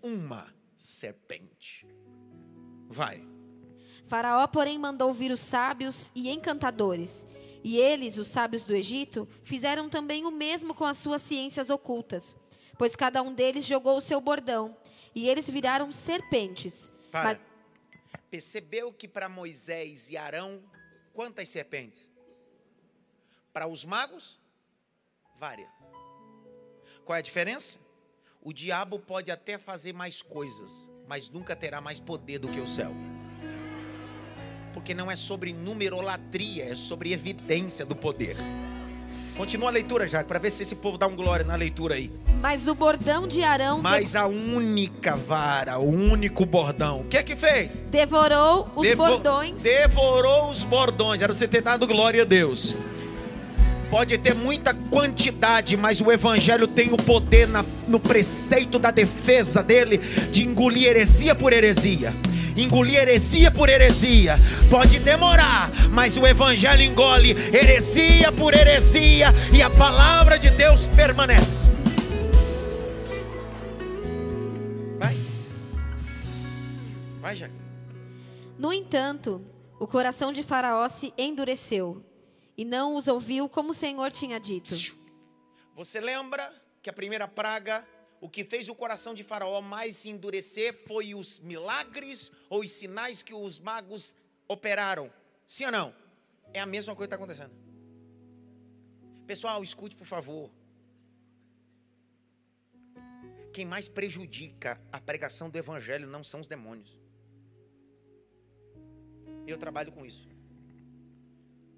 Uma 0.00 0.54
serpente. 0.76 1.84
Vai. 2.86 3.26
Faraó, 4.06 4.46
porém, 4.46 4.78
mandou 4.78 5.12
vir 5.12 5.32
os 5.32 5.40
sábios 5.40 6.12
e 6.14 6.30
encantadores 6.30 7.26
e 7.62 7.78
eles, 7.78 8.18
os 8.18 8.28
sábios 8.28 8.62
do 8.62 8.74
Egito, 8.74 9.28
fizeram 9.42 9.88
também 9.88 10.24
o 10.24 10.30
mesmo 10.30 10.74
com 10.74 10.84
as 10.84 10.96
suas 10.96 11.22
ciências 11.22 11.70
ocultas, 11.70 12.36
pois 12.78 12.96
cada 12.96 13.22
um 13.22 13.32
deles 13.32 13.66
jogou 13.66 13.98
o 13.98 14.00
seu 14.00 14.20
bordão, 14.20 14.76
e 15.14 15.28
eles 15.28 15.48
viraram 15.48 15.92
serpentes. 15.92 16.90
Para. 17.10 17.34
Mas... 17.34 17.50
Percebeu 18.30 18.92
que 18.92 19.08
para 19.08 19.28
Moisés 19.28 20.10
e 20.10 20.16
Arão, 20.16 20.62
quantas 21.12 21.48
serpentes? 21.48 22.08
Para 23.52 23.66
os 23.66 23.84
magos, 23.84 24.38
várias. 25.36 25.68
Qual 27.04 27.16
é 27.16 27.18
a 27.18 27.22
diferença? 27.22 27.78
O 28.40 28.52
diabo 28.52 29.00
pode 29.00 29.32
até 29.32 29.58
fazer 29.58 29.92
mais 29.92 30.22
coisas, 30.22 30.88
mas 31.08 31.28
nunca 31.28 31.56
terá 31.56 31.80
mais 31.80 31.98
poder 31.98 32.38
do 32.38 32.48
que 32.48 32.60
o 32.60 32.68
céu 32.68 32.94
porque 34.72 34.94
não 34.94 35.10
é 35.10 35.16
sobre 35.16 35.52
numerolatria, 35.52 36.64
é 36.64 36.74
sobre 36.74 37.12
evidência 37.12 37.84
do 37.84 37.94
poder. 37.96 38.36
Continua 39.36 39.70
a 39.70 39.72
leitura, 39.72 40.06
já, 40.06 40.22
para 40.22 40.38
ver 40.38 40.50
se 40.50 40.62
esse 40.62 40.74
povo 40.74 40.98
dá 40.98 41.06
um 41.06 41.16
glória 41.16 41.44
na 41.44 41.54
leitura 41.54 41.94
aí. 41.94 42.10
Mas 42.42 42.68
o 42.68 42.74
bordão 42.74 43.26
de 43.26 43.42
Arão. 43.42 43.80
Mas 43.80 44.14
a 44.14 44.26
única 44.26 45.16
vara, 45.16 45.78
o 45.78 45.88
único 45.88 46.44
bordão. 46.44 47.00
O 47.00 47.04
que 47.04 47.16
é 47.16 47.22
que 47.22 47.34
fez? 47.34 47.82
Devorou 47.90 48.68
os 48.76 48.82
Devo 48.82 49.06
bordões. 49.06 49.62
Devorou 49.62 50.50
os 50.50 50.62
bordões. 50.62 51.22
Era 51.22 51.32
você 51.32 51.48
ter 51.48 51.62
dado 51.62 51.86
glória 51.86 52.22
a 52.22 52.26
Deus. 52.26 52.76
Pode 53.90 54.16
ter 54.18 54.34
muita 54.34 54.74
quantidade, 54.74 55.76
mas 55.76 56.00
o 56.00 56.12
Evangelho 56.12 56.66
tem 56.68 56.92
o 56.92 56.96
poder 56.96 57.48
na, 57.48 57.64
no 57.88 57.98
preceito 57.98 58.78
da 58.78 58.90
defesa 58.90 59.62
dele 59.62 59.98
de 60.30 60.46
engolir 60.46 60.86
heresia 60.86 61.34
por 61.34 61.52
heresia 61.52 62.14
engolir 62.56 62.96
heresia 62.96 63.50
por 63.50 63.68
heresia. 63.68 64.36
Pode 64.70 64.98
demorar, 64.98 65.70
mas 65.90 66.16
o 66.16 66.26
Evangelho 66.26 66.82
engole 66.82 67.30
heresia 67.52 68.32
por 68.32 68.54
heresia 68.54 69.28
e 69.54 69.62
a 69.62 69.70
palavra 69.70 70.38
de 70.38 70.50
Deus 70.50 70.86
permanece. 70.88 71.60
Vai, 74.98 75.16
vai, 77.20 77.36
Jack. 77.36 77.54
No 78.58 78.72
entanto, 78.72 79.42
o 79.78 79.86
coração 79.86 80.32
de 80.32 80.42
Faraó 80.42 80.86
se 80.88 81.14
endureceu 81.16 82.04
e 82.56 82.64
não 82.64 82.96
os 82.96 83.08
ouviu 83.08 83.48
como 83.48 83.70
o 83.70 83.74
Senhor 83.74 84.12
tinha 84.12 84.38
dito. 84.38 84.74
Você 85.74 85.98
lembra 85.98 86.52
que 86.82 86.90
a 86.90 86.92
primeira 86.92 87.26
praga 87.26 87.82
o 88.20 88.28
que 88.28 88.44
fez 88.44 88.68
o 88.68 88.74
coração 88.74 89.14
de 89.14 89.24
Faraó 89.24 89.60
mais 89.62 89.96
se 89.96 90.10
endurecer 90.10 90.74
foi 90.74 91.14
os 91.14 91.38
milagres 91.38 92.30
ou 92.50 92.60
os 92.60 92.70
sinais 92.70 93.22
que 93.22 93.32
os 93.32 93.58
magos 93.58 94.14
operaram? 94.46 95.10
Sim 95.46 95.66
ou 95.66 95.72
não? 95.72 95.94
É 96.52 96.60
a 96.60 96.66
mesma 96.66 96.94
coisa 96.94 97.08
que 97.08 97.14
está 97.14 97.16
acontecendo. 97.16 97.54
Pessoal, 99.26 99.62
escute 99.62 99.96
por 99.96 100.06
favor. 100.06 100.50
Quem 103.52 103.64
mais 103.64 103.88
prejudica 103.88 104.80
a 104.92 105.00
pregação 105.00 105.48
do 105.48 105.56
evangelho 105.56 106.06
não 106.06 106.22
são 106.22 106.40
os 106.40 106.48
demônios. 106.48 106.98
Eu 109.46 109.56
trabalho 109.56 109.90
com 109.92 110.04
isso. 110.04 110.28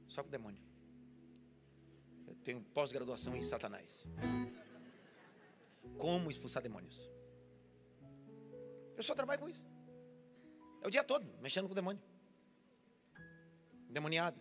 Só 0.09 0.23
com 0.23 0.29
demônio. 0.29 0.61
Eu 2.27 2.35
tenho 2.37 2.61
pós-graduação 2.75 3.37
em 3.37 3.43
Satanás. 3.43 4.07
Como 5.99 6.31
expulsar 6.31 6.63
demônios. 6.63 7.11
Eu 8.97 9.03
só 9.03 9.15
trabalho 9.15 9.41
com 9.41 9.49
isso. 9.49 9.67
É 10.81 10.87
o 10.87 10.91
dia 10.91 11.05
todo, 11.05 11.27
mexendo 11.41 11.67
com 11.67 11.73
o 11.73 11.75
demônio. 11.75 12.03
Demoniado. 13.89 14.41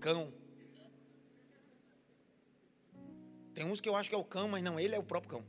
Cão. 0.00 0.32
Tem 3.54 3.64
uns 3.64 3.80
que 3.80 3.88
eu 3.88 3.96
acho 3.96 4.08
que 4.08 4.14
é 4.14 4.18
o 4.18 4.24
cão, 4.24 4.48
mas 4.48 4.62
não, 4.62 4.78
ele 4.78 4.94
é 4.94 4.98
o 4.98 5.02
próprio 5.02 5.30
cão. 5.30 5.44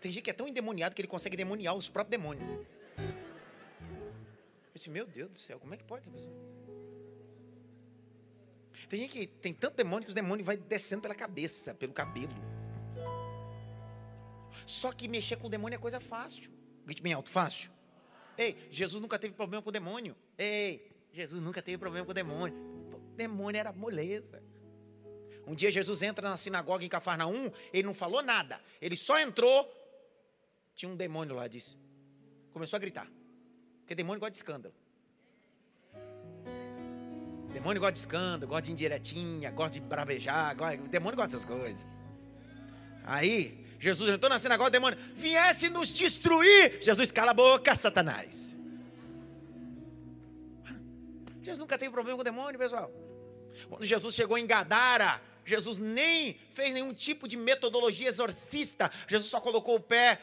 Tem 0.00 0.12
gente 0.12 0.22
que 0.22 0.30
é 0.30 0.34
tão 0.34 0.46
endemoniado 0.46 0.94
que 0.94 1.00
ele 1.00 1.08
consegue 1.08 1.36
demoniar 1.36 1.74
os 1.74 1.88
próprios 1.88 2.10
demônios. 2.10 2.48
Eu 2.98 4.74
disse, 4.74 4.90
meu 4.90 5.06
Deus 5.06 5.30
do 5.30 5.36
céu, 5.36 5.58
como 5.58 5.74
é 5.74 5.76
que 5.76 5.84
pode 5.84 6.02
essa 6.02 6.10
pessoa? 6.10 6.34
Tem 8.88 9.00
gente 9.00 9.12
que 9.12 9.26
tem 9.26 9.52
tanto 9.52 9.76
demônio 9.76 10.04
que 10.04 10.10
os 10.10 10.14
demônios 10.14 10.46
vai 10.46 10.56
descendo 10.56 11.02
pela 11.02 11.14
cabeça, 11.14 11.74
pelo 11.74 11.92
cabelo. 11.92 12.32
Só 14.68 14.92
que 14.92 15.08
mexer 15.08 15.36
com 15.36 15.46
o 15.46 15.50
demônio 15.50 15.76
é 15.76 15.78
coisa 15.78 15.98
fácil. 15.98 16.52
Grite 16.84 17.02
bem 17.02 17.14
alto, 17.14 17.30
fácil. 17.30 17.70
Ei, 18.36 18.68
Jesus 18.70 19.00
nunca 19.00 19.18
teve 19.18 19.34
problema 19.34 19.62
com 19.62 19.70
o 19.70 19.72
demônio. 19.72 20.14
Ei, 20.36 20.86
Jesus 21.10 21.42
nunca 21.42 21.62
teve 21.62 21.78
problema 21.78 22.04
com 22.04 22.10
o 22.10 22.14
demônio. 22.14 22.54
O 22.92 23.16
demônio 23.16 23.58
era 23.58 23.72
moleza. 23.72 24.42
Um 25.46 25.54
dia 25.54 25.70
Jesus 25.70 26.02
entra 26.02 26.28
na 26.28 26.36
sinagoga 26.36 26.84
em 26.84 26.88
Cafarnaum, 26.88 27.50
ele 27.72 27.84
não 27.84 27.94
falou 27.94 28.22
nada. 28.22 28.60
Ele 28.78 28.94
só 28.94 29.18
entrou. 29.18 29.72
Tinha 30.74 30.92
um 30.92 30.96
demônio 30.96 31.34
lá, 31.34 31.48
disse. 31.48 31.74
Começou 32.52 32.76
a 32.76 32.80
gritar. 32.80 33.10
Porque 33.80 33.94
demônio 33.94 34.20
gosta 34.20 34.32
de 34.32 34.36
escândalo. 34.36 34.74
Demônio 37.54 37.80
gosta 37.80 37.94
de 37.94 37.98
escândalo, 38.00 38.46
gosta 38.46 38.62
de 38.66 38.72
indiretinha, 38.72 39.50
gosta 39.50 39.80
de 39.80 39.80
bravejar, 39.80 40.54
gosta, 40.54 40.76
demônio 40.76 41.16
gosta 41.16 41.38
dessas 41.38 41.46
coisas. 41.46 41.86
Aí, 43.02 43.66
Jesus 43.78 44.10
entrou 44.10 44.28
na 44.28 44.38
sinagoga, 44.38 44.68
o 44.68 44.72
demônio, 44.72 44.98
viesse 45.14 45.68
nos 45.68 45.88
destruir. 45.92 46.82
Jesus, 46.82 47.12
cala 47.12 47.30
a 47.30 47.34
boca, 47.34 47.74
Satanás. 47.76 48.56
Jesus 51.40 51.58
nunca 51.58 51.78
teve 51.78 51.90
problema 51.92 52.16
com 52.16 52.22
o 52.22 52.24
demônio, 52.24 52.58
pessoal. 52.58 52.90
Quando 53.68 53.84
Jesus 53.84 54.14
chegou 54.14 54.36
em 54.36 54.46
Gadara, 54.46 55.22
Jesus 55.44 55.78
nem 55.78 56.38
fez 56.50 56.74
nenhum 56.74 56.92
tipo 56.92 57.28
de 57.28 57.36
metodologia 57.36 58.08
exorcista. 58.08 58.90
Jesus 59.06 59.30
só 59.30 59.40
colocou 59.40 59.76
o 59.76 59.80
pé, 59.80 60.20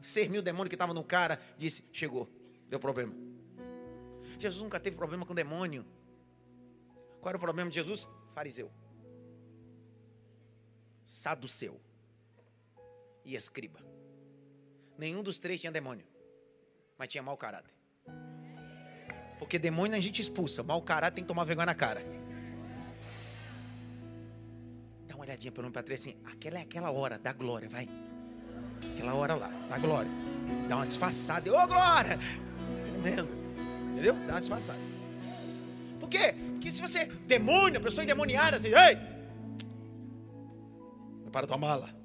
serviu 0.00 0.40
o 0.40 0.44
demônio 0.44 0.68
que 0.68 0.74
estava 0.74 0.92
no 0.92 1.02
cara, 1.02 1.40
disse: 1.56 1.82
chegou, 1.92 2.28
deu 2.68 2.78
problema. 2.78 3.14
Jesus 4.38 4.62
nunca 4.62 4.78
teve 4.78 4.96
problema 4.96 5.24
com 5.24 5.34
demônio. 5.34 5.86
Qual 7.20 7.30
era 7.30 7.38
o 7.38 7.40
problema 7.40 7.70
de 7.70 7.76
Jesus? 7.76 8.06
Fariseu, 8.34 8.70
saduceu 11.04 11.80
e 13.24 13.34
escriba. 13.34 13.80
Nenhum 14.98 15.22
dos 15.22 15.38
três 15.38 15.60
tinha 15.60 15.72
demônio, 15.72 16.06
mas 16.98 17.08
tinha 17.08 17.22
mau 17.22 17.36
caráter. 17.36 17.72
Porque 19.38 19.58
demônio 19.58 19.96
a 19.96 20.00
gente 20.00 20.22
expulsa, 20.22 20.62
mau 20.62 20.80
caráter 20.80 21.16
tem 21.16 21.24
que 21.24 21.28
tomar 21.28 21.44
vergonha 21.44 21.66
na 21.66 21.74
cara. 21.74 22.02
Dá 25.08 25.14
uma 25.14 25.24
olhadinha 25.24 25.50
para 25.50 25.66
o 25.66 25.70
para 25.70 25.94
assim, 25.94 26.16
aquela 26.24 26.58
é 26.58 26.62
aquela 26.62 26.90
hora 26.90 27.18
da 27.18 27.32
glória, 27.32 27.68
vai. 27.68 27.88
Aquela 28.94 29.14
hora 29.14 29.34
lá, 29.34 29.48
da 29.68 29.78
glória. 29.78 30.10
Dá 30.68 30.76
uma 30.76 30.86
disfarçada, 30.86 31.50
ô 31.50 31.66
glória! 31.66 32.18
Tremendo. 33.02 33.28
Entendeu? 33.92 34.14
Você 34.14 34.26
dá 34.26 34.34
uma 34.34 34.40
disfarçada. 34.40 34.78
Por 35.98 36.08
quê? 36.08 36.34
Porque 36.52 36.70
se 36.70 36.80
você, 36.80 37.06
demônio, 37.06 37.78
a 37.78 37.82
pessoa 37.82 38.04
endemoniada, 38.04 38.56
assim, 38.56 38.68
ei! 38.68 38.98
Prepara 41.22 41.46
tua 41.46 41.58
mala. 41.58 42.03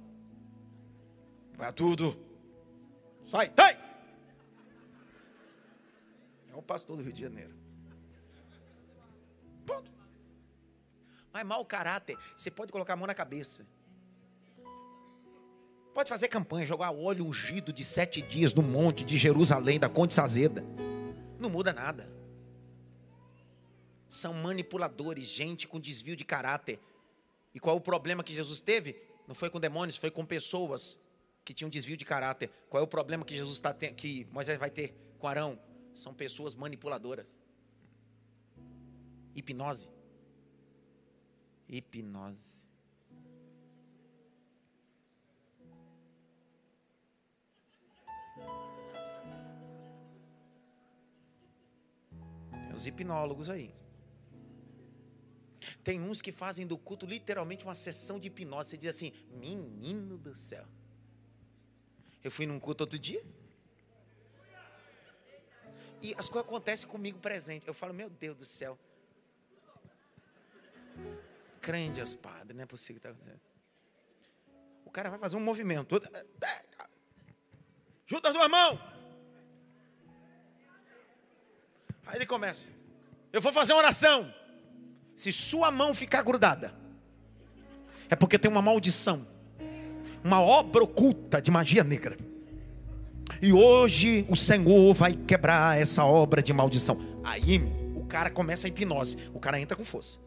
Vai 1.60 1.74
tudo. 1.74 2.18
Sai, 3.26 3.52
sai! 3.54 3.78
É 6.50 6.56
o 6.56 6.62
pastor 6.62 6.96
do 6.96 7.04
Rio 7.04 7.12
de 7.12 7.22
Janeiro. 7.22 7.54
Ponto. 9.66 9.92
Mas 11.34 11.46
mau 11.46 11.66
caráter, 11.66 12.18
você 12.34 12.50
pode 12.50 12.72
colocar 12.72 12.94
a 12.94 12.96
mão 12.96 13.06
na 13.06 13.14
cabeça. 13.14 13.68
Pode 15.94 16.08
fazer 16.08 16.30
campanha, 16.30 16.66
jogar 16.66 16.92
óleo 16.92 17.26
ungido 17.26 17.74
de 17.74 17.84
sete 17.84 18.22
dias 18.22 18.54
no 18.54 18.62
monte 18.62 19.04
de 19.04 19.18
Jerusalém, 19.18 19.78
da 19.78 19.90
Conde 19.90 20.14
Sazeda. 20.14 20.64
Não 21.38 21.50
muda 21.50 21.74
nada. 21.74 22.10
São 24.08 24.34
manipuladores, 24.34 25.26
gente 25.26 25.68
com 25.68 25.78
desvio 25.78 26.16
de 26.16 26.24
caráter. 26.24 26.80
E 27.54 27.60
qual 27.60 27.76
o 27.76 27.82
problema 27.82 28.24
que 28.24 28.34
Jesus 28.34 28.62
teve? 28.62 28.96
Não 29.28 29.36
foi 29.36 29.50
com 29.50 29.60
demônios, 29.60 29.98
foi 29.98 30.10
com 30.10 30.26
pessoas 30.26 30.98
que 31.44 31.54
tinham 31.54 31.70
desvio 31.70 31.98
de 31.98 32.06
caráter. 32.06 32.50
Qual 32.70 32.82
é 32.82 32.84
o 32.84 32.88
problema 32.88 33.26
que 33.26 33.36
Jesus 33.36 33.56
está 33.56 33.74
que 33.74 34.28
Moisés 34.32 34.58
vai 34.60 34.70
ter 34.70 34.94
com 35.18 35.28
Arão? 35.28 35.60
São 35.94 36.14
pessoas 36.14 36.56
manipuladoras. 36.56 37.38
Hipnose. 39.36 39.90
Hipnose. 41.68 42.68
Tem 52.68 52.74
os 52.74 52.86
hipnólogos 52.86 53.50
aí. 53.50 53.74
Tem 55.84 56.00
uns 56.00 56.22
que 56.22 56.32
fazem 56.32 56.68
do 56.68 56.78
culto 56.78 57.06
literalmente 57.06 57.64
uma 57.64 57.76
sessão 57.76 58.20
de 58.20 58.28
hipnose. 58.28 58.70
Você 58.70 58.78
diz 58.78 58.96
assim: 58.96 59.12
menino 59.32 60.18
do 60.18 60.36
céu. 60.36 60.66
Eu 62.24 62.32
fui 62.32 62.46
num 62.46 62.60
culto 62.60 62.84
outro 62.84 63.00
dia. 63.00 63.24
E 66.02 66.14
as 66.18 66.30
coisas 66.30 66.48
acontecem 66.48 66.88
comigo 66.88 67.20
presente. 67.20 67.68
Eu 67.68 67.74
falo, 67.74 67.94
meu 67.94 68.10
Deus 68.10 68.36
do 68.36 68.46
céu. 68.46 68.78
Crente 71.62 72.00
aos 72.00 72.14
padres, 72.14 72.56
não 72.56 72.64
é 72.64 72.66
possível 72.66 72.96
que 73.02 73.08
está 73.08 73.10
acontecendo. 73.10 73.42
O 74.86 74.92
cara 74.92 75.10
vai 75.10 75.20
fazer 75.20 75.36
um 75.36 75.42
movimento. 75.42 76.02
Junta 78.08 78.30
as 78.30 78.34
duas 78.34 78.48
mãos. 78.50 78.80
Aí 82.08 82.16
ele 82.16 82.26
começa. 82.26 82.70
Eu 83.32 83.42
vou 83.42 83.54
fazer 83.54 83.74
uma 83.74 83.80
oração. 83.80 84.34
Se 85.16 85.32
sua 85.32 85.70
mão 85.70 85.94
ficar 85.94 86.24
grudada, 86.24 86.74
é 88.10 88.16
porque 88.16 88.40
tem 88.40 88.50
uma 88.50 88.62
maldição, 88.62 89.28
uma 90.24 90.42
obra 90.42 90.84
oculta 90.84 91.42
de 91.42 91.52
magia 91.52 91.84
negra. 91.84 92.18
E 93.42 93.54
hoje 93.54 94.26
o 94.28 94.36
Senhor 94.36 94.94
vai 94.94 95.14
quebrar 95.14 95.80
essa 95.80 96.04
obra 96.04 96.42
de 96.42 96.52
maldição. 96.52 96.98
Aí 97.24 97.62
o 97.96 98.04
cara 98.06 98.30
começa 98.30 98.68
a 98.68 98.70
hipnose, 98.70 99.18
o 99.34 99.40
cara 99.40 99.60
entra 99.60 99.78
com 99.78 99.86
força. 99.86 100.20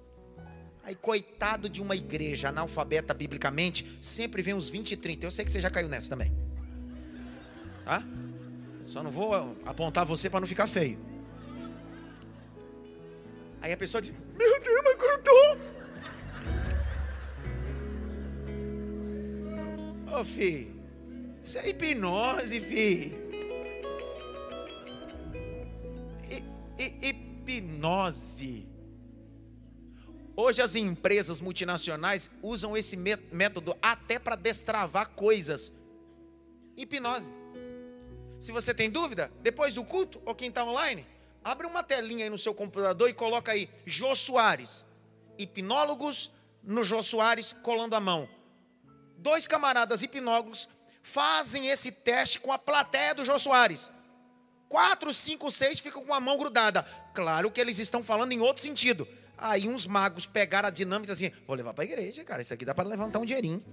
Aí, 0.84 0.96
coitado 0.96 1.68
de 1.68 1.80
uma 1.80 1.94
igreja 1.94 2.48
analfabeta 2.48 3.14
biblicamente, 3.14 3.98
sempre 4.00 4.42
vem 4.42 4.52
uns 4.52 4.68
20 4.68 4.92
e 4.92 4.96
30. 4.96 5.26
Eu 5.26 5.30
sei 5.30 5.44
que 5.44 5.50
você 5.50 5.60
já 5.60 5.70
caiu 5.70 5.88
nessa 5.88 6.10
também. 6.10 6.32
Tá? 7.84 8.02
Só 8.84 9.02
não 9.02 9.10
vou 9.10 9.56
apontar 9.64 10.04
você 10.04 10.28
para 10.28 10.40
não 10.40 10.46
ficar 10.46 10.66
feio. 10.66 10.98
Aí 13.60 13.72
a 13.72 13.76
pessoa 13.76 14.02
diz: 14.02 14.12
Meu 14.36 14.60
Deus, 14.60 14.80
mas 14.84 14.96
grudou. 14.96 15.81
Ô 20.12 20.16
oh, 20.16 21.42
isso 21.42 21.58
é 21.58 21.70
hipnose, 21.70 22.60
filho. 22.60 23.22
hipnose. 26.78 28.68
Hoje 30.36 30.60
as 30.60 30.74
empresas 30.74 31.40
multinacionais 31.40 32.30
usam 32.42 32.76
esse 32.76 32.94
método 32.94 33.74
até 33.80 34.18
para 34.18 34.36
destravar 34.36 35.08
coisas. 35.10 35.72
Hipnose. 36.76 37.26
Se 38.38 38.52
você 38.52 38.74
tem 38.74 38.90
dúvida, 38.90 39.32
depois 39.40 39.74
do 39.74 39.82
culto, 39.82 40.20
ou 40.26 40.34
quem 40.34 40.50
está 40.50 40.62
online, 40.62 41.06
abre 41.42 41.66
uma 41.66 41.82
telinha 41.82 42.26
aí 42.26 42.30
no 42.30 42.36
seu 42.36 42.52
computador 42.52 43.08
e 43.08 43.14
coloca 43.14 43.52
aí 43.52 43.66
Jô 43.86 44.14
Soares, 44.14 44.84
hipnólogos 45.38 46.30
no 46.62 46.84
Jô 46.84 47.02
Soares, 47.02 47.54
colando 47.62 47.96
a 47.96 48.00
mão. 48.00 48.28
Dois 49.22 49.46
camaradas 49.46 50.02
hipnólogos 50.02 50.68
fazem 51.00 51.68
esse 51.68 51.92
teste 51.92 52.40
com 52.40 52.52
a 52.52 52.58
plateia 52.58 53.14
do 53.14 53.24
Jô 53.24 53.38
Soares. 53.38 53.88
Quatro, 54.68 55.14
cinco, 55.14 55.48
seis 55.48 55.78
ficam 55.78 56.04
com 56.04 56.12
a 56.12 56.18
mão 56.18 56.36
grudada. 56.36 56.82
Claro 57.14 57.48
que 57.48 57.60
eles 57.60 57.78
estão 57.78 58.02
falando 58.02 58.32
em 58.32 58.40
outro 58.40 58.60
sentido. 58.60 59.06
Aí 59.38 59.68
uns 59.68 59.86
magos 59.86 60.26
pegaram 60.26 60.66
a 60.66 60.72
dinâmica 60.72 61.12
assim, 61.12 61.30
vou 61.46 61.54
levar 61.54 61.72
para 61.72 61.84
a 61.84 61.86
igreja, 61.86 62.24
cara, 62.24 62.42
isso 62.42 62.52
aqui 62.52 62.64
dá 62.64 62.74
para 62.74 62.88
levantar 62.88 63.20
um 63.20 63.24
dinheirinho. 63.24 63.64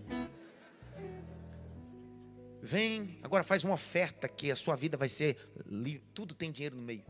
Vem, 2.62 3.18
agora 3.24 3.44
faz 3.44 3.64
uma 3.64 3.74
oferta 3.74 4.28
que 4.28 4.52
a 4.52 4.56
sua 4.56 4.76
vida 4.76 4.98
vai 4.98 5.10
ser. 5.10 5.36
Tudo 6.14 6.36
tem 6.36 6.52
dinheiro 6.52 6.76
no 6.76 6.84
meio. 6.84 7.04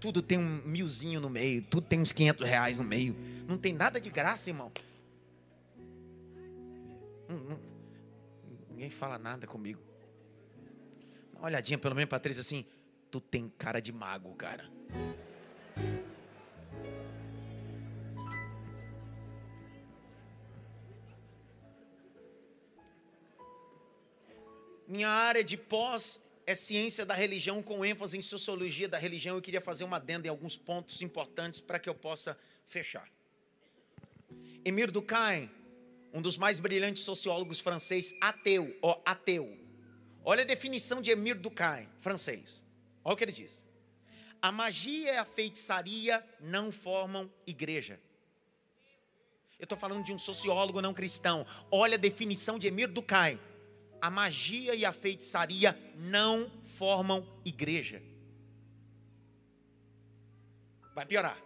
Tudo 0.00 0.22
tem 0.22 0.38
um 0.38 0.62
milzinho 0.64 1.20
no 1.20 1.30
meio. 1.30 1.62
Tudo 1.62 1.84
tem 1.88 2.00
uns 2.00 2.12
500 2.12 2.46
reais 2.46 2.78
no 2.78 2.84
meio. 2.84 3.16
Não 3.48 3.58
tem 3.58 3.72
nada 3.72 4.00
de 4.00 4.10
graça, 4.10 4.50
irmão. 4.50 4.70
Ninguém 8.70 8.90
fala 8.90 9.18
nada 9.18 9.46
comigo. 9.46 9.82
Uma 11.34 11.46
olhadinha 11.46 11.78
pelo 11.78 11.94
menos, 11.94 12.08
Patrícia, 12.08 12.40
assim. 12.40 12.66
Tu 13.10 13.20
tem 13.20 13.48
cara 13.58 13.80
de 13.80 13.92
mago, 13.92 14.34
cara. 14.34 14.70
Minha 24.92 25.08
área 25.08 25.42
de 25.42 25.56
pós 25.56 26.20
é 26.46 26.54
ciência 26.54 27.06
da 27.06 27.14
religião 27.14 27.62
com 27.62 27.84
ênfase 27.84 28.18
em 28.18 28.22
sociologia 28.22 28.88
da 28.88 28.98
religião. 28.98 29.36
Eu 29.36 29.42
queria 29.42 29.60
fazer 29.60 29.84
uma 29.84 29.96
adenda 29.96 30.26
em 30.26 30.30
alguns 30.30 30.56
pontos 30.56 31.00
importantes 31.02 31.60
para 31.60 31.78
que 31.78 31.88
eu 31.88 31.94
possa 31.94 32.36
fechar. 32.66 33.08
Emir 34.64 34.90
Durkheim, 34.90 35.50
um 36.12 36.20
dos 36.20 36.36
mais 36.36 36.60
brilhantes 36.60 37.02
sociólogos 37.02 37.60
francês, 37.60 38.14
ateu, 38.20 38.76
ó, 38.82 39.00
ateu. 39.04 39.58
Olha 40.24 40.42
a 40.42 40.46
definição 40.46 41.00
de 41.00 41.10
Emir 41.10 41.38
Durkheim, 41.38 41.88
francês. 42.00 42.64
Olha 43.04 43.14
o 43.14 43.16
que 43.16 43.24
ele 43.24 43.32
diz. 43.32 43.64
A 44.40 44.52
magia 44.52 45.14
e 45.14 45.16
a 45.16 45.24
feitiçaria 45.24 46.24
não 46.40 46.70
formam 46.70 47.32
igreja. 47.46 48.00
Eu 49.58 49.64
estou 49.64 49.78
falando 49.78 50.04
de 50.04 50.12
um 50.12 50.18
sociólogo 50.18 50.80
não 50.80 50.92
cristão. 50.92 51.46
Olha 51.70 51.94
a 51.94 51.98
definição 51.98 52.58
de 52.58 52.66
Emir 52.66 52.88
Durkheim 52.88 53.38
a 54.02 54.10
magia 54.10 54.74
e 54.74 54.84
a 54.84 54.92
feitiçaria 54.92 55.78
não 55.94 56.50
formam 56.64 57.24
igreja. 57.44 58.02
Vai 60.92 61.06
piorar. 61.06 61.40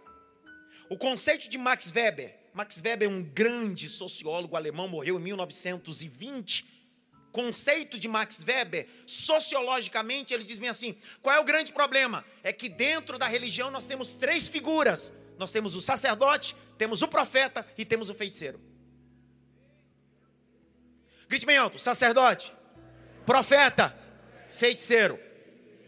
O 0.89 0.97
conceito 0.97 1.47
de 1.47 1.55
Max 1.55 1.91
Weber, 1.95 2.35
Max 2.57 2.81
Weber 2.83 3.07
um 3.07 3.21
grande 3.21 3.87
sociólogo 3.87 4.55
alemão, 4.55 4.87
morreu 4.87 5.19
em 5.19 5.21
1920. 5.21 6.65
Conceito 7.31 7.99
de 7.99 8.07
Max 8.07 8.43
Weber, 8.43 8.87
sociologicamente, 9.05 10.33
ele 10.33 10.43
diz 10.43 10.57
bem 10.57 10.67
assim: 10.69 10.97
qual 11.21 11.35
é 11.35 11.39
o 11.39 11.43
grande 11.43 11.71
problema? 11.71 12.25
É 12.41 12.51
que 12.51 12.67
dentro 12.67 13.19
da 13.19 13.27
religião 13.27 13.69
nós 13.69 13.85
temos 13.85 14.15
três 14.15 14.47
figuras: 14.47 15.13
nós 15.37 15.51
temos 15.51 15.75
o 15.75 15.81
sacerdote, 15.81 16.55
temos 16.79 17.03
o 17.03 17.07
profeta 17.07 17.63
e 17.77 17.85
temos 17.85 18.09
o 18.09 18.15
feiticeiro. 18.15 18.59
Grite 21.29 21.45
bem 21.45 21.57
alto: 21.57 21.77
sacerdote, 21.77 22.51
profeta, 23.23 23.95
feiticeiro. 24.49 25.19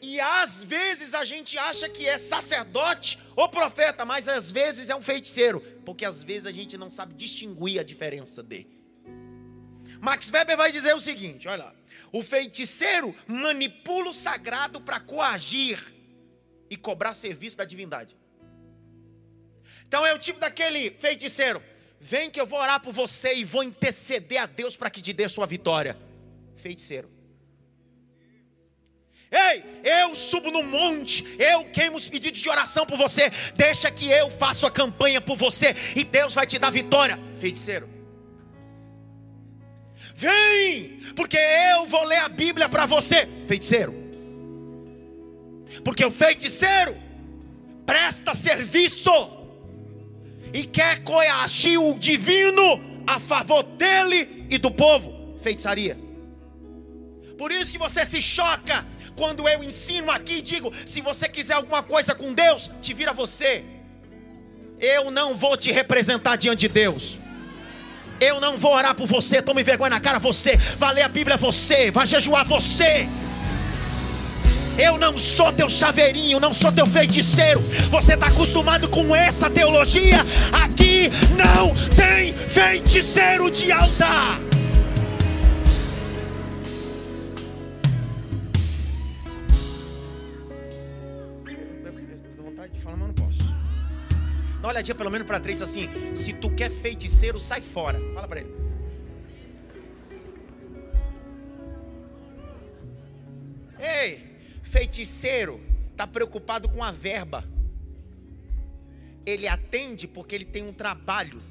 E 0.02 0.20
às 0.20 0.64
vezes 0.64 1.14
a 1.14 1.26
gente 1.26 1.58
acha 1.58 1.89
que 1.89 2.08
é 2.08 2.18
sacerdote 2.18 3.20
ou 3.36 3.50
profeta, 3.50 4.06
mas 4.06 4.28
às 4.28 4.50
vezes 4.50 4.89
é 4.89 4.95
um 4.95 5.02
feiticeiro, 5.02 5.62
porque 5.86 6.06
às 6.06 6.24
vezes 6.24 6.45
a 6.45 6.52
gente 6.52 6.78
não 6.78 6.89
sabe 6.89 7.14
distinguir 7.14 7.80
a 7.80 7.84
diferença 7.84 8.41
de. 8.41 8.68
Max 10.00 10.32
Weber 10.32 10.56
vai 10.56 10.72
dizer 10.72 10.95
o 10.95 11.00
seguinte: 11.00 11.47
olha 11.47 11.66
lá. 11.66 11.76
O 12.12 12.24
feiticeiro 12.24 13.16
manipula 13.28 14.10
o 14.10 14.14
sagrado 14.14 14.82
para 14.82 15.00
coagir 15.00 15.93
e 16.70 16.78
cobrar 16.78 17.14
serviço 17.14 17.58
da 17.58 17.66
divindade. 17.66 18.18
Então 19.88 20.06
é 20.06 20.14
o 20.14 20.18
tipo 20.18 20.39
daquele 20.39 20.91
feiticeiro 20.91 21.62
Vem 22.00 22.30
que 22.30 22.39
eu 22.39 22.45
vou 22.45 22.60
orar 22.60 22.82
por 22.82 22.93
você 22.93 23.36
e 23.36 23.43
vou 23.43 23.62
interceder 23.62 24.41
a 24.41 24.45
Deus 24.45 24.78
para 24.78 24.89
que 24.89 25.02
te 25.02 25.12
dê 25.12 25.28
sua 25.28 25.45
vitória. 25.45 25.97
Feiticeiro. 26.56 27.10
Ei, 29.32 29.63
eu 29.84 30.15
subo 30.15 30.49
no 30.49 30.63
monte, 30.63 31.23
eu 31.38 31.65
queimo 31.65 31.97
os 31.97 32.09
pedidos 32.09 32.39
de 32.39 32.49
oração 32.49 32.86
por 32.86 32.97
você. 32.97 33.32
Deixa 33.55 33.91
que 33.91 34.09
eu 34.09 34.32
faça 34.32 34.67
a 34.67 34.71
campanha 34.71 35.21
por 35.21 35.38
você 35.38 35.75
e 35.95 36.03
Deus 36.03 36.34
vai 36.34 36.47
te 36.47 36.57
dar 36.57 36.71
vitória. 36.71 37.19
Feiticeiro. 37.36 37.88
Vem, 40.15 40.99
porque 41.15 41.38
eu 41.38 41.86
vou 41.86 42.03
ler 42.03 42.17
a 42.17 42.30
Bíblia 42.30 42.67
para 42.67 42.86
você. 42.86 43.27
Feiticeiro. 43.47 43.93
Porque 45.84 46.03
o 46.03 46.11
feiticeiro 46.11 46.97
presta 47.86 48.34
serviço 48.34 49.11
e 50.51 50.65
quer 50.65 51.03
coagir 51.03 51.80
o 51.80 51.97
divino 51.97 53.03
a 53.05 53.19
favor 53.19 53.63
dele 53.63 54.45
e 54.49 54.57
do 54.57 54.71
povo. 54.71 55.38
Feitiçaria. 55.41 55.97
Por 57.38 57.51
isso 57.51 57.71
que 57.71 57.77
você 57.77 58.03
se 58.03 58.21
choca 58.21 58.86
quando 59.20 59.49
eu 59.49 59.61
ensino 59.61 60.09
aqui 60.09 60.36
e 60.36 60.41
digo: 60.41 60.72
se 60.86 61.01
você 61.01 61.28
quiser 61.28 61.55
alguma 61.55 61.84
coisa 61.84 62.15
com 62.15 62.34
Deus, 62.34 62.72
te 62.82 62.93
vira 62.93 63.11
você. 63.11 63.65
Eu 64.80 65.11
não 65.11 65.36
vou 65.36 65.57
te 65.57 65.74
representar 65.74 66.38
diante 66.38 66.61
de 66.61 66.70
Deus. 66.70 67.20
Eu 68.22 68.39
não 68.39 68.57
vou 68.57 68.74
orar 68.74 68.95
por 68.95 69.07
você, 69.07 69.41
tome 69.41 69.61
vergonha 69.61 69.89
na 69.91 69.99
cara 69.99 70.20
você, 70.20 70.55
vai 70.78 70.93
ler 70.93 71.01
a 71.01 71.09
Bíblia 71.09 71.36
você, 71.36 71.91
vai 71.91 72.05
jejuar 72.07 72.45
você. 72.45 73.07
Eu 74.78 74.97
não 74.97 75.17
sou 75.17 75.51
teu 75.51 75.67
chaveirinho, 75.67 76.39
não 76.39 76.53
sou 76.53 76.72
teu 76.72 76.86
feiticeiro. 76.86 77.59
Você 77.89 78.13
está 78.13 78.28
acostumado 78.28 78.88
com 78.88 79.13
essa 79.13 79.49
teologia? 79.49 80.26
Aqui 80.63 81.09
não 81.36 81.74
tem 81.93 82.34
feiticeiro 82.34 83.51
de 83.51 83.70
altar. 83.70 84.49
Uma 94.70 94.74
olhadinha 94.74 94.93
pelo 94.93 95.09
menos 95.09 95.26
para 95.26 95.39
três 95.39 95.61
assim. 95.61 95.89
Se 96.13 96.32
tu 96.32 96.53
quer 96.53 96.70
feiticeiro, 96.70 97.39
sai 97.39 97.59
fora. 97.59 97.99
Fala 98.13 98.28
para 98.28 98.41
ele. 98.41 98.59
Ei, 103.80 104.30
Feiticeiro 104.61 105.59
está 105.91 106.05
preocupado 106.05 106.70
com 106.70 106.84
a 106.84 106.91
verba. 106.91 107.43
Ele 109.26 109.47
atende 109.47 110.07
porque 110.07 110.36
ele 110.36 110.45
tem 110.45 110.63
um 110.63 110.74
trabalho. 110.74 111.41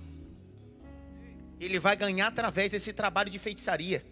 Ele 1.58 1.80
vai 1.80 1.96
ganhar 1.96 2.28
através 2.28 2.70
desse 2.70 2.92
trabalho 2.92 3.30
de 3.30 3.38
feitiçaria. 3.40 4.06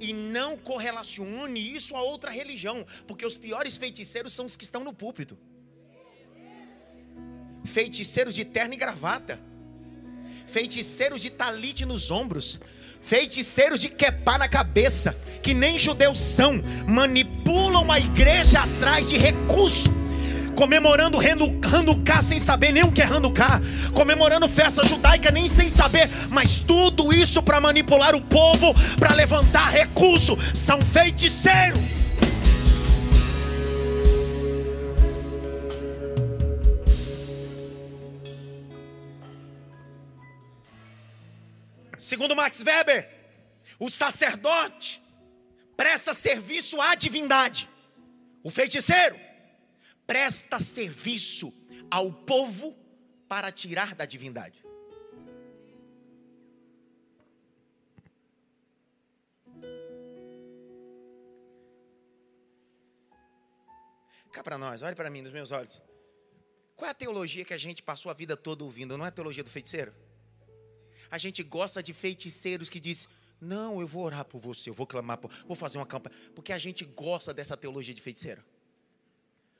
E 0.00 0.14
não 0.14 0.56
correlacione 0.56 1.60
isso 1.60 1.94
a 1.94 2.02
outra 2.02 2.30
religião, 2.30 2.86
porque 3.06 3.26
os 3.26 3.36
piores 3.36 3.76
feiticeiros 3.76 4.32
são 4.32 4.46
os 4.46 4.56
que 4.56 4.64
estão 4.64 4.82
no 4.82 4.94
púlpito. 4.94 5.36
Feiticeiros 7.64 8.34
de 8.34 8.44
terno 8.44 8.74
e 8.74 8.76
gravata. 8.76 9.40
Feiticeiros 10.46 11.22
de 11.22 11.30
talite 11.30 11.86
nos 11.86 12.10
ombros 12.10 12.60
feiticeiros 13.02 13.80
de 13.80 13.88
quepar 13.88 14.38
na 14.38 14.48
cabeça, 14.48 15.14
que 15.42 15.52
nem 15.52 15.78
judeus 15.78 16.18
são, 16.18 16.62
manipulam 16.86 17.90
a 17.90 17.98
igreja 17.98 18.60
atrás 18.60 19.08
de 19.08 19.18
recurso, 19.18 19.92
comemorando 20.54 21.18
Hanukkah 21.18 22.22
sem 22.22 22.38
saber 22.38 22.72
nem 22.72 22.84
o 22.84 22.92
que 22.92 23.02
é 23.02 23.04
Hanukkah, 23.04 23.60
comemorando 23.92 24.48
festa 24.48 24.86
judaica 24.86 25.30
nem 25.30 25.48
sem 25.48 25.68
saber, 25.68 26.08
mas 26.30 26.60
tudo 26.60 27.12
isso 27.12 27.42
para 27.42 27.60
manipular 27.60 28.14
o 28.14 28.22
povo, 28.22 28.72
para 28.98 29.14
levantar 29.14 29.70
recurso, 29.70 30.38
são 30.54 30.80
feiticeiros. 30.80 32.01
Segundo 42.12 42.36
Max 42.36 42.62
Weber, 42.62 43.08
o 43.78 43.90
sacerdote 43.90 45.02
presta 45.74 46.12
serviço 46.12 46.78
à 46.78 46.94
divindade. 46.94 47.66
O 48.42 48.50
feiticeiro 48.50 49.18
presta 50.06 50.58
serviço 50.58 51.50
ao 51.90 52.12
povo 52.12 52.76
para 53.26 53.50
tirar 53.50 53.94
da 53.94 54.04
divindade. 54.04 54.62
Cá 64.30 64.44
para 64.44 64.58
nós, 64.58 64.82
olhe 64.82 64.94
para 64.94 65.08
mim, 65.08 65.22
nos 65.22 65.32
meus 65.32 65.50
olhos. 65.50 65.80
Qual 66.76 66.86
é 66.86 66.90
a 66.90 66.94
teologia 66.94 67.42
que 67.42 67.54
a 67.54 67.58
gente 67.58 67.82
passou 67.82 68.10
a 68.10 68.14
vida 68.14 68.36
toda 68.36 68.64
ouvindo? 68.64 68.98
Não 68.98 69.06
é 69.06 69.08
a 69.08 69.12
teologia 69.12 69.42
do 69.42 69.48
feiticeiro? 69.48 69.94
A 71.12 71.18
gente 71.18 71.42
gosta 71.42 71.82
de 71.82 71.92
feiticeiros 71.92 72.70
que 72.70 72.80
diz: 72.80 73.06
"Não, 73.38 73.82
eu 73.82 73.86
vou 73.86 74.02
orar 74.02 74.24
por 74.24 74.40
você, 74.40 74.70
eu 74.70 74.74
vou 74.74 74.86
clamar, 74.86 75.18
por, 75.18 75.30
vou 75.46 75.54
fazer 75.54 75.76
uma 75.76 75.84
campanha", 75.84 76.16
porque 76.34 76.54
a 76.54 76.58
gente 76.58 76.86
gosta 76.86 77.34
dessa 77.34 77.54
teologia 77.54 77.92
de 77.92 78.00
feiticeiro. 78.00 78.42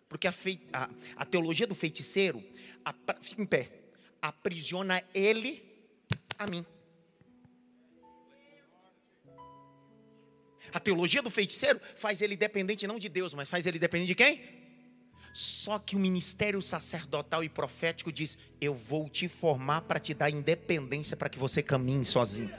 Porque 0.09 0.27
a, 0.27 0.33
fei, 0.33 0.67
a, 0.73 0.89
a 1.15 1.27
teologia 1.27 1.67
do 1.67 1.75
feiticeiro, 1.75 2.43
a, 2.83 2.95
em 3.37 3.45
pé, 3.45 3.71
aprisiona 4.23 5.03
ele 5.13 5.63
a 6.39 6.47
mim. 6.47 6.65
A 10.73 10.81
teologia 10.81 11.21
do 11.21 11.31
feiticeiro 11.31 11.79
faz 11.95 12.23
ele 12.23 12.35
dependente 12.35 12.87
não 12.87 12.99
de 12.99 13.11
Deus, 13.11 13.35
mas 13.35 13.51
faz 13.51 13.67
ele 13.67 13.79
dependente 13.79 14.09
de 14.09 14.15
quem? 14.15 14.62
Só 15.33 15.79
que 15.79 15.97
o 15.97 15.99
ministério 15.99 16.61
sacerdotal 16.61 17.43
e 17.43 17.49
profético 17.49 18.13
diz: 18.13 18.37
Eu 18.61 18.75
vou 18.75 19.09
te 19.09 19.29
formar 19.29 19.83
para 19.83 19.99
te 19.99 20.13
dar 20.13 20.31
independência 20.31 21.17
para 21.17 21.29
que 21.29 21.39
você 21.39 21.63
caminhe 21.63 22.05
sozinho. 22.05 22.51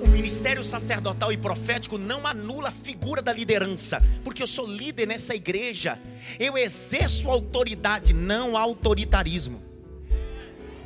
O 0.00 0.08
ministério 0.08 0.62
sacerdotal 0.62 1.32
e 1.32 1.36
profético 1.36 1.98
não 1.98 2.26
anula 2.26 2.68
a 2.68 2.72
figura 2.72 3.20
da 3.20 3.32
liderança, 3.32 4.00
porque 4.22 4.42
eu 4.42 4.46
sou 4.46 4.66
líder 4.66 5.06
nessa 5.06 5.34
igreja, 5.34 6.00
eu 6.38 6.56
exerço 6.56 7.28
autoridade, 7.28 8.12
não 8.12 8.56
autoritarismo. 8.56 9.75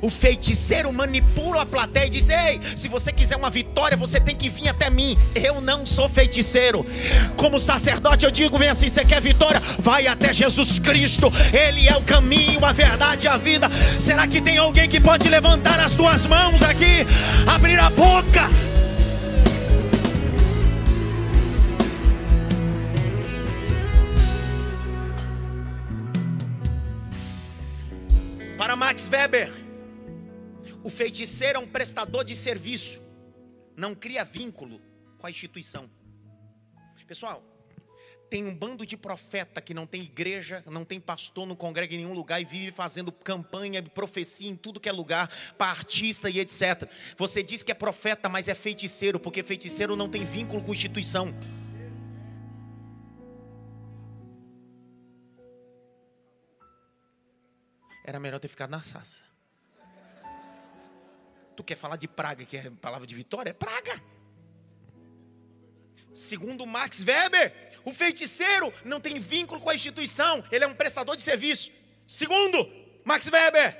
O 0.01 0.09
feiticeiro 0.09 0.91
manipula 0.91 1.61
a 1.61 1.65
plateia 1.65 2.07
e 2.07 2.09
diz: 2.09 2.27
Ei, 2.29 2.59
se 2.75 2.87
você 2.87 3.11
quiser 3.11 3.37
uma 3.37 3.49
vitória, 3.49 3.95
você 3.95 4.19
tem 4.19 4.35
que 4.35 4.49
vir 4.49 4.67
até 4.67 4.89
mim. 4.89 5.15
Eu 5.35 5.61
não 5.61 5.85
sou 5.85 6.09
feiticeiro. 6.09 6.85
Como 7.37 7.59
sacerdote, 7.59 8.25
eu 8.25 8.31
digo 8.31 8.57
bem 8.57 8.69
assim: 8.69 8.89
você 8.89 9.05
quer 9.05 9.21
vitória? 9.21 9.61
Vai 9.77 10.07
até 10.07 10.33
Jesus 10.33 10.79
Cristo. 10.79 11.31
Ele 11.53 11.87
é 11.87 11.95
o 11.95 12.01
caminho, 12.01 12.65
a 12.65 12.71
verdade 12.71 13.25
e 13.25 13.29
a 13.29 13.37
vida. 13.37 13.69
Será 13.99 14.27
que 14.27 14.41
tem 14.41 14.57
alguém 14.57 14.89
que 14.89 14.99
pode 14.99 15.29
levantar 15.29 15.79
as 15.79 15.95
duas 15.95 16.25
mãos 16.25 16.63
aqui, 16.63 17.05
abrir 17.47 17.79
a 17.79 17.89
boca? 17.91 18.49
Para 28.57 28.75
Max 28.75 29.09
Weber, 29.11 29.51
o 30.83 30.89
feiticeiro 30.89 31.59
é 31.59 31.61
um 31.61 31.67
prestador 31.67 32.23
de 32.23 32.35
serviço, 32.35 33.01
não 33.75 33.93
cria 33.93 34.23
vínculo 34.23 34.81
com 35.17 35.27
a 35.27 35.29
instituição. 35.29 35.89
Pessoal, 37.07 37.43
tem 38.29 38.45
um 38.45 38.55
bando 38.55 38.85
de 38.85 38.95
profeta 38.95 39.59
que 39.59 39.73
não 39.73 39.85
tem 39.85 40.03
igreja, 40.03 40.63
não 40.65 40.85
tem 40.85 41.01
pastor, 41.01 41.45
não 41.45 41.53
congrega 41.53 41.93
em 41.93 41.97
nenhum 41.97 42.13
lugar 42.13 42.41
e 42.41 42.45
vive 42.45 42.71
fazendo 42.71 43.11
campanha, 43.11 43.83
profecia 43.83 44.49
em 44.49 44.55
tudo 44.55 44.79
que 44.79 44.87
é 44.87 44.91
lugar, 44.93 45.29
para 45.57 45.69
artista 45.69 46.29
e 46.29 46.39
etc. 46.39 46.89
Você 47.17 47.43
diz 47.43 47.61
que 47.61 47.71
é 47.73 47.75
profeta, 47.75 48.29
mas 48.29 48.47
é 48.47 48.55
feiticeiro, 48.55 49.19
porque 49.19 49.43
feiticeiro 49.43 49.97
não 49.97 50.07
tem 50.07 50.23
vínculo 50.23 50.63
com 50.63 50.73
instituição. 50.73 51.35
Era 58.05 58.17
melhor 58.17 58.39
ter 58.39 58.47
ficado 58.47 58.69
na 58.69 58.81
sassa. 58.81 59.30
Tu 61.61 61.63
quer 61.63 61.75
falar 61.75 61.95
de 61.95 62.07
praga, 62.07 62.43
que 62.43 62.57
é 62.57 62.71
palavra 62.71 63.05
de 63.05 63.13
vitória? 63.13 63.51
É 63.51 63.53
praga. 63.53 64.01
Segundo 66.11 66.65
Max 66.65 67.05
Weber, 67.05 67.53
o 67.85 67.93
feiticeiro 67.93 68.73
não 68.83 68.99
tem 68.99 69.19
vínculo 69.19 69.61
com 69.61 69.69
a 69.69 69.75
instituição, 69.75 70.43
ele 70.51 70.63
é 70.63 70.67
um 70.67 70.73
prestador 70.73 71.15
de 71.15 71.21
serviço. 71.21 71.69
Segundo 72.07 72.67
Max 73.05 73.27
Weber, 73.27 73.77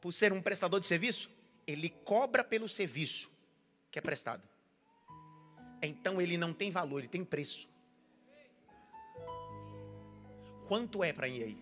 por 0.00 0.10
ser 0.10 0.32
um 0.32 0.40
prestador 0.40 0.80
de 0.80 0.86
serviço, 0.86 1.28
ele 1.66 1.90
cobra 1.90 2.42
pelo 2.42 2.66
serviço 2.66 3.30
que 3.90 3.98
é 3.98 4.02
prestado. 4.02 4.42
Então 5.82 6.18
ele 6.18 6.38
não 6.38 6.54
tem 6.54 6.70
valor, 6.70 7.00
ele 7.00 7.08
tem 7.08 7.26
preço. 7.26 7.68
Quanto 10.66 11.04
é 11.04 11.12
para 11.12 11.28
ir 11.28 11.42
aí? 11.42 11.58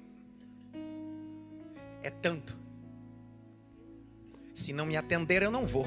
É 2.05 2.11
tanto. 2.11 2.62
Se 4.55 4.73
não 4.73 4.85
me 4.85 4.97
atender, 4.97 5.43
eu 5.43 5.51
não 5.51 5.67
vou. 5.67 5.87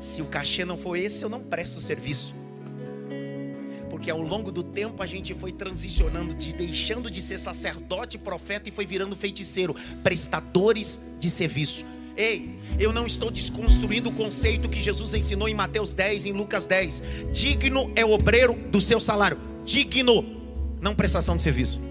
Se 0.00 0.22
o 0.22 0.26
cachê 0.26 0.64
não 0.64 0.76
for 0.76 0.96
esse, 0.96 1.24
eu 1.24 1.28
não 1.28 1.40
presto 1.40 1.80
serviço. 1.80 2.34
Porque 3.90 4.10
ao 4.10 4.20
longo 4.20 4.52
do 4.52 4.62
tempo 4.62 5.02
a 5.02 5.06
gente 5.06 5.34
foi 5.34 5.50
transicionando, 5.50 6.34
de, 6.34 6.54
deixando 6.54 7.10
de 7.10 7.20
ser 7.20 7.38
sacerdote, 7.38 8.16
profeta 8.16 8.68
e 8.68 8.72
foi 8.72 8.86
virando 8.86 9.16
feiticeiro, 9.16 9.74
prestadores 10.04 11.00
de 11.18 11.28
serviço. 11.28 11.84
Ei, 12.16 12.58
eu 12.78 12.92
não 12.92 13.06
estou 13.06 13.30
desconstruindo 13.30 14.10
o 14.10 14.12
conceito 14.12 14.68
que 14.68 14.80
Jesus 14.80 15.14
ensinou 15.14 15.48
em 15.48 15.54
Mateus 15.54 15.94
10, 15.94 16.26
em 16.26 16.32
Lucas 16.32 16.66
10. 16.66 17.02
Digno 17.32 17.92
é 17.96 18.04
o 18.04 18.10
obreiro 18.10 18.54
do 18.70 18.80
seu 18.80 19.00
salário. 19.00 19.38
Digno, 19.64 20.24
não 20.80 20.94
prestação 20.94 21.36
de 21.36 21.42
serviço. 21.42 21.87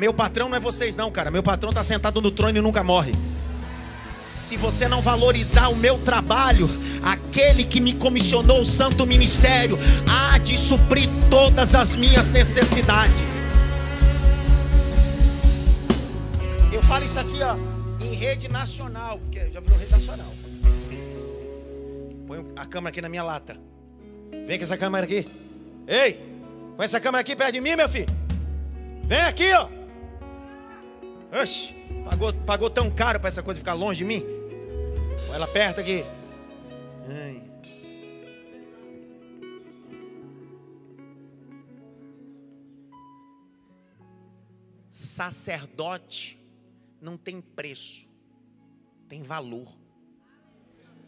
Meu 0.00 0.14
patrão 0.14 0.48
não 0.48 0.56
é 0.56 0.60
vocês, 0.60 0.96
não, 0.96 1.10
cara. 1.10 1.30
Meu 1.30 1.42
patrão 1.42 1.68
está 1.68 1.82
sentado 1.82 2.22
no 2.22 2.30
trono 2.30 2.56
e 2.56 2.60
nunca 2.62 2.82
morre. 2.82 3.12
Se 4.32 4.56
você 4.56 4.88
não 4.88 5.02
valorizar 5.02 5.68
o 5.68 5.76
meu 5.76 5.98
trabalho, 5.98 6.70
aquele 7.02 7.64
que 7.64 7.82
me 7.82 7.92
comissionou 7.92 8.62
o 8.62 8.64
santo 8.64 9.06
ministério 9.06 9.78
há 10.10 10.38
de 10.38 10.56
suprir 10.56 11.06
todas 11.28 11.74
as 11.74 11.94
minhas 11.94 12.30
necessidades. 12.30 13.42
Eu 16.72 16.82
falo 16.84 17.04
isso 17.04 17.18
aqui, 17.18 17.42
ó, 17.42 17.56
em 18.02 18.14
rede 18.14 18.48
nacional, 18.48 19.18
porque 19.18 19.50
já 19.50 19.60
virou 19.60 19.78
rede 19.78 19.92
nacional. 19.92 20.32
Põe 22.26 22.42
a 22.56 22.64
câmera 22.64 22.88
aqui 22.88 23.02
na 23.02 23.10
minha 23.10 23.22
lata. 23.22 23.60
Vem 24.46 24.56
com 24.56 24.64
essa 24.64 24.78
câmera 24.78 25.04
aqui. 25.04 25.28
Ei, 25.86 26.18
com 26.74 26.82
essa 26.82 26.98
câmera 26.98 27.20
aqui 27.20 27.36
perto 27.36 27.52
de 27.52 27.60
mim, 27.60 27.76
meu 27.76 27.88
filho. 27.88 28.08
Vem 29.04 29.20
aqui, 29.20 29.52
ó. 29.52 29.79
Oxe, 31.32 31.72
pagou, 32.04 32.34
pagou 32.44 32.68
tão 32.68 32.90
caro 32.90 33.20
para 33.20 33.28
essa 33.28 33.42
coisa 33.42 33.60
ficar 33.60 33.74
longe 33.74 33.98
de 33.98 34.04
mim? 34.04 34.24
Ela 35.32 35.46
perto 35.46 35.80
aqui. 35.80 36.04
Ai. 37.08 37.48
Sacerdote 44.90 46.36
não 47.00 47.16
tem 47.16 47.40
preço, 47.40 48.08
tem 49.08 49.22
valor. 49.22 49.68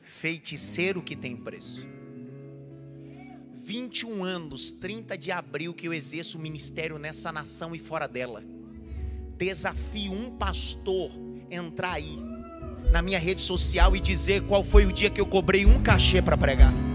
Feiticeiro 0.00 1.02
que 1.02 1.16
tem 1.16 1.36
preço. 1.36 1.84
21 3.54 4.22
anos, 4.22 4.70
30 4.70 5.18
de 5.18 5.32
abril, 5.32 5.74
que 5.74 5.88
eu 5.88 5.92
exerço 5.92 6.38
o 6.38 6.40
ministério 6.40 6.96
nessa 6.96 7.32
nação 7.32 7.74
e 7.74 7.78
fora 7.78 8.06
dela 8.06 8.44
desafio 9.45 10.12
um 10.12 10.30
pastor 10.30 11.11
entrar 11.51 11.93
aí 11.93 12.18
na 12.90 13.03
minha 13.03 13.18
rede 13.18 13.40
social 13.40 13.97
e 13.97 14.01
dizer 14.01 14.43
qual 14.43 14.62
foi 14.62 14.86
o 14.86 14.93
dia 14.93 15.11
que 15.11 15.20
eu 15.20 15.26
cobrei 15.26 15.64
um 15.66 15.82
cachê 15.82 16.20
para 16.20 16.36
pregar. 16.36 16.91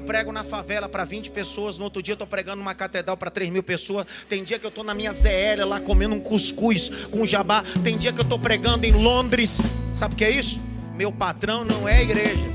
Eu 0.00 0.06
prego 0.06 0.32
na 0.32 0.42
favela 0.42 0.88
para 0.88 1.04
20 1.04 1.30
pessoas, 1.30 1.76
no 1.76 1.84
outro 1.84 2.02
dia 2.02 2.12
eu 2.12 2.14
estou 2.14 2.26
pregando 2.26 2.56
numa 2.56 2.74
catedral 2.74 3.16
para 3.16 3.30
3 3.30 3.50
mil 3.50 3.62
pessoas. 3.62 4.06
Tem 4.28 4.42
dia 4.42 4.58
que 4.58 4.64
eu 4.64 4.70
estou 4.70 4.82
na 4.82 4.94
minha 4.94 5.12
ZL 5.12 5.66
lá 5.66 5.78
comendo 5.78 6.14
um 6.14 6.20
cuscuz 6.20 6.88
com 7.10 7.26
jabá. 7.26 7.62
Tem 7.84 7.98
dia 7.98 8.12
que 8.12 8.18
eu 8.18 8.24
estou 8.24 8.38
pregando 8.38 8.86
em 8.86 8.92
Londres. 8.92 9.60
Sabe 9.92 10.14
o 10.14 10.16
que 10.16 10.24
é 10.24 10.30
isso? 10.30 10.60
Meu 10.96 11.12
patrão 11.12 11.64
não 11.64 11.86
é 11.86 12.02
igreja. 12.02 12.50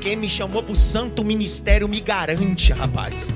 Quem 0.00 0.16
me 0.16 0.28
chamou 0.28 0.62
para 0.62 0.72
o 0.72 0.76
santo 0.76 1.24
ministério 1.24 1.88
me 1.88 2.00
garante, 2.00 2.72
rapaz. 2.72 3.28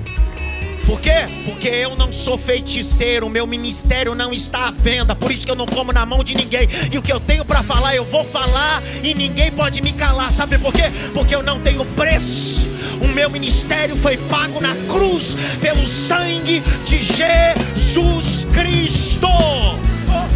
Por 0.87 1.01
quê? 1.01 1.27
Porque 1.43 1.67
eu 1.67 1.97
não 1.97 2.13
sou 2.13 2.37
feiticeiro, 2.37 3.29
meu 3.29 3.45
ministério 3.45 4.15
não 4.15 4.31
está 4.31 4.69
à 4.69 4.71
venda, 4.71 5.13
por 5.13 5.29
isso 5.29 5.45
que 5.45 5.51
eu 5.51 5.55
não 5.55 5.65
como 5.65 5.91
na 5.91 6.05
mão 6.05 6.23
de 6.23 6.33
ninguém. 6.33 6.65
E 6.89 6.97
o 6.97 7.01
que 7.01 7.11
eu 7.11 7.19
tenho 7.19 7.43
para 7.43 7.61
falar, 7.61 7.93
eu 7.93 8.05
vou 8.05 8.23
falar 8.23 8.81
e 9.03 9.13
ninguém 9.13 9.51
pode 9.51 9.81
me 9.81 9.91
calar. 9.91 10.31
Sabe 10.31 10.57
por 10.57 10.71
quê? 10.71 10.83
Porque 11.13 11.35
eu 11.35 11.43
não 11.43 11.59
tenho 11.59 11.83
preço. 11.87 12.69
O 13.03 13.07
meu 13.09 13.29
ministério 13.29 13.97
foi 13.97 14.15
pago 14.29 14.61
na 14.61 14.73
cruz 14.87 15.35
pelo 15.59 15.85
sangue 15.85 16.61
de 16.85 17.03
Jesus 17.03 18.45
Cristo. 18.45 19.27
Oh. 19.27 20.27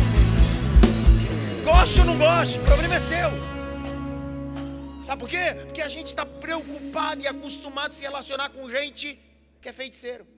Goste 1.64 2.02
ou 2.02 2.06
não 2.08 2.18
goste, 2.18 2.58
o 2.58 2.62
problema 2.64 2.96
é 2.96 3.00
seu. 3.00 3.32
Sabe 5.00 5.22
por 5.22 5.30
quê? 5.30 5.56
Porque 5.66 5.82
a 5.82 5.88
gente 5.88 6.08
está 6.08 6.26
preocupado 6.26 7.24
e 7.24 7.28
acostumado 7.28 7.92
a 7.92 7.94
se 7.94 8.04
relacionar 8.04 8.50
com 8.50 8.70
gente 8.70 9.18
que 9.62 9.70
é 9.70 9.74
feiticeiro. 9.74 10.31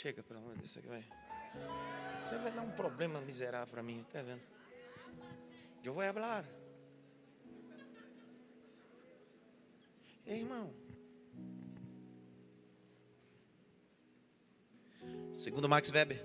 Chega, 0.00 0.22
pelo 0.22 0.38
amor 0.38 0.52
de 0.52 0.58
Deus, 0.58 0.78
aqui 0.78 0.86
vai. 0.86 1.04
Você 2.22 2.38
vai 2.38 2.52
dar 2.52 2.62
um 2.62 2.70
problema 2.70 3.20
miserável 3.20 3.66
para 3.66 3.82
mim, 3.82 4.06
tá 4.12 4.22
vendo? 4.22 4.40
Eu 5.82 5.92
vou 5.92 6.04
falar. 6.12 6.44
Irmão. 10.24 10.72
Segundo 15.34 15.68
Max 15.68 15.90
Weber, 15.90 16.24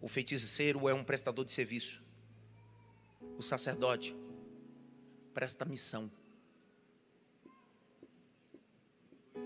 o 0.00 0.06
feiticeiro 0.06 0.88
é 0.88 0.94
um 0.94 1.02
prestador 1.02 1.44
de 1.44 1.50
serviço. 1.50 2.00
O 3.36 3.42
sacerdote 3.42 4.14
presta 5.34 5.64
missão. 5.64 6.08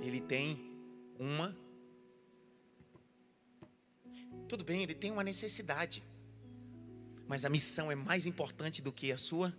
Ele 0.02 0.20
tem 0.20 0.58
uma 1.18 1.63
tudo 4.48 4.64
bem, 4.64 4.82
ele 4.82 4.94
tem 4.94 5.10
uma 5.10 5.24
necessidade. 5.24 6.02
Mas 7.26 7.44
a 7.44 7.48
missão 7.48 7.90
é 7.90 7.94
mais 7.94 8.26
importante 8.26 8.82
do 8.82 8.92
que 8.92 9.10
a 9.10 9.18
sua. 9.18 9.54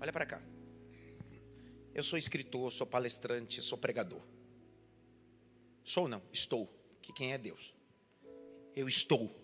Olha 0.00 0.12
para 0.12 0.26
cá. 0.26 0.42
Eu 1.94 2.02
sou 2.02 2.18
escritor, 2.18 2.70
sou 2.70 2.86
palestrante, 2.86 3.62
sou 3.62 3.78
pregador. 3.78 4.20
Sou 5.82 6.06
não, 6.08 6.22
estou. 6.30 6.68
Que 7.00 7.12
quem 7.12 7.32
é 7.32 7.38
Deus? 7.38 7.72
Eu 8.76 8.86
estou. 8.86 9.34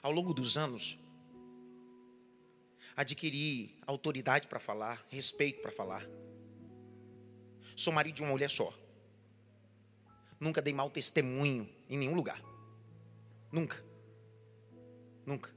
Ao 0.00 0.10
longo 0.10 0.32
dos 0.32 0.56
anos, 0.56 0.98
adquirir 2.96 3.78
autoridade 3.86 4.46
para 4.46 4.60
falar, 4.60 5.04
respeito 5.08 5.62
para 5.62 5.72
falar. 5.72 6.06
Sou 7.76 7.92
marido 7.92 8.16
de 8.16 8.22
uma 8.22 8.30
mulher 8.30 8.50
só. 8.50 8.72
Nunca 10.38 10.60
dei 10.60 10.72
mau 10.72 10.90
testemunho 10.90 11.68
em 11.88 11.96
nenhum 11.96 12.14
lugar. 12.14 12.42
Nunca. 13.50 13.82
Nunca. 15.24 15.50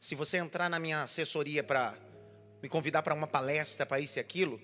Se 0.00 0.14
você 0.14 0.38
entrar 0.38 0.68
na 0.68 0.78
minha 0.78 1.02
assessoria 1.02 1.62
para 1.62 1.96
me 2.62 2.68
convidar 2.68 3.02
para 3.02 3.14
uma 3.14 3.26
palestra, 3.26 3.84
para 3.84 4.00
isso 4.00 4.18
e 4.18 4.20
aquilo, 4.20 4.60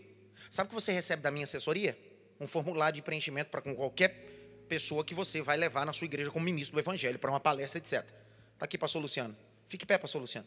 sabe 0.51 0.67
o 0.67 0.71
que 0.71 0.75
você 0.75 0.93
recebe 0.93 1.23
da 1.23 1.31
minha 1.31 1.45
assessoria? 1.45 1.99
Um 2.41 2.47
formulário 2.47 2.97
de 2.97 3.03
preenchimento 3.03 3.51
para 3.51 3.61
com 3.61 3.75
qualquer 3.75 4.65
pessoa 4.69 5.05
que 5.05 5.15
você 5.15 5.43
vai 5.43 5.57
levar 5.57 5.85
na 5.85 5.93
sua 5.93 6.07
igreja 6.07 6.31
como 6.31 6.45
ministro 6.45 6.75
do 6.77 6.81
evangelho, 6.81 7.19
para 7.19 7.31
uma 7.31 7.41
palestra, 7.41 7.79
etc. 7.79 8.05
Está 8.55 8.65
aqui, 8.65 8.79
pastor 8.79 9.03
Luciano. 9.03 9.37
Fique 9.73 9.85
em 9.85 9.87
pé, 9.87 9.97
pastor 9.97 10.21
Luciano. 10.21 10.47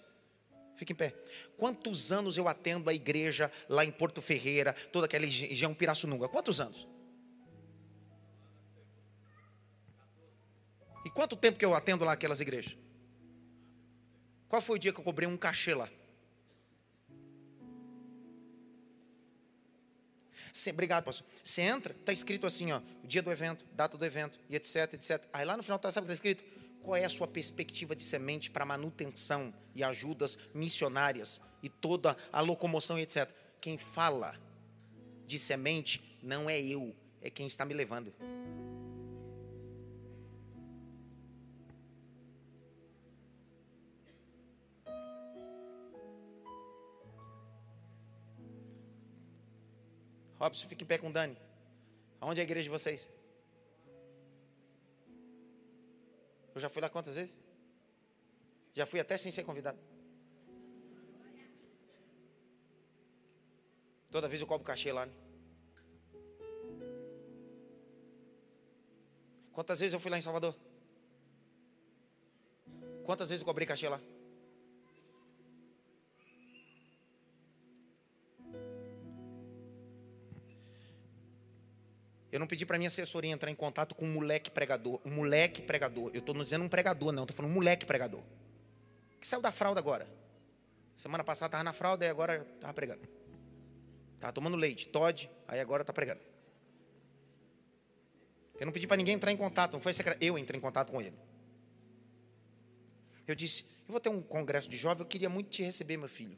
Fique 0.75 0.93
em 0.93 0.95
pé. 0.95 1.15
Quantos 1.57 2.11
anos 2.11 2.37
eu 2.37 2.47
atendo 2.47 2.91
a 2.91 2.93
igreja 2.93 3.51
lá 3.67 3.83
em 3.83 3.91
Porto 3.91 4.21
Ferreira, 4.21 4.71
toda 4.91 5.07
aquela 5.07 5.25
região 5.25 5.73
Pirassununga? 5.73 6.29
Quantos 6.29 6.61
anos? 6.61 6.87
E 11.03 11.09
quanto 11.09 11.35
tempo 11.35 11.57
que 11.57 11.65
eu 11.65 11.73
atendo 11.73 12.05
lá 12.05 12.11
aquelas 12.11 12.39
igrejas? 12.39 12.77
Qual 14.47 14.61
foi 14.61 14.75
o 14.75 14.79
dia 14.79 14.93
que 14.93 14.99
eu 14.99 15.03
cobrei 15.03 15.27
um 15.27 15.35
cachê 15.35 15.73
lá? 15.73 15.89
Cê, 20.53 20.69
obrigado, 20.69 21.03
pastor. 21.03 21.25
Você 21.43 21.63
entra, 21.63 21.93
está 21.93 22.13
escrito 22.13 22.45
assim, 22.45 22.71
ó, 22.71 22.79
o 23.03 23.07
dia 23.07 23.23
do 23.23 23.31
evento, 23.31 23.65
data 23.73 23.97
do 23.97 24.05
evento, 24.05 24.39
e 24.47 24.55
etc, 24.55 24.93
etc. 24.93 25.27
Aí 25.33 25.43
lá 25.43 25.57
no 25.57 25.63
final, 25.63 25.79
tá, 25.79 25.89
sabe 25.89 26.05
está 26.05 26.13
escrito? 26.13 26.43
Qual 26.85 26.95
é 26.95 27.03
a 27.03 27.09
sua 27.09 27.27
perspectiva 27.27 27.95
de 27.95 28.03
semente 28.03 28.51
para 28.51 28.63
manutenção 28.63 29.51
e 29.73 29.83
ajudas 29.83 30.37
missionárias 30.53 31.41
e 31.63 31.67
toda 31.67 32.15
a 32.31 32.41
locomoção 32.41 32.99
e 32.99 33.01
etc? 33.01 33.27
Quem 33.59 33.75
fala 33.75 34.39
de 35.25 35.39
semente 35.39 36.19
não 36.21 36.47
é 36.47 36.61
eu, 36.61 36.95
é 37.23 37.31
quem 37.31 37.47
está 37.47 37.65
me 37.65 37.73
levando. 37.73 38.13
Robson, 50.37 50.67
fica 50.67 50.83
em 50.83 50.87
pé 50.87 50.99
com 50.99 51.11
Dani. 51.11 51.35
Aonde 52.21 52.41
é 52.41 52.43
a 52.43 52.43
igreja 52.43 52.65
de 52.65 52.69
vocês? 52.69 53.09
Eu 56.55 56.61
já 56.61 56.69
fui 56.69 56.81
lá 56.81 56.89
quantas 56.89 57.15
vezes? 57.15 57.37
Já 58.73 58.85
fui 58.85 58.99
até 58.99 59.17
sem 59.17 59.31
ser 59.31 59.43
convidado. 59.43 59.77
Toda 64.09 64.29
vez 64.29 64.39
eu 64.39 64.47
cobro 64.47 64.65
cachê 64.65 64.93
lá. 64.93 65.05
Né? 65.05 65.13
Quantas 69.51 69.81
vezes 69.81 69.93
eu 69.93 69.99
fui 69.99 70.09
lá 70.09 70.17
em 70.17 70.21
Salvador? 70.21 70.55
Quantas 73.03 73.29
vezes 73.29 73.41
eu 73.41 73.45
cobrei 73.45 73.67
cachê 73.67 73.89
lá? 73.89 73.99
Eu 82.35 82.39
não 82.39 82.47
pedi 82.47 82.65
para 82.65 82.77
minha 82.77 82.89
assessoria 82.89 83.31
entrar 83.31 83.49
em 83.49 83.55
contato 83.55 83.95
com 83.95 84.03
um 84.03 84.11
moleque 84.11 84.51
pregador. 84.51 84.99
Um 85.05 85.11
moleque 85.11 85.61
pregador. 85.61 86.11
Eu 86.13 86.19
estou 86.19 86.35
dizendo 86.43 86.65
um 86.65 86.67
pregador, 86.67 87.13
não. 87.13 87.23
Estou 87.23 87.33
falando 87.33 87.51
um 87.51 87.53
moleque 87.53 87.85
pregador. 87.85 88.21
Que 89.21 89.25
saiu 89.25 89.41
da 89.41 89.53
fralda 89.53 89.79
agora. 89.79 90.05
Semana 90.97 91.23
passada 91.23 91.47
estava 91.47 91.63
na 91.63 91.71
fralda 91.71 92.05
e 92.05 92.09
agora 92.09 92.45
estava 92.55 92.73
pregando. 92.73 93.07
Estava 94.15 94.33
tomando 94.33 94.57
leite, 94.57 94.89
Todd, 94.89 95.31
aí 95.47 95.61
agora 95.61 95.83
está 95.83 95.93
pregando. 95.93 96.19
Eu 98.59 98.65
não 98.65 98.73
pedi 98.73 98.85
para 98.85 98.97
ninguém 98.97 99.15
entrar 99.15 99.31
em 99.31 99.37
contato, 99.37 99.71
não 99.71 99.79
foi. 99.79 99.93
Eu 100.19 100.37
entrei 100.37 100.57
em 100.57 100.61
contato 100.61 100.91
com 100.91 101.01
ele. 101.01 101.15
Eu 103.25 103.33
disse: 103.33 103.63
Eu 103.87 103.93
vou 103.93 103.99
ter 104.01 104.09
um 104.09 104.21
congresso 104.21 104.67
de 104.67 104.75
jovens, 104.75 104.99
eu 104.99 105.05
queria 105.05 105.29
muito 105.29 105.51
te 105.51 105.63
receber, 105.63 105.95
meu 105.95 106.09
filho. 106.09 106.37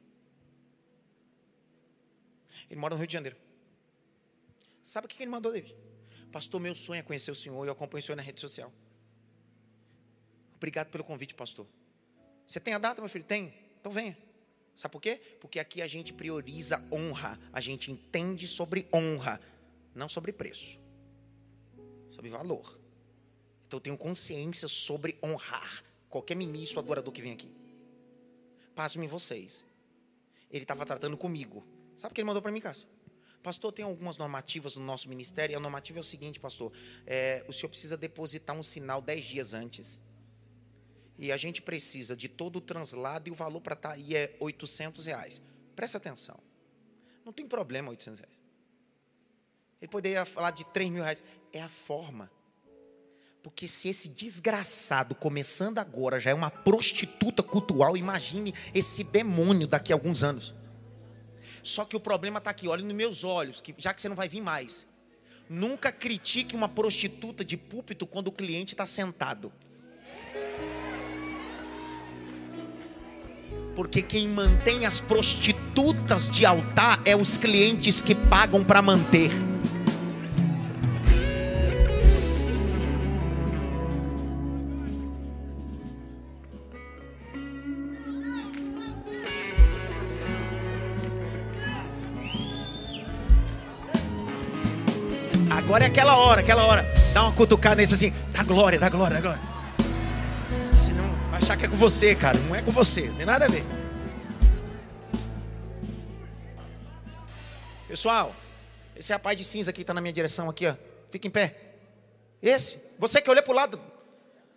Ele 2.69 2.79
mora 2.79 2.93
no 2.93 2.99
Rio 2.99 3.07
de 3.07 3.13
Janeiro. 3.13 3.47
Sabe 4.87 5.05
o 5.05 5.09
que 5.09 5.21
ele 5.21 5.29
mandou, 5.29 5.51
David? 5.51 5.75
Pastor, 6.31 6.61
meu 6.61 6.73
sonho 6.73 6.99
é 6.99 7.03
conhecer 7.03 7.29
o 7.29 7.35
Senhor 7.35 7.65
e 7.65 7.67
eu 7.67 7.73
acompanho 7.73 7.99
o 7.99 8.05
Senhor 8.05 8.15
na 8.15 8.21
rede 8.21 8.39
social. 8.39 8.71
Obrigado 10.55 10.89
pelo 10.89 11.03
convite, 11.03 11.35
pastor. 11.35 11.67
Você 12.47 12.57
tem 12.57 12.73
a 12.73 12.77
data, 12.77 13.01
meu 13.01 13.09
filho? 13.09 13.25
Tem? 13.25 13.53
Então 13.81 13.91
venha. 13.91 14.17
Sabe 14.73 14.93
por 14.93 15.01
quê? 15.01 15.19
Porque 15.41 15.59
aqui 15.59 15.81
a 15.81 15.87
gente 15.87 16.13
prioriza 16.13 16.81
honra. 16.89 17.37
A 17.51 17.59
gente 17.59 17.91
entende 17.91 18.47
sobre 18.47 18.87
honra, 18.93 19.41
não 19.93 20.07
sobre 20.07 20.31
preço, 20.31 20.79
sobre 22.09 22.29
valor. 22.29 22.79
Então 23.67 23.79
eu 23.79 23.81
tenho 23.81 23.97
consciência 23.97 24.69
sobre 24.69 25.19
honrar 25.21 25.83
qualquer 26.07 26.35
ministro, 26.35 26.79
adorador 26.79 27.11
que 27.11 27.21
vem 27.21 27.33
aqui. 27.33 27.51
Pasme 28.73 29.03
em 29.03 29.09
vocês. 29.09 29.65
Ele 30.49 30.63
estava 30.63 30.85
tratando 30.85 31.17
comigo. 31.17 31.67
Sabe 31.97 32.13
o 32.13 32.15
que 32.15 32.21
ele 32.21 32.27
mandou 32.27 32.41
para 32.41 32.53
mim, 32.53 32.61
Cássio? 32.61 32.87
Pastor, 33.47 33.71
tem 33.71 33.85
algumas 33.85 34.17
normativas 34.17 34.75
no 34.75 34.83
nosso 34.83 35.07
ministério. 35.07 35.53
E 35.53 35.55
a 35.55 35.59
normativa 35.61 35.99
é 35.99 36.01
o 36.01 36.03
seguinte, 36.03 36.37
pastor: 36.37 36.69
é, 37.05 37.45
o 37.47 37.53
senhor 37.53 37.69
precisa 37.69 37.95
depositar 37.95 38.53
um 38.53 38.61
sinal 38.61 39.01
dez 39.01 39.23
dias 39.23 39.53
antes. 39.53 40.01
E 41.17 41.31
a 41.31 41.37
gente 41.37 41.61
precisa 41.61 42.13
de 42.13 42.27
todo 42.27 42.57
o 42.57 42.61
translado 42.61 43.29
e 43.29 43.31
o 43.31 43.33
valor 43.33 43.61
para 43.61 43.73
estar 43.73 43.89
tá 43.91 43.95
aí 43.95 44.17
é 44.17 44.35
800 44.41 45.05
reais. 45.05 45.41
Presta 45.77 45.97
atenção. 45.97 46.37
Não 47.23 47.31
tem 47.31 47.47
problema 47.47 47.89
800 47.89 48.19
reais. 48.19 48.41
Ele 49.81 49.89
poderia 49.89 50.25
falar 50.25 50.51
de 50.51 50.65
3 50.65 50.89
mil 50.89 51.03
reais. 51.03 51.23
É 51.53 51.61
a 51.61 51.69
forma. 51.69 52.29
Porque 53.41 53.65
se 53.65 53.87
esse 53.87 54.09
desgraçado, 54.09 55.15
começando 55.15 55.77
agora, 55.77 56.19
já 56.19 56.31
é 56.31 56.33
uma 56.33 56.51
prostituta 56.51 57.41
cultural, 57.41 57.95
imagine 57.95 58.53
esse 58.73 59.05
demônio 59.05 59.67
daqui 59.67 59.93
a 59.93 59.95
alguns 59.95 60.21
anos. 60.21 60.53
Só 61.67 61.83
que 61.83 61.97
o 61.97 61.99
problema 61.99 62.37
está 62.37 62.49
aqui, 62.49 62.65
olhe 62.65 62.81
nos 62.81 62.95
meus 62.95 63.23
olhos, 63.25 63.59
que 63.59 63.75
já 63.77 63.93
que 63.93 64.01
você 64.01 64.07
não 64.07 64.15
vai 64.15 64.29
vir 64.29 64.41
mais. 64.41 64.87
Nunca 65.49 65.91
critique 65.91 66.55
uma 66.55 66.69
prostituta 66.69 67.43
de 67.43 67.57
púlpito 67.57 68.07
quando 68.07 68.29
o 68.29 68.31
cliente 68.31 68.73
está 68.73 68.85
sentado. 68.85 69.51
Porque 73.75 74.01
quem 74.01 74.29
mantém 74.29 74.85
as 74.85 75.01
prostitutas 75.01 76.31
de 76.31 76.45
altar 76.45 77.01
é 77.03 77.17
os 77.17 77.37
clientes 77.37 78.01
que 78.01 78.15
pagam 78.15 78.63
para 78.63 78.81
manter. 78.81 79.29
É 95.79 95.87
aquela 95.87 96.17
hora, 96.17 96.41
aquela 96.41 96.65
hora. 96.65 96.85
Dá 97.13 97.23
uma 97.23 97.33
cutucada 97.33 97.75
nesse 97.75 97.93
assim. 97.93 98.13
Dá 98.31 98.43
glória, 98.43 98.79
dá 98.79 98.89
glória, 98.89 99.15
dá 99.15 99.21
glória. 99.21 99.41
Senão 100.75 101.07
vai 101.29 101.41
achar 101.41 101.55
que 101.55 101.65
é 101.65 101.67
com 101.67 101.75
você, 101.75 102.15
cara. 102.15 102.37
Não 102.39 102.55
é 102.55 102.61
com 102.61 102.71
você, 102.71 103.01
não 103.07 103.15
tem 103.15 103.25
nada 103.25 103.45
a 103.45 103.47
ver. 103.47 103.63
Pessoal, 107.87 108.35
esse 108.95 109.13
rapaz 109.13 109.37
de 109.37 109.43
cinza 109.43 109.69
aqui 109.69 109.81
está 109.81 109.93
na 109.93 110.01
minha 110.01 110.11
direção 110.11 110.49
aqui, 110.49 110.67
ó. 110.67 110.75
Fica 111.11 111.27
em 111.27 111.31
pé. 111.31 111.55
Esse, 112.41 112.77
você 112.99 113.21
que 113.21 113.29
olhou 113.29 113.43
para 113.43 113.51
o 113.51 113.55
lado, 113.55 113.81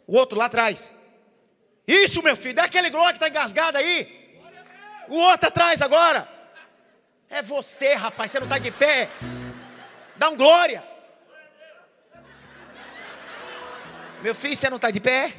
o 0.07 0.16
outro 0.16 0.39
lá 0.39 0.47
atrás. 0.47 0.93
Isso, 1.87 2.23
meu 2.23 2.37
filho, 2.37 2.55
dá 2.55 2.64
aquele 2.64 2.91
glória 2.91 3.12
que 3.12 3.25
está 3.25 3.29
engasgado 3.29 3.79
aí. 3.79 4.41
O 5.09 5.16
outro 5.16 5.49
atrás 5.49 5.81
agora. 5.81 6.29
É 7.29 7.43
você, 7.43 7.95
rapaz, 7.95 8.31
você 8.31 8.41
não 8.41 8.47
está 8.47 8.59
de 8.59 8.71
pé. 8.71 9.09
Dá 10.16 10.29
um 10.29 10.37
glória. 10.37 10.89
Meu 14.23 14.35
filho, 14.35 14.55
você 14.55 14.68
não 14.68 14.77
está 14.77 14.91
de 14.91 15.01
pé? 15.01 15.35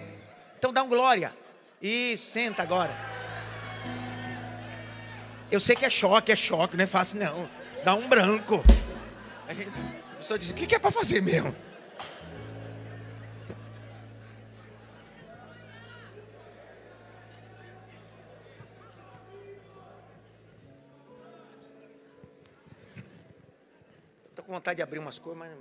Então 0.58 0.74
dá 0.74 0.82
um 0.82 0.90
glória. 0.90 1.34
Isso, 1.82 2.32
senta 2.32 2.64
agora. 2.64 2.96
Eu 5.52 5.60
sei 5.60 5.76
que 5.76 5.86
é 5.86 5.90
choque, 5.90 6.32
é 6.32 6.36
choque, 6.36 6.76
não 6.76 6.84
é 6.84 6.88
fácil 6.88 7.20
não. 7.20 7.50
Dá 7.84 7.94
um 7.94 8.08
branco. 8.08 8.64
A 9.48 10.16
pessoa 10.16 10.40
diz: 10.40 10.50
o 10.52 10.56
que 10.56 10.74
é 10.74 10.80
para 10.80 10.92
fazer 10.92 11.22
mesmo? 11.22 11.56
Estou 24.30 24.46
com 24.46 24.54
vontade 24.54 24.78
de 24.78 24.82
abrir 24.82 25.00
umas 25.00 25.20
coisas, 25.20 25.40
mas. 25.40 25.52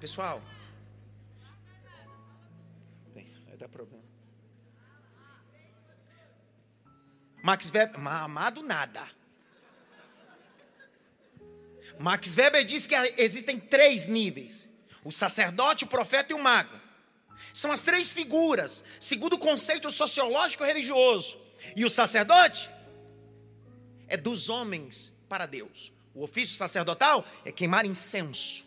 Pessoal, 0.00 0.42
vai 3.14 3.56
dar 3.56 3.68
problema. 3.68 4.04
Max 7.42 7.70
Weber, 7.70 7.94
amado 7.96 8.62
nada. 8.62 9.06
Max 11.98 12.34
Weber 12.34 12.64
diz 12.64 12.86
que 12.86 12.94
existem 13.16 13.58
três 13.58 14.06
níveis: 14.06 14.68
o 15.04 15.12
sacerdote, 15.12 15.84
o 15.84 15.86
profeta 15.86 16.32
e 16.32 16.36
o 16.36 16.42
mago. 16.42 16.80
São 17.52 17.70
as 17.70 17.82
três 17.82 18.10
figuras, 18.10 18.82
segundo 18.98 19.34
o 19.34 19.38
conceito 19.38 19.90
sociológico 19.90 20.64
religioso. 20.64 21.38
E 21.76 21.84
o 21.84 21.90
sacerdote 21.90 22.68
é 24.08 24.16
dos 24.16 24.48
homens 24.48 25.12
para 25.28 25.46
Deus. 25.46 25.92
O 26.12 26.22
ofício 26.22 26.56
sacerdotal 26.56 27.26
é 27.44 27.52
queimar 27.52 27.84
incenso, 27.84 28.63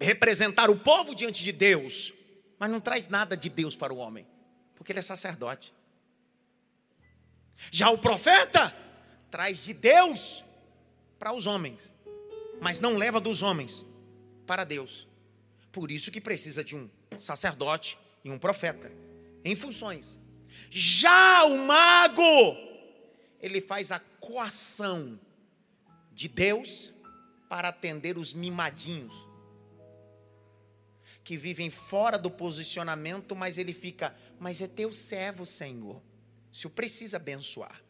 representar 0.00 0.70
o 0.70 0.78
povo 0.78 1.14
diante 1.14 1.42
de 1.42 1.52
Deus, 1.52 2.12
mas 2.58 2.70
não 2.70 2.80
traz 2.80 3.08
nada 3.08 3.36
de 3.36 3.48
Deus 3.48 3.74
para 3.74 3.92
o 3.92 3.98
homem, 3.98 4.26
porque 4.74 4.92
ele 4.92 4.98
é 4.98 5.02
sacerdote. 5.02 5.74
Já 7.70 7.90
o 7.90 7.98
profeta 7.98 8.74
traz 9.30 9.58
de 9.58 9.72
Deus 9.72 10.44
para 11.18 11.32
os 11.32 11.46
homens, 11.46 11.92
mas 12.60 12.80
não 12.80 12.96
leva 12.96 13.20
dos 13.20 13.42
homens 13.42 13.84
para 14.46 14.64
Deus. 14.64 15.08
Por 15.72 15.90
isso 15.90 16.10
que 16.10 16.20
precisa 16.20 16.62
de 16.62 16.76
um 16.76 16.88
sacerdote 17.18 17.98
e 18.24 18.30
um 18.30 18.38
profeta 18.38 18.90
em 19.44 19.56
funções. 19.56 20.18
Já 20.70 21.44
o 21.44 21.58
mago, 21.58 22.56
ele 23.40 23.60
faz 23.60 23.90
a 23.90 23.98
coação 23.98 25.18
de 26.12 26.28
Deus 26.28 26.92
para 27.48 27.68
atender 27.68 28.16
os 28.16 28.32
mimadinhos 28.32 29.27
que 31.28 31.36
vivem 31.36 31.68
fora 31.68 32.16
do 32.16 32.30
posicionamento, 32.30 33.36
mas 33.36 33.58
ele 33.58 33.74
fica, 33.74 34.16
mas 34.40 34.62
é 34.62 34.66
teu 34.66 34.90
servo, 34.90 35.44
Senhor. 35.44 36.00
O 36.50 36.56
Senhor 36.56 36.70
precisa 36.70 37.18
abençoar. 37.18 37.84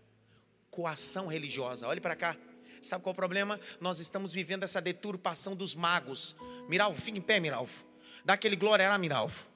Coação 0.73 1.29
religiosa. 1.29 1.87
Olhe 1.87 2.01
para 2.01 2.17
cá. 2.17 2.37
Sabe 2.83 3.05
qual 3.05 3.13
é 3.13 3.15
o 3.15 3.17
problema? 3.17 3.61
Nós 3.81 4.01
estamos 4.01 4.33
vivendo 4.33 4.65
essa 4.65 4.81
deturpação 4.81 5.55
dos 5.55 5.73
magos. 5.73 6.35
Miralvo, 6.69 7.01
fica 7.01 7.17
em 7.17 7.23
pé, 7.23 7.39
Miralvo. 7.39 7.87
Dá 8.25 8.35
aquele 8.35 8.57
glória 8.57 8.89
lá, 8.89 8.99
Miralvo. 8.99 9.47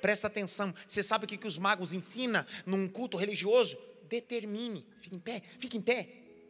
Presta 0.00 0.26
atenção. 0.26 0.74
Você 0.86 1.02
sabe 1.02 1.26
o 1.26 1.28
que, 1.28 1.36
que 1.36 1.46
os 1.46 1.58
magos 1.58 1.92
ensinam 1.92 2.42
num 2.64 2.88
culto 2.88 3.18
religioso? 3.18 3.76
Determine. 4.08 4.86
Fica 5.02 5.14
em 5.14 5.20
pé, 5.20 5.42
fica 5.58 5.76
em 5.76 5.82
pé. 5.82 6.08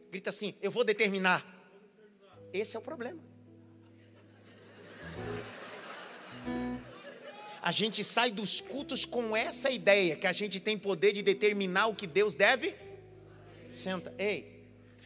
Grita 0.09 0.29
assim: 0.29 0.55
Eu 0.61 0.71
vou 0.71 0.85
determinar. 0.85 1.45
Esse 2.53 2.77
é 2.77 2.79
o 2.79 2.81
problema. 2.81 3.19
A 7.61 7.71
gente 7.71 8.03
sai 8.03 8.31
dos 8.31 8.61
cultos 8.61 9.05
com 9.05 9.35
essa 9.35 9.69
ideia 9.69 10.15
que 10.15 10.27
a 10.27 10.33
gente 10.33 10.59
tem 10.59 10.77
poder 10.77 11.13
de 11.13 11.21
determinar 11.21 11.87
o 11.87 11.95
que 11.95 12.07
Deus 12.07 12.35
deve. 12.35 12.75
Senta, 13.71 14.13
ei, 14.17 14.63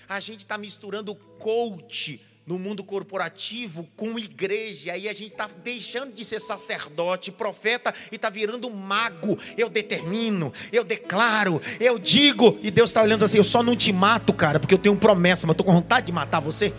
a 0.08 0.20
gente 0.20 0.40
está 0.40 0.58
misturando 0.58 1.16
coach 1.16 2.22
no 2.46 2.58
mundo 2.58 2.84
corporativo 2.84 3.88
com 3.96 4.18
igreja, 4.18 4.94
aí 4.94 5.08
a 5.08 5.14
gente 5.14 5.32
está 5.32 5.48
deixando 5.64 6.14
de 6.14 6.26
ser 6.26 6.40
sacerdote, 6.40 7.32
profeta 7.32 7.94
e 8.12 8.16
está 8.16 8.30
virando 8.30 8.70
mago. 8.70 9.38
Eu 9.58 9.70
determino, 9.70 10.52
eu 10.72 10.84
declaro, 10.84 11.62
eu 11.80 11.98
digo, 11.98 12.60
e 12.62 12.70
Deus 12.70 12.90
está 12.90 13.02
olhando 13.02 13.24
assim: 13.24 13.38
eu 13.38 13.44
só 13.44 13.64
não 13.64 13.76
te 13.76 13.94
mato, 13.94 14.34
cara, 14.34 14.60
porque 14.60 14.74
eu 14.74 14.80
tenho 14.80 14.96
promessa, 14.98 15.48
mas 15.48 15.54
estou 15.54 15.66
com 15.66 15.74
vontade 15.74 16.08
de 16.08 16.12
matar 16.12 16.40
você, 16.40 16.74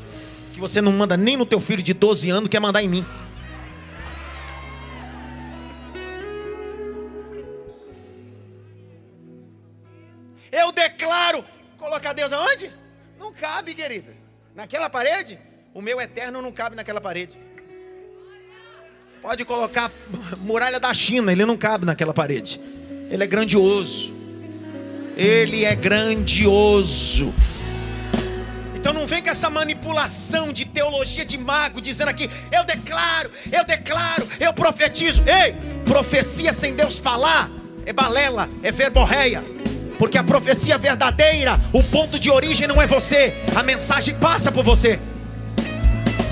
que 0.52 0.60
você 0.60 0.80
não 0.80 0.92
manda 0.92 1.16
nem 1.16 1.36
no 1.36 1.46
teu 1.46 1.60
filho 1.60 1.82
de 1.82 1.94
12 1.94 2.28
anos, 2.28 2.48
quer 2.48 2.60
mandar 2.60 2.82
em 2.82 2.88
mim. 2.88 3.06
Cabe, 13.72 13.74
querida. 13.74 14.14
Naquela 14.54 14.88
parede? 14.88 15.38
O 15.74 15.80
meu 15.80 16.00
eterno 16.00 16.42
não 16.42 16.52
cabe 16.52 16.76
naquela 16.76 17.00
parede. 17.00 17.38
Pode 19.20 19.44
colocar 19.44 19.90
muralha 20.38 20.78
da 20.78 20.92
China, 20.92 21.32
ele 21.32 21.44
não 21.44 21.56
cabe 21.56 21.86
naquela 21.86 22.12
parede. 22.12 22.60
Ele 23.10 23.22
é 23.22 23.26
grandioso. 23.26 24.14
Ele 25.16 25.64
é 25.64 25.74
grandioso. 25.74 27.32
Então 28.74 28.92
não 28.92 29.06
vem 29.06 29.22
com 29.22 29.30
essa 29.30 29.48
manipulação 29.48 30.52
de 30.52 30.64
teologia 30.64 31.24
de 31.24 31.38
mago, 31.38 31.80
dizendo 31.80 32.08
aqui, 32.08 32.28
eu 32.50 32.64
declaro, 32.64 33.30
eu 33.52 33.64
declaro, 33.64 34.26
eu 34.40 34.52
profetizo. 34.52 35.22
Ei, 35.22 35.54
profecia 35.84 36.52
sem 36.52 36.74
Deus 36.74 36.98
falar 36.98 37.50
é 37.86 37.92
balela, 37.92 38.48
é 38.62 38.72
verborreia. 38.72 39.44
Porque 40.02 40.18
a 40.18 40.24
profecia 40.24 40.76
verdadeira, 40.76 41.60
o 41.72 41.80
ponto 41.80 42.18
de 42.18 42.28
origem 42.28 42.66
não 42.66 42.82
é 42.82 42.88
você, 42.88 43.34
a 43.54 43.62
mensagem 43.62 44.12
passa 44.16 44.50
por 44.50 44.64
você. 44.64 44.98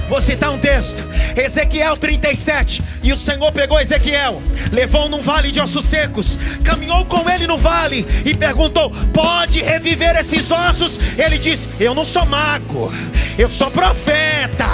Vou 0.09 0.21
citar 0.21 0.51
um 0.51 0.59
texto, 0.59 1.07
Ezequiel 1.37 1.97
37. 1.97 2.83
E 3.01 3.13
o 3.13 3.17
Senhor 3.17 3.53
pegou 3.53 3.79
Ezequiel, 3.79 4.43
levou 4.73 5.09
num 5.09 5.21
vale 5.21 5.53
de 5.53 5.61
ossos 5.61 5.85
secos, 5.85 6.37
caminhou 6.65 7.05
com 7.05 7.31
ele 7.31 7.47
no 7.47 7.57
vale 7.57 8.05
e 8.27 8.37
perguntou: 8.37 8.91
Pode 9.15 9.63
reviver 9.63 10.17
esses 10.17 10.51
ossos? 10.51 10.99
Ele 11.17 11.39
disse: 11.39 11.69
Eu 11.79 11.95
não 11.95 12.05
sou 12.05 12.27
mago, 12.27 12.93
eu 13.39 13.49
sou 13.49 13.71
profeta. 13.71 14.67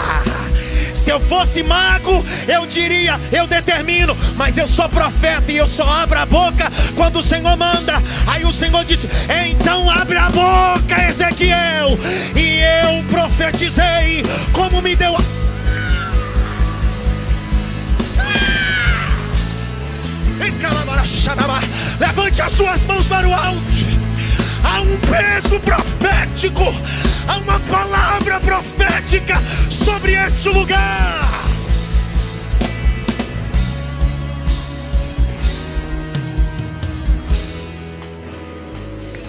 Se 1.06 1.12
eu 1.12 1.20
fosse 1.20 1.62
mago, 1.62 2.24
eu 2.48 2.66
diria, 2.66 3.16
eu 3.30 3.46
determino, 3.46 4.16
mas 4.34 4.58
eu 4.58 4.66
sou 4.66 4.88
profeta 4.88 5.52
e 5.52 5.56
eu 5.56 5.68
só 5.68 5.88
abro 6.02 6.18
a 6.18 6.26
boca 6.26 6.68
quando 6.96 7.20
o 7.20 7.22
Senhor 7.22 7.56
manda. 7.56 8.02
Aí 8.26 8.44
o 8.44 8.52
Senhor 8.52 8.84
disse: 8.84 9.08
Então 9.48 9.88
abre 9.88 10.18
a 10.18 10.28
boca, 10.30 11.00
Ezequiel. 11.08 11.96
E 12.34 12.58
eu 12.58 13.04
profetizei, 13.04 14.24
como 14.52 14.82
me 14.82 14.96
deu 14.96 15.14
a. 15.14 15.20
Levante 22.00 22.42
as 22.42 22.52
suas 22.52 22.84
mãos 22.84 23.06
para 23.06 23.28
o 23.28 23.32
alto 23.32 24.05
há 24.66 24.80
um 24.80 24.96
peso 24.98 25.60
profético, 25.60 26.64
há 27.28 27.38
uma 27.38 27.60
palavra 27.60 28.40
profética 28.40 29.36
sobre 29.70 30.12
este 30.14 30.48
lugar. 30.48 31.46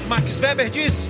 Max 0.07 0.39
Weber 0.39 0.69
diz: 0.69 1.07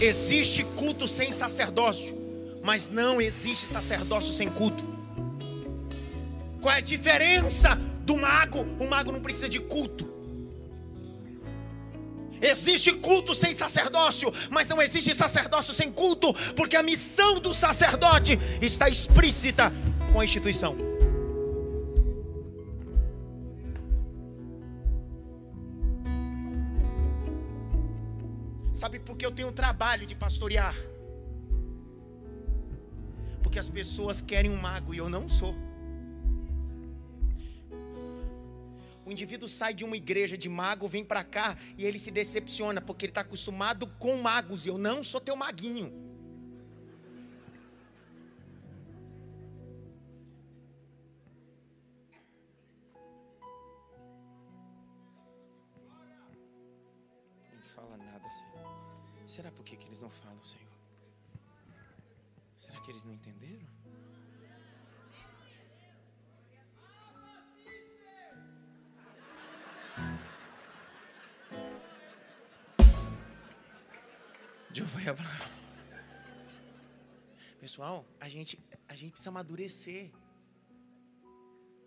existe 0.00 0.64
culto 0.76 1.08
sem 1.08 1.32
sacerdócio, 1.32 2.14
mas 2.62 2.90
não 2.90 3.20
existe 3.20 3.66
sacerdócio 3.66 4.32
sem 4.32 4.48
culto. 4.48 4.84
Qual 6.60 6.74
é 6.74 6.78
a 6.78 6.80
diferença 6.80 7.74
do 8.04 8.16
mago? 8.16 8.66
O 8.78 8.86
mago 8.86 9.10
não 9.10 9.20
precisa 9.20 9.48
de 9.48 9.58
culto. 9.58 10.11
Existe 12.42 12.92
culto 12.94 13.34
sem 13.34 13.54
sacerdócio, 13.54 14.32
mas 14.50 14.68
não 14.68 14.82
existe 14.82 15.14
sacerdócio 15.14 15.72
sem 15.72 15.92
culto, 15.92 16.34
porque 16.56 16.76
a 16.76 16.82
missão 16.82 17.38
do 17.38 17.54
sacerdote 17.54 18.36
está 18.60 18.88
explícita 18.88 19.72
com 20.12 20.18
a 20.20 20.24
instituição. 20.24 20.76
Sabe 28.72 28.98
por 28.98 29.16
que 29.16 29.24
eu 29.24 29.30
tenho 29.30 29.48
um 29.48 29.52
trabalho 29.52 30.04
de 30.04 30.16
pastorear? 30.16 30.74
Porque 33.40 33.58
as 33.58 33.68
pessoas 33.68 34.20
querem 34.20 34.50
um 34.50 34.56
mago 34.56 34.92
e 34.92 34.98
eu 34.98 35.08
não 35.08 35.28
sou. 35.28 35.54
O 39.04 39.10
indivíduo 39.10 39.48
sai 39.48 39.74
de 39.74 39.84
uma 39.84 39.96
igreja 39.96 40.38
de 40.38 40.48
mago, 40.48 40.88
vem 40.88 41.04
para 41.04 41.24
cá 41.24 41.56
e 41.76 41.84
ele 41.84 41.98
se 41.98 42.10
decepciona 42.10 42.80
porque 42.80 43.06
ele 43.06 43.10
está 43.10 43.22
acostumado 43.22 43.86
com 43.98 44.16
magos 44.16 44.64
e 44.64 44.68
eu 44.68 44.78
não 44.78 45.02
sou 45.02 45.20
teu 45.20 45.34
maguinho. 45.34 46.11
Falar. 74.80 75.50
Pessoal, 77.60 78.06
a 78.18 78.26
gente, 78.26 78.58
a 78.88 78.96
gente 78.96 79.12
precisa 79.12 79.28
amadurecer. 79.28 80.10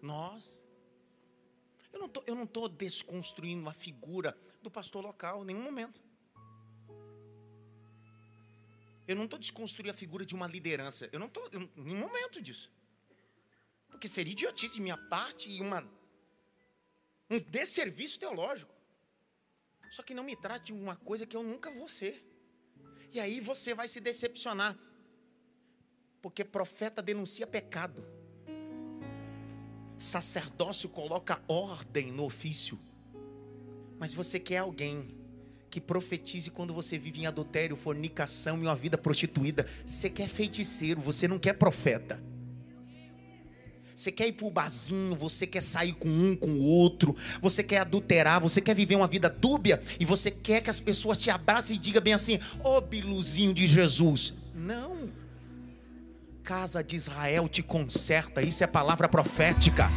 Nós. 0.01 0.63
Eu 1.91 1.99
não 1.99 2.07
tô, 2.07 2.23
eu 2.27 2.35
não 2.35 2.43
estou 2.43 2.69
desconstruindo 2.69 3.67
a 3.67 3.73
figura 3.73 4.37
do 4.61 4.69
pastor 4.69 5.03
local 5.03 5.41
em 5.41 5.47
nenhum 5.47 5.63
momento. 5.63 5.99
Eu 9.07 9.15
não 9.15 9.23
estou 9.23 9.39
desconstruindo 9.39 9.89
a 9.89 9.95
figura 9.95 10.23
de 10.23 10.35
uma 10.35 10.45
liderança. 10.47 11.09
Eu 11.11 11.19
não 11.19 11.27
estou 11.27 11.49
em 11.53 11.71
nenhum 11.75 11.99
momento 11.99 12.39
disso. 12.39 12.71
Porque 13.89 14.07
seria 14.07 14.31
idiotice 14.31 14.75
de 14.75 14.81
minha 14.81 14.97
parte 14.97 15.49
e 15.49 15.59
uma, 15.59 15.81
um 17.31 17.39
desserviço 17.39 18.19
teológico. 18.19 18.73
Só 19.89 20.03
que 20.03 20.13
não 20.13 20.23
me 20.23 20.35
trate 20.35 20.65
de 20.65 20.73
uma 20.73 20.95
coisa 20.95 21.25
que 21.25 21.35
eu 21.35 21.41
nunca 21.41 21.71
vou 21.71 21.87
ser. 21.87 22.34
E 23.15 23.19
aí 23.19 23.39
você 23.39 23.73
vai 23.73 23.87
se 23.87 24.01
decepcionar. 24.01 24.77
Porque 26.21 26.43
profeta 26.43 27.01
denuncia 27.01 27.47
pecado. 27.47 28.05
Sacerdócio 29.97 30.89
coloca 30.89 31.41
ordem 31.47 32.11
no 32.11 32.25
ofício. 32.25 32.77
Mas 33.97 34.13
você 34.13 34.37
quer 34.37 34.57
alguém 34.57 35.15
que 35.69 35.79
profetize 35.79 36.51
quando 36.51 36.73
você 36.73 36.97
vive 36.97 37.21
em 37.21 37.25
adultério, 37.25 37.77
fornicação 37.77 38.57
e 38.57 38.63
uma 38.63 38.75
vida 38.75 38.97
prostituída. 38.97 39.65
Você 39.85 40.09
quer 40.09 40.27
feiticeiro, 40.27 40.99
você 40.99 41.25
não 41.25 41.39
quer 41.39 41.53
profeta. 41.53 42.21
Você 43.95 44.11
quer 44.11 44.27
ir 44.27 44.33
para 44.33 44.45
o 44.45 44.51
barzinho, 44.51 45.15
você 45.15 45.47
quer 45.47 45.63
sair 45.63 45.93
com 45.93 46.09
um, 46.09 46.35
com 46.35 46.49
o 46.49 46.61
outro, 46.61 47.15
você 47.41 47.63
quer 47.63 47.77
adulterar, 47.77 48.41
você 48.41 48.59
quer 48.59 48.75
viver 48.75 48.97
uma 48.97 49.07
vida 49.07 49.29
dúbia 49.29 49.81
e 49.97 50.03
você 50.03 50.29
quer 50.29 50.59
que 50.59 50.69
as 50.69 50.81
pessoas 50.81 51.17
te 51.17 51.29
abracem 51.29 51.77
e 51.77 51.79
digam 51.79 52.01
bem 52.01 52.13
assim: 52.13 52.37
Ô 52.61 52.75
oh, 52.75 52.81
biluzinho 52.81 53.53
de 53.53 53.65
Jesus. 53.65 54.33
Não. 54.53 55.09
Casa 56.43 56.83
de 56.83 56.97
Israel 56.97 57.47
te 57.47 57.63
conserta, 57.63 58.45
isso 58.45 58.65
é 58.65 58.67
palavra 58.67 59.07
profética. 59.07 59.89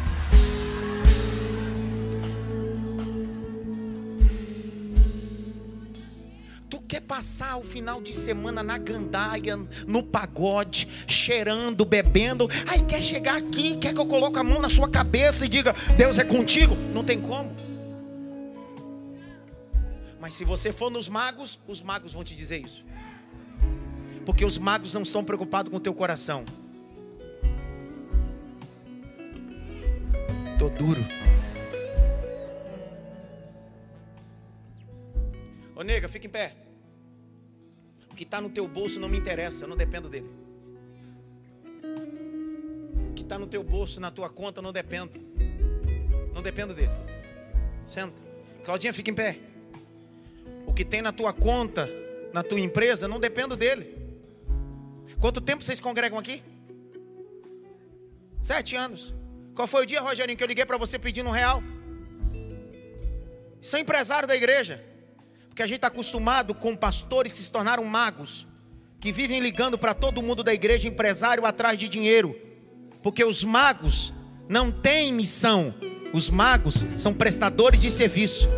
Passar 7.18 7.56
o 7.56 7.64
final 7.64 8.00
de 8.00 8.14
semana 8.14 8.62
na 8.62 8.78
gandaia, 8.78 9.56
no 9.88 10.04
pagode, 10.04 10.88
cheirando, 11.08 11.84
bebendo, 11.84 12.48
aí 12.68 12.80
quer 12.82 13.02
chegar 13.02 13.36
aqui, 13.36 13.76
quer 13.76 13.92
que 13.92 13.98
eu 13.98 14.06
coloque 14.06 14.38
a 14.38 14.44
mão 14.44 14.62
na 14.62 14.68
sua 14.68 14.88
cabeça 14.88 15.44
e 15.44 15.48
diga: 15.48 15.74
Deus 15.96 16.16
é 16.16 16.22
contigo? 16.22 16.76
Não 16.94 17.02
tem 17.02 17.20
como. 17.20 17.50
Mas 20.20 20.34
se 20.34 20.44
você 20.44 20.72
for 20.72 20.92
nos 20.92 21.08
magos, 21.08 21.58
os 21.66 21.82
magos 21.82 22.12
vão 22.12 22.22
te 22.22 22.36
dizer 22.36 22.64
isso. 22.64 22.84
Porque 24.24 24.44
os 24.44 24.56
magos 24.56 24.94
não 24.94 25.02
estão 25.02 25.24
preocupados 25.24 25.72
com 25.72 25.78
o 25.78 25.80
teu 25.80 25.94
coração. 25.94 26.44
Tô 30.56 30.68
duro. 30.68 31.04
Ô 35.74 35.82
nega, 35.82 36.08
fica 36.08 36.28
em 36.28 36.30
pé 36.30 36.67
que 38.18 38.24
está 38.24 38.40
no 38.40 38.50
teu 38.50 38.66
bolso 38.66 38.98
não 38.98 39.08
me 39.08 39.16
interessa, 39.16 39.62
eu 39.62 39.68
não 39.68 39.76
dependo 39.76 40.08
dele. 40.08 40.28
O 43.10 43.14
que 43.14 43.22
está 43.22 43.38
no 43.38 43.46
teu 43.46 43.62
bolso, 43.62 44.00
na 44.00 44.10
tua 44.10 44.28
conta, 44.28 44.60
não 44.60 44.72
dependo. 44.72 45.12
Não 46.34 46.42
dependo 46.42 46.74
dele. 46.74 46.90
Senta. 47.86 48.20
Claudinha, 48.64 48.92
fica 48.92 49.08
em 49.08 49.14
pé. 49.14 49.38
O 50.66 50.74
que 50.74 50.84
tem 50.84 51.00
na 51.00 51.12
tua 51.12 51.32
conta, 51.32 51.88
na 52.32 52.42
tua 52.42 52.58
empresa, 52.58 53.06
não 53.06 53.20
dependo 53.20 53.56
dele. 53.56 53.96
Quanto 55.20 55.40
tempo 55.40 55.62
vocês 55.62 55.80
congregam 55.80 56.18
aqui? 56.18 56.42
Sete 58.42 58.74
anos. 58.74 59.14
Qual 59.54 59.68
foi 59.68 59.84
o 59.84 59.86
dia, 59.86 60.00
Rogerinho, 60.00 60.36
que 60.36 60.42
eu 60.42 60.48
liguei 60.48 60.66
para 60.66 60.76
você 60.76 60.98
pedindo 60.98 61.28
um 61.28 61.32
real? 61.32 61.62
Sou 63.60 63.78
empresário 63.78 64.26
da 64.26 64.34
igreja. 64.34 64.84
Porque 65.59 65.64
a 65.64 65.66
gente 65.66 65.78
está 65.78 65.88
acostumado 65.88 66.54
com 66.54 66.76
pastores 66.76 67.32
que 67.32 67.38
se 67.38 67.50
tornaram 67.50 67.84
magos, 67.84 68.46
que 69.00 69.11
vivem 69.11 69.40
ligando 69.40 69.76
para 69.76 69.92
todo 69.92 70.22
mundo 70.22 70.44
da 70.44 70.54
igreja, 70.54 70.86
empresário 70.86 71.44
atrás 71.44 71.76
de 71.76 71.88
dinheiro. 71.88 72.38
Porque 73.02 73.24
os 73.24 73.42
magos 73.42 74.14
não 74.48 74.70
têm 74.70 75.12
missão, 75.12 75.74
os 76.14 76.30
magos 76.30 76.86
são 76.96 77.12
prestadores 77.12 77.80
de 77.80 77.90
serviço 77.90 78.48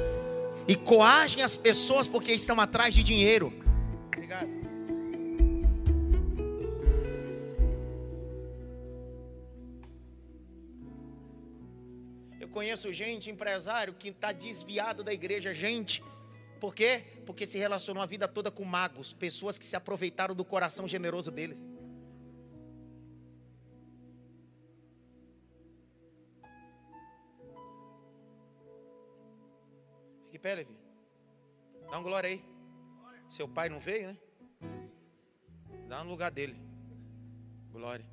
e 0.69 0.77
coagem 0.77 1.43
as 1.43 1.57
pessoas 1.57 2.07
porque 2.07 2.33
estão 2.33 2.61
atrás 2.61 2.93
de 2.93 3.03
dinheiro. 3.03 3.51
Obrigado. 4.09 4.51
Eu 12.39 12.49
conheço 12.51 12.93
gente, 12.93 13.31
empresário, 13.31 13.95
que 13.95 14.11
está 14.11 14.33
desviado 14.33 15.03
da 15.03 15.15
igreja, 15.15 15.55
gente 15.55 16.03
por 16.61 16.75
quê? 16.75 17.23
Porque 17.25 17.47
se 17.47 17.59
relacionou 17.59 18.03
a 18.03 18.07
vida 18.07 18.29
toda 18.29 18.51
com 18.51 18.65
magos, 18.65 19.13
pessoas 19.13 19.59
que 19.59 19.65
se 19.65 19.75
aproveitaram 19.75 20.35
do 20.35 20.45
coração 20.45 20.87
generoso 20.87 21.31
deles. 21.31 21.67
Fique 30.27 30.39
pé, 30.39 30.55
Levi. 30.55 30.77
Dá 31.91 31.99
um 31.99 32.03
glória 32.03 32.29
aí. 32.29 32.45
Seu 33.29 33.49
pai 33.49 33.69
não 33.69 33.81
veio, 33.81 34.09
né? 34.09 34.19
Dá 35.89 36.05
no 36.05 36.11
lugar 36.11 36.31
dele. 36.31 36.57
Glória. 37.73 38.07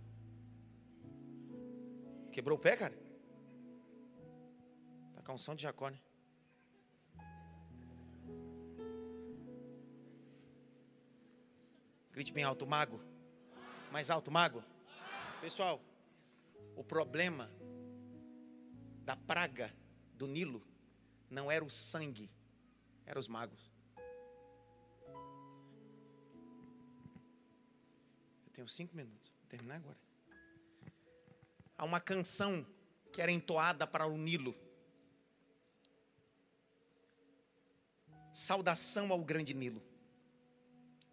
Quebrou 2.31 2.57
o 2.57 2.61
pé, 2.61 2.77
cara? 2.77 2.97
Tá 5.15 5.21
com 5.21 5.33
unção 5.33 5.53
de 5.53 5.63
Jacó, 5.63 5.89
né? 5.89 5.99
Grite 12.17 12.33
bem 12.33 12.43
alto, 12.43 12.65
mago. 12.65 12.99
Mais 13.91 14.09
alto, 14.09 14.31
mago. 14.31 14.63
Pessoal, 15.39 15.79
o 16.75 16.83
problema 16.83 17.47
da 19.05 19.15
praga 19.15 19.71
do 20.15 20.25
Nilo 20.25 20.65
não 21.29 21.51
era 21.51 21.63
o 21.63 21.69
sangue, 21.69 22.27
eram 23.05 23.19
os 23.19 23.27
magos. 23.27 23.71
Eu 28.47 28.51
tenho 28.51 28.67
cinco 28.67 28.95
minutos, 28.95 29.31
vou 29.37 29.47
terminar 29.47 29.75
agora. 29.75 29.99
Há 31.77 31.85
uma 31.85 31.99
canção 31.99 32.65
que 33.13 33.21
era 33.21 33.31
entoada 33.31 33.85
para 33.85 34.07
o 34.07 34.17
Nilo. 34.17 34.55
Saudação 38.33 39.11
ao 39.11 39.23
grande 39.23 39.53
Nilo 39.53 39.85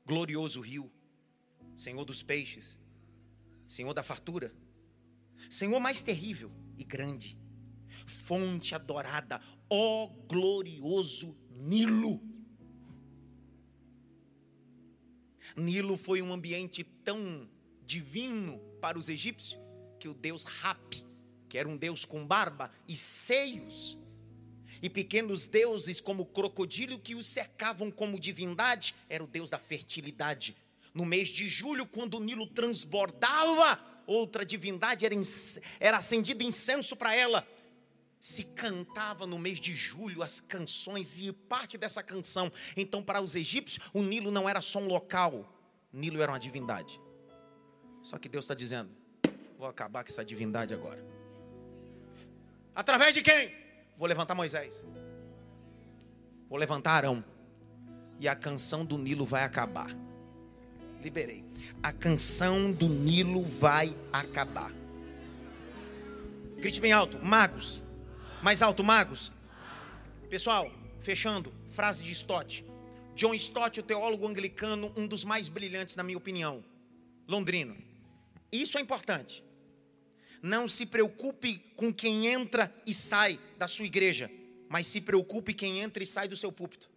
glorioso 0.05 0.61
rio, 0.61 0.91
Senhor 1.77 2.05
dos 2.05 2.23
peixes, 2.23 2.79
Senhor 3.67 3.93
da 3.93 4.03
fartura, 4.03 4.53
Senhor 5.51 5.79
mais 5.81 6.03
terrível 6.03 6.51
e 6.79 6.85
grande, 6.85 7.37
fonte 8.07 8.75
adorada, 8.75 9.41
ó 9.69 10.07
glorioso 10.29 11.37
Nilo. 11.51 12.21
Nilo 15.57 15.97
foi 15.97 16.21
um 16.21 16.33
ambiente 16.33 16.83
tão 16.83 17.49
divino 17.85 18.59
para 18.81 18.99
os 18.99 19.09
egípcios 19.09 19.61
que 20.01 20.09
o 20.09 20.15
deus 20.15 20.45
Rap, 20.45 21.05
que 21.49 21.57
era 21.57 21.69
um 21.69 21.77
deus 21.77 22.05
com 22.05 22.27
barba 22.27 22.71
e 22.89 22.97
seios, 22.97 23.97
e 24.83 24.91
pequenos 24.91 25.47
deuses 25.47 26.01
como 26.01 26.25
o 26.25 26.27
crocodilo 26.27 26.99
que 26.99 27.15
os 27.15 27.27
cercavam 27.27 27.91
como 27.91 28.21
divindade, 28.21 28.95
era 29.09 29.25
o 29.25 29.27
deus 29.27 29.51
da 29.51 29.59
fertilidade. 29.59 30.57
No 30.95 31.05
mês 31.05 31.27
de 31.29 31.49
julho, 31.49 31.85
quando 31.85 32.15
o 32.15 32.21
Nilo 32.21 32.47
transbordava, 32.47 33.81
outra 34.07 34.47
divindade 34.47 35.05
era, 35.05 35.15
era 35.81 35.99
acendido 35.99 36.45
incenso 36.45 36.95
para 36.95 37.15
ela. 37.15 37.47
Se 38.21 38.45
cantava 38.45 39.27
no 39.27 39.37
mês 39.37 39.59
de 39.59 39.75
julho 39.75 40.23
as 40.23 40.41
canções 40.41 41.21
e 41.21 41.33
parte 41.33 41.77
dessa 41.77 42.01
canção. 42.01 42.51
Então, 42.77 43.03
para 43.03 43.21
os 43.21 43.35
egípcios, 43.35 43.85
o 43.93 44.03
Nilo 44.03 44.31
não 44.31 44.49
era 44.49 44.61
só 44.61 44.79
um 44.79 44.87
local, 44.87 45.53
Nilo 45.93 46.23
era 46.23 46.31
uma 46.31 46.39
divindade. 46.39 47.01
Só 48.03 48.17
que 48.17 48.29
Deus 48.29 48.45
está 48.45 48.55
dizendo: 48.55 48.91
vou 49.59 49.67
acabar 49.67 50.05
com 50.05 50.11
essa 50.11 50.25
divindade 50.25 50.73
agora. 50.73 51.05
Através 52.73 53.15
de 53.15 53.23
quem? 53.23 53.53
Vou 53.97 54.07
levantar 54.07 54.35
Moisés. 54.35 54.85
Vou 56.49 56.59
levantar 56.59 56.93
Arão. 56.93 57.25
E 58.21 58.29
a 58.29 58.37
canção 58.37 58.85
do 58.85 58.97
Nilo 58.97 59.27
vai 59.27 59.43
acabar. 59.43 59.91
Liberei. 61.05 61.45
A 61.83 61.93
canção 61.93 62.73
do 62.73 62.89
Nilo 62.89 63.45
vai 63.45 63.95
acabar. 64.11 64.73
Grite 66.57 66.81
bem 66.81 66.93
alto, 66.93 67.19
magos. 67.19 67.83
Mais 68.43 68.63
alto, 68.63 68.83
magos. 68.83 69.31
Pessoal, 70.31 70.71
fechando, 71.01 71.53
frase 71.69 72.03
de 72.03 72.11
Stott. 72.13 72.65
John 73.15 73.35
Stott, 73.35 73.79
o 73.79 73.83
teólogo 73.83 74.27
anglicano, 74.27 74.93
um 74.97 75.07
dos 75.07 75.25
mais 75.25 75.49
brilhantes, 75.49 75.95
na 75.95 76.03
minha 76.03 76.17
opinião. 76.17 76.65
Londrino. 77.29 77.77
Isso 78.51 78.79
é 78.79 78.81
importante. 78.81 79.45
Não 80.43 80.67
se 80.67 80.87
preocupe 80.87 81.59
com 81.77 81.93
quem 81.93 82.29
entra 82.29 82.75
e 82.87 82.95
sai 82.95 83.39
da 83.59 83.69
sua 83.69 83.85
igreja, 83.85 84.31
mas 84.69 84.87
se 84.87 85.01
preocupe 85.01 85.53
quem 85.53 85.81
entra 85.81 86.03
e 86.03 86.07
sai 86.07 86.29
do 86.29 86.37
seu 86.37 86.51
púlpito. 86.51 86.94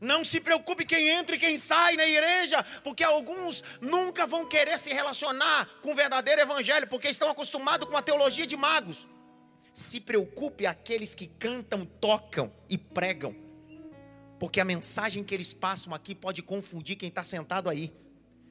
Não 0.00 0.24
se 0.24 0.40
preocupe 0.40 0.84
quem 0.84 1.08
entra 1.08 1.36
e 1.36 1.38
quem 1.38 1.56
sai 1.56 1.96
na 1.96 2.06
igreja, 2.06 2.64
porque 2.84 3.02
alguns 3.02 3.64
nunca 3.80 4.26
vão 4.26 4.46
querer 4.46 4.78
se 4.78 4.92
relacionar 4.92 5.68
com 5.80 5.92
o 5.92 5.94
verdadeiro 5.94 6.40
evangelho, 6.40 6.86
porque 6.86 7.08
estão 7.08 7.30
acostumados 7.30 7.88
com 7.88 7.96
a 7.96 8.02
teologia 8.02 8.46
de 8.46 8.56
magos. 8.56 9.06
Se 9.72 10.00
preocupe 10.00 10.66
aqueles 10.66 11.14
que 11.14 11.26
cantam, 11.26 11.84
tocam 11.84 12.52
e 12.68 12.76
pregam, 12.76 13.34
porque 14.38 14.60
a 14.60 14.64
mensagem 14.64 15.24
que 15.24 15.34
eles 15.34 15.54
passam 15.54 15.94
aqui 15.94 16.14
pode 16.14 16.42
confundir 16.42 16.96
quem 16.96 17.08
está 17.08 17.24
sentado 17.24 17.68
aí. 17.68 17.92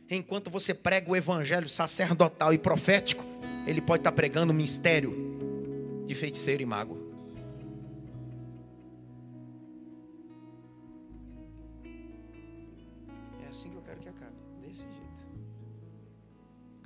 Enquanto 0.09 0.51
você 0.51 0.73
prega 0.73 1.11
o 1.11 1.15
evangelho 1.15 1.67
sacerdotal 1.67 2.53
e 2.53 2.57
profético, 2.57 3.25
ele 3.65 3.81
pode 3.81 4.01
estar 4.01 4.11
tá 4.11 4.15
pregando 4.15 4.53
o 4.53 4.55
mistério 4.55 6.03
de 6.05 6.13
feiticeiro 6.13 6.61
e 6.61 6.65
mago. 6.65 7.04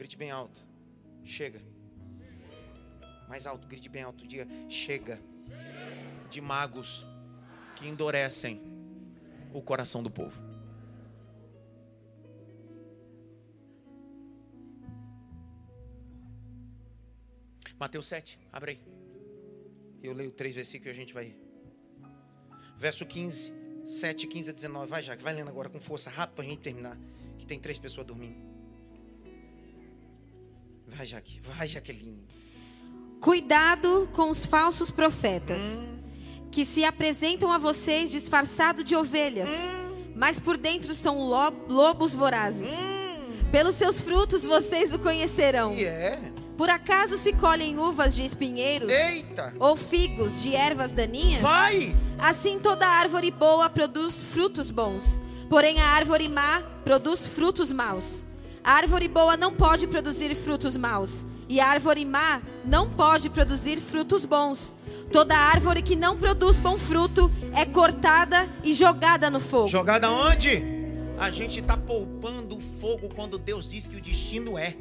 Grite 0.09 0.17
bem 0.17 0.31
alto. 0.31 0.59
Chega. 1.23 1.61
Mais 3.27 3.45
alto, 3.45 3.67
grite 3.67 3.87
bem 3.87 4.01
alto. 4.01 4.25
Diga: 4.25 4.47
chega. 4.67 5.21
De 6.31 6.41
magos 6.41 7.05
que 7.75 7.87
endurecem 7.87 8.59
o 9.53 9.61
coração 9.61 10.01
do 10.01 10.09
povo. 10.09 10.41
Mateus 17.79 18.07
7, 18.07 18.39
abre 18.51 18.71
aí. 18.71 18.79
Eu 20.01 20.13
leio 20.13 20.31
três 20.31 20.55
versículos 20.55 20.87
e 20.87 20.89
a 20.89 20.99
gente 20.99 21.13
vai. 21.13 21.35
Verso 22.79 23.05
15, 23.05 23.53
7, 23.85 24.25
15 24.25 24.49
a 24.49 24.53
19. 24.53 24.89
Vai, 24.89 25.03
já, 25.03 25.15
vai 25.17 25.35
lendo 25.35 25.49
agora 25.49 25.69
com 25.69 25.79
força, 25.79 26.09
rápido 26.09 26.37
para 26.37 26.45
a 26.45 26.47
gente 26.47 26.61
terminar. 26.61 26.97
Que 27.37 27.45
tem 27.45 27.59
três 27.59 27.77
pessoas 27.77 28.07
dormindo. 28.07 28.48
Vai, 30.95 31.05
Jaque. 31.05 31.39
Vai, 31.41 31.67
Jaqueline. 31.67 32.23
Cuidado 33.19 34.09
com 34.13 34.29
os 34.29 34.45
falsos 34.45 34.91
profetas, 34.91 35.61
hum. 35.61 35.99
que 36.51 36.65
se 36.65 36.83
apresentam 36.83 37.51
a 37.51 37.57
vocês 37.57 38.09
disfarçados 38.09 38.85
de 38.85 38.95
ovelhas, 38.95 39.49
hum. 39.49 40.11
mas 40.15 40.39
por 40.39 40.57
dentro 40.57 40.95
são 40.95 41.19
lobos 41.19 42.15
vorazes. 42.15 42.69
Hum. 42.69 43.49
Pelos 43.51 43.75
seus 43.75 43.99
frutos 43.99 44.43
vocês 44.43 44.93
o 44.93 44.99
conhecerão. 44.99 45.73
Yeah. 45.73 46.19
Por 46.55 46.69
acaso 46.69 47.17
se 47.17 47.31
colhem 47.33 47.79
uvas 47.79 48.13
de 48.13 48.25
espinheiros? 48.25 48.91
Eita. 48.91 49.53
Ou 49.59 49.75
figos 49.75 50.43
de 50.43 50.53
ervas 50.53 50.91
daninhas? 50.91 51.41
Vai! 51.41 51.95
Assim 52.17 52.59
toda 52.59 52.85
árvore 52.85 53.31
boa 53.31 53.69
produz 53.69 54.25
frutos 54.25 54.69
bons, 54.69 55.21
porém 55.49 55.79
a 55.79 55.87
árvore 55.87 56.27
má 56.27 56.61
produz 56.83 57.25
frutos 57.25 57.71
maus. 57.71 58.25
A 58.63 58.73
árvore 58.73 59.07
boa 59.07 59.37
não 59.37 59.53
pode 59.53 59.87
produzir 59.87 60.35
frutos 60.35 60.75
maus, 60.75 61.25
e 61.47 61.59
a 61.59 61.67
árvore 61.67 62.05
má 62.05 62.41
não 62.65 62.89
pode 62.89 63.29
produzir 63.29 63.79
frutos 63.79 64.25
bons. 64.25 64.75
Toda 65.11 65.35
árvore 65.35 65.81
que 65.81 65.95
não 65.95 66.17
produz 66.17 66.59
bom 66.59 66.77
fruto 66.77 67.31
é 67.55 67.65
cortada 67.65 68.49
e 68.63 68.73
jogada 68.73 69.29
no 69.29 69.39
fogo. 69.39 69.69
Jogada 69.69 70.09
onde? 70.09 70.63
A 71.17 71.29
gente 71.29 71.59
está 71.59 71.75
poupando 71.75 72.57
o 72.57 72.61
fogo 72.61 73.09
quando 73.13 73.37
Deus 73.37 73.69
diz 73.69 73.87
que 73.87 73.95
o 73.95 74.01
destino 74.01 74.57
é. 74.57 74.75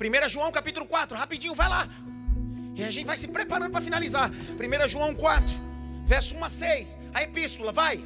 1 0.00 0.28
João 0.28 0.50
capítulo 0.50 0.86
4, 0.86 1.16
rapidinho, 1.16 1.54
vai 1.54 1.68
lá. 1.68 1.88
E 2.74 2.82
a 2.82 2.90
gente 2.90 3.06
vai 3.06 3.18
se 3.18 3.28
preparando 3.28 3.70
para 3.72 3.80
finalizar. 3.80 4.30
1 4.30 4.88
João 4.88 5.14
4, 5.14 5.44
verso 6.04 6.36
1 6.36 6.44
a 6.44 6.50
6, 6.50 6.98
a 7.12 7.22
epístola, 7.22 7.72
vai. 7.72 8.04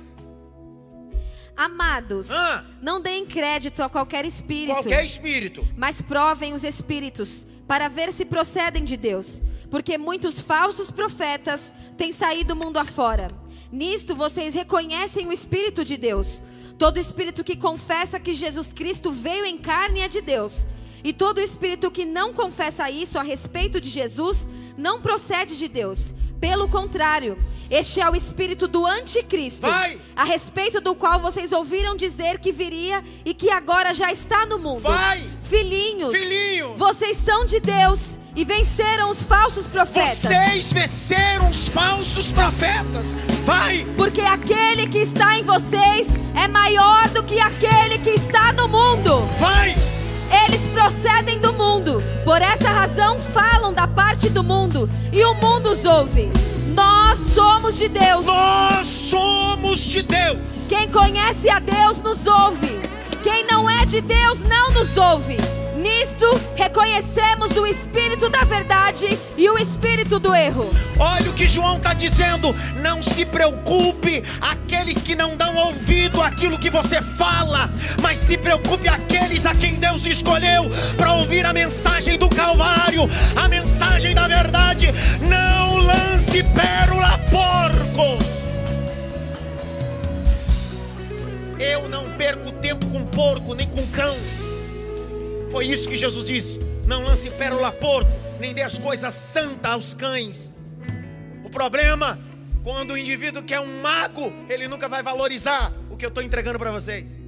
Amados, 1.57 2.31
ah, 2.31 2.65
não 2.83 3.01
deem 3.01 3.25
crédito 3.25 3.83
a 3.83 3.89
qualquer 3.89 4.25
espírito. 4.27 4.75
Qualquer 4.75 5.05
espírito. 5.05 5.67
Mas 5.77 6.03
provem 6.03 6.53
os 6.53 6.63
espíritos 6.63 7.47
para 7.67 7.89
ver 7.89 8.13
se 8.13 8.25
procedem 8.25 8.85
de 8.85 8.97
Deus, 8.97 9.43
porque 9.71 9.97
muitos 9.97 10.39
falsos 10.39 10.91
profetas 10.91 11.73
têm 11.97 12.13
saído 12.13 12.55
mundo 12.55 12.77
afora. 12.77 13.31
Nisto 13.73 14.15
vocês 14.15 14.55
reconhecem 14.55 15.27
o 15.27 15.33
espírito 15.33 15.85
de 15.85 15.97
Deus. 15.97 16.43
Todo 16.79 16.99
espírito 16.99 17.43
que 17.43 17.57
confessa 17.57 18.21
que 18.21 18.35
Jesus 18.35 18.73
Cristo 18.73 19.11
veio 19.11 19.47
em 19.47 19.59
carne 19.59 20.01
é 20.01 20.09
de 20.09 20.21
Deus. 20.21 20.67
E 21.03 21.13
todo 21.13 21.41
espírito 21.41 21.91
que 21.91 22.05
não 22.05 22.35
confessa 22.35 22.91
isso 22.91 23.19
a 23.19 23.23
respeito 23.23 23.81
de 23.81 23.89
Jesus 23.89 24.47
não 24.77 25.01
procede 25.01 25.57
de 25.57 25.69
Deus. 25.69 26.15
Pelo 26.41 26.69
contrário, 26.69 27.39
este 27.71 28.01
é 28.01 28.09
o 28.11 28.15
espírito 28.15 28.69
do 28.69 28.85
anticristo, 28.87 29.67
Vai. 29.67 29.99
a 30.15 30.25
respeito 30.25 30.81
do 30.81 30.95
qual 30.95 31.19
vocês 31.19 31.51
ouviram 31.51 31.97
dizer 31.97 32.39
que 32.39 32.53
viria 32.53 33.03
e 33.25 33.33
que 33.33 33.51
agora 33.51 33.95
já 33.95 34.13
está 34.13 34.45
no 34.45 34.59
mundo. 34.59 34.83
Vai. 34.83 35.23
Filhinhos, 35.43 36.13
Filhinho. 36.13 36.75
vocês 36.77 37.17
são 37.17 37.47
de 37.47 37.59
Deus 37.59 38.19
e 38.37 38.45
venceram 38.45 39.09
os 39.09 39.23
falsos 39.23 39.67
profetas. 39.67 40.19
Vocês 40.19 40.73
venceram 40.73 41.49
os 41.49 41.69
falsos 41.71 42.31
profetas. 42.31 43.15
Vai! 43.47 43.87
Porque 43.97 44.21
aquele 44.21 44.87
que 44.89 44.99
está 44.99 45.39
em 45.39 45.43
vocês 45.43 46.09
é 46.35 46.47
maior 46.47 47.09
do 47.09 47.23
que 47.23 47.41
aquele 47.41 47.99
que 47.99 48.11
está 48.11 48.53
no 48.53 48.69
mundo. 48.69 49.21
Vai! 49.41 49.75
Eles 50.45 50.69
procedem 50.69 51.39
do 51.39 51.53
mundo, 51.53 52.03
por 52.25 52.41
essa 52.41 52.69
razão 52.69 53.19
falam 53.19 53.73
da 53.73 53.87
parte 53.87 54.29
do 54.29 54.43
mundo, 54.43 54.89
e 55.13 55.25
o 55.25 55.35
mundo 55.35 55.71
os 55.71 55.85
ouve. 55.85 56.31
Nós 56.75 57.19
somos 57.35 57.77
de 57.77 57.89
Deus. 57.89 58.27
Nós 58.27 58.87
somos 58.87 59.81
de 59.81 60.03
Deus. 60.03 60.39
Quem 60.69 60.89
conhece 60.91 61.49
a 61.49 61.59
Deus 61.59 62.01
nos 62.03 62.27
ouve. 62.27 62.81
Quem 63.23 63.47
não 63.47 63.69
é 63.69 63.87
de 63.87 64.01
Deus 64.01 64.41
não 64.43 64.71
nos 64.73 64.97
ouve. 64.97 65.56
Nisto 65.87 66.27
reconhecemos 66.57 67.57
o 67.57 67.65
espírito 67.65 68.29
da 68.29 68.43
verdade 68.43 69.17
e 69.37 69.49
o 69.49 69.57
espírito 69.57 70.19
do 70.19 70.35
erro. 70.35 70.69
Olha 70.99 71.31
o 71.31 71.33
que 71.33 71.47
João 71.47 71.77
está 71.77 71.95
dizendo. 71.95 72.53
Não 72.83 73.01
se 73.01 73.25
preocupe 73.25 74.25
aqueles 74.41 75.01
que 75.01 75.15
não 75.15 75.37
dão 75.37 75.55
ouvido 75.57 76.21
àquilo 76.21 76.59
que 76.59 76.71
você 76.71 77.01
fala, 77.01 77.71
mas 78.03 78.19
se 78.19 78.37
preocupe 78.37 78.89
aqueles 78.89 79.47
a 79.47 79.55
quem 79.55 79.75
Deus 79.75 80.05
escolheu 80.07 80.69
para 80.97 81.13
ouvir 81.13 81.47
a 81.47 81.53
mensagem 81.53 82.19
do 82.19 82.29
Calvário, 82.29 83.09
a 83.37 83.47
mensagem 83.47 84.13
da 84.13 84.27
verdade. 84.27 84.93
Não 85.21 85.77
lance 85.77 86.43
pérola, 86.43 87.17
porco. 87.31 88.25
Eu 91.61 91.89
não 91.89 92.11
perco 92.15 92.51
tempo 92.51 92.87
com 92.87 93.05
porco 93.05 93.55
nem 93.55 93.69
com 93.69 93.87
cão. 93.93 94.17
Foi 95.57 95.65
isso 95.65 95.89
que 95.89 95.97
Jesus 95.97 96.23
disse: 96.23 96.59
Não 96.87 97.03
lance 97.03 97.31
pérola 97.31 97.69
a 97.69 97.73
porco, 97.73 98.11
nem 98.39 98.53
dê 98.53 98.61
as 98.61 98.79
coisas 98.79 99.15
santas 99.15 99.73
aos 99.73 99.95
cães. 99.95 100.53
O 101.43 101.49
problema, 101.49 102.21
Quando 102.63 102.91
o 102.91 102.99
indivíduo 102.99 103.43
quer 103.43 103.61
um 103.61 103.81
mago, 103.81 104.31
ele 104.51 104.69
nunca 104.69 104.87
vai 104.87 105.03
valorizar 105.03 105.73
o 105.91 105.97
que 105.97 106.05
eu 106.05 106.11
estou 106.11 106.23
entregando 106.23 106.59
para 106.59 106.71
vocês. 106.71 107.19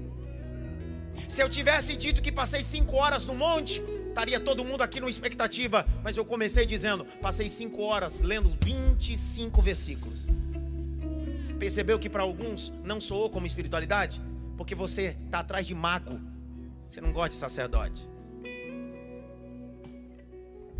Se 1.27 1.43
eu 1.43 1.49
tivesse 1.49 1.97
dito 1.97 2.21
que 2.21 2.31
passei 2.31 2.63
cinco 2.63 2.97
horas 2.97 3.25
no 3.25 3.35
monte, 3.35 3.83
estaria 4.09 4.39
todo 4.39 4.63
mundo 4.63 4.83
aqui 4.83 5.01
numa 5.01 5.09
expectativa. 5.09 5.87
Mas 6.05 6.19
eu 6.19 6.25
comecei 6.27 6.67
dizendo: 6.67 7.07
passei 7.23 7.49
cinco 7.49 7.83
horas 7.83 8.21
lendo 8.21 8.55
25 8.63 9.63
versículos. 9.63 10.19
Percebeu 11.59 11.99
que 11.99 12.11
para 12.11 12.25
alguns 12.25 12.75
não 12.85 13.01
soou 13.01 13.31
como 13.31 13.47
espiritualidade? 13.47 14.21
Porque 14.59 14.75
você 14.75 15.17
está 15.25 15.39
atrás 15.39 15.67
de 15.67 15.75
mago. 15.75 16.21
Você 16.91 17.01
não 17.01 17.11
gosta 17.11 17.31
de 17.31 17.37
sacerdote. 17.37 18.18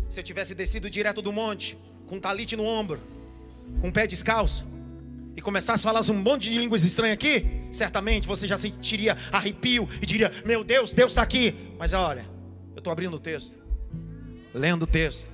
Se 0.09 0.19
eu 0.19 0.23
tivesse 0.23 0.55
descido 0.55 0.89
direto 0.89 1.21
do 1.21 1.31
monte, 1.31 1.77
com 2.07 2.15
um 2.15 2.19
talite 2.19 2.55
no 2.55 2.65
ombro, 2.65 2.99
com 3.79 3.89
o 3.89 3.93
pé 3.93 4.07
descalço, 4.07 4.67
e 5.37 5.41
começasse 5.41 5.87
a 5.87 5.89
falar 5.89 6.01
um 6.11 6.15
monte 6.15 6.49
de 6.49 6.57
línguas 6.57 6.83
estranhas 6.83 7.13
aqui, 7.13 7.45
certamente 7.71 8.27
você 8.27 8.47
já 8.47 8.57
sentiria 8.57 9.15
arrepio 9.31 9.87
e 10.01 10.05
diria: 10.07 10.31
Meu 10.43 10.63
Deus, 10.63 10.93
Deus 10.95 11.11
está 11.11 11.21
aqui. 11.21 11.55
Mas 11.77 11.93
olha, 11.93 12.27
eu 12.73 12.79
estou 12.79 12.91
abrindo 12.91 13.13
o 13.13 13.19
texto, 13.19 13.55
lendo 14.51 14.83
o 14.83 14.87
texto, 14.87 15.29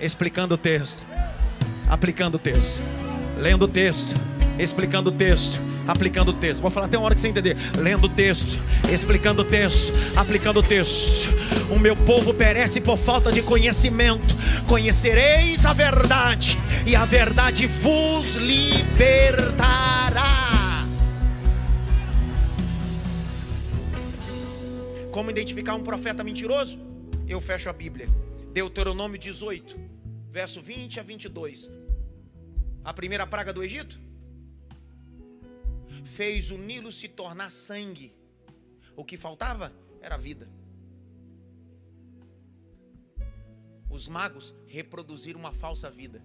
explicando 0.00 0.54
o 0.54 0.58
texto, 0.58 1.06
aplicando 1.86 2.36
o 2.36 2.38
texto, 2.38 2.80
lendo 3.36 3.66
o 3.66 3.68
texto, 3.68 4.14
explicando 4.58 5.10
o 5.10 5.12
texto, 5.12 5.60
aplicando 5.86 6.30
o 6.30 6.32
texto. 6.32 6.60
Vou 6.60 6.70
falar 6.70 6.86
até 6.86 6.98
uma 6.98 7.06
hora 7.06 7.14
que 7.14 7.20
você 7.20 7.28
entender. 7.28 7.56
Lendo 7.76 8.06
o 8.06 8.08
texto, 8.08 8.58
explicando 8.92 9.42
o 9.42 9.44
texto, 9.44 9.92
aplicando 10.16 10.60
o 10.60 10.62
texto. 10.62 11.28
O 11.70 11.78
meu 11.78 11.94
povo 11.96 12.34
perece 12.34 12.80
por 12.80 12.98
falta 12.98 13.30
de 13.30 13.42
conhecimento. 13.42 14.34
Conhecereis 14.66 15.64
a 15.64 15.72
verdade, 15.72 16.58
e 16.86 16.96
a 16.96 17.04
verdade 17.04 17.66
vos 17.66 18.34
libertará. 18.36 19.68
Como 25.10 25.30
identificar 25.30 25.74
um 25.74 25.82
profeta 25.82 26.22
mentiroso? 26.22 26.78
Eu 27.26 27.40
fecho 27.40 27.68
a 27.68 27.72
Bíblia. 27.72 28.08
Deuteronômio 28.52 29.18
18, 29.18 29.78
verso 30.30 30.60
20 30.62 31.00
a 31.00 31.02
22. 31.02 31.68
A 32.84 32.94
primeira 32.94 33.26
praga 33.26 33.52
do 33.52 33.62
Egito? 33.62 34.07
Fez 36.08 36.50
o 36.50 36.58
Nilo 36.58 36.90
se 36.90 37.06
tornar 37.06 37.50
sangue. 37.50 38.14
O 38.96 39.04
que 39.04 39.16
faltava 39.16 39.72
era 40.00 40.16
vida. 40.16 40.50
Os 43.90 44.08
magos 44.08 44.54
reproduziram 44.66 45.38
uma 45.38 45.52
falsa 45.52 45.90
vida. 45.90 46.22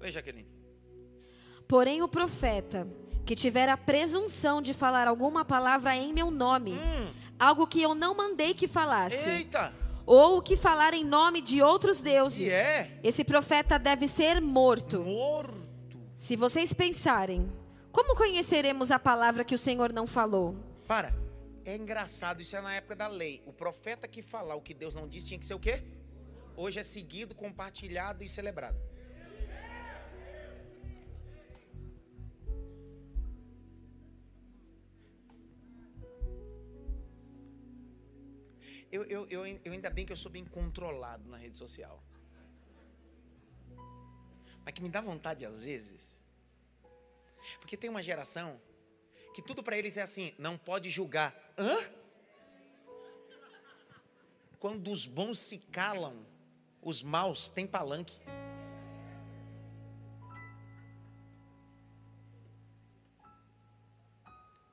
Oi, 0.00 0.10
Jaqueline. 0.10 0.48
Porém, 1.68 2.02
o 2.02 2.08
profeta 2.08 2.86
que 3.24 3.36
tiver 3.36 3.68
a 3.68 3.76
presunção 3.76 4.60
de 4.60 4.74
falar 4.74 5.06
alguma 5.06 5.44
palavra 5.44 5.96
em 5.96 6.12
meu 6.12 6.30
nome, 6.30 6.72
hum. 6.72 7.12
algo 7.38 7.66
que 7.66 7.80
eu 7.80 7.94
não 7.94 8.14
mandei 8.14 8.52
que 8.52 8.66
falasse. 8.66 9.28
Eita! 9.28 9.72
Ou 10.06 10.42
que 10.42 10.56
falar 10.56 10.94
em 10.94 11.04
nome 11.04 11.40
de 11.40 11.62
outros 11.62 12.00
deuses. 12.00 12.40
Yeah. 12.40 12.68
É? 12.68 13.00
Esse 13.02 13.24
profeta 13.24 13.78
deve 13.78 14.08
ser 14.08 14.40
morto. 14.40 15.02
Morto. 15.04 15.62
Se 16.16 16.36
vocês 16.36 16.72
pensarem, 16.72 17.50
como 17.90 18.16
conheceremos 18.16 18.90
a 18.90 18.98
palavra 18.98 19.44
que 19.44 19.54
o 19.54 19.58
Senhor 19.58 19.92
não 19.92 20.06
falou? 20.06 20.56
Para. 20.86 21.12
É 21.64 21.76
engraçado, 21.76 22.40
isso 22.40 22.56
é 22.56 22.60
na 22.60 22.74
época 22.74 22.96
da 22.96 23.06
lei. 23.06 23.42
O 23.46 23.52
profeta 23.52 24.08
que 24.08 24.22
falar 24.22 24.56
o 24.56 24.60
que 24.60 24.74
Deus 24.74 24.94
não 24.94 25.06
disse 25.06 25.28
tinha 25.28 25.38
que 25.38 25.46
ser 25.46 25.54
o 25.54 25.60
quê? 25.60 25.82
Hoje 26.56 26.80
é 26.80 26.82
seguido, 26.82 27.34
compartilhado 27.34 28.24
e 28.24 28.28
celebrado. 28.28 28.76
Eu, 38.92 39.04
eu, 39.04 39.26
eu, 39.30 39.46
eu 39.46 39.72
ainda 39.72 39.88
bem 39.88 40.04
que 40.04 40.12
eu 40.12 40.16
sou 40.16 40.30
bem 40.30 40.44
controlado 40.44 41.26
na 41.26 41.38
rede 41.38 41.56
social. 41.56 42.02
Mas 44.62 44.74
que 44.74 44.82
me 44.82 44.90
dá 44.90 45.00
vontade 45.00 45.46
às 45.46 45.64
vezes. 45.64 46.22
Porque 47.58 47.74
tem 47.74 47.88
uma 47.88 48.02
geração 48.02 48.60
que 49.34 49.40
tudo 49.40 49.62
para 49.62 49.78
eles 49.78 49.96
é 49.96 50.02
assim, 50.02 50.34
não 50.38 50.58
pode 50.58 50.90
julgar. 50.90 51.34
Hã? 51.56 51.78
Quando 54.58 54.92
os 54.92 55.06
bons 55.06 55.38
se 55.38 55.56
calam, 55.56 56.26
os 56.82 57.02
maus 57.02 57.48
têm 57.48 57.66
palanque. 57.66 58.20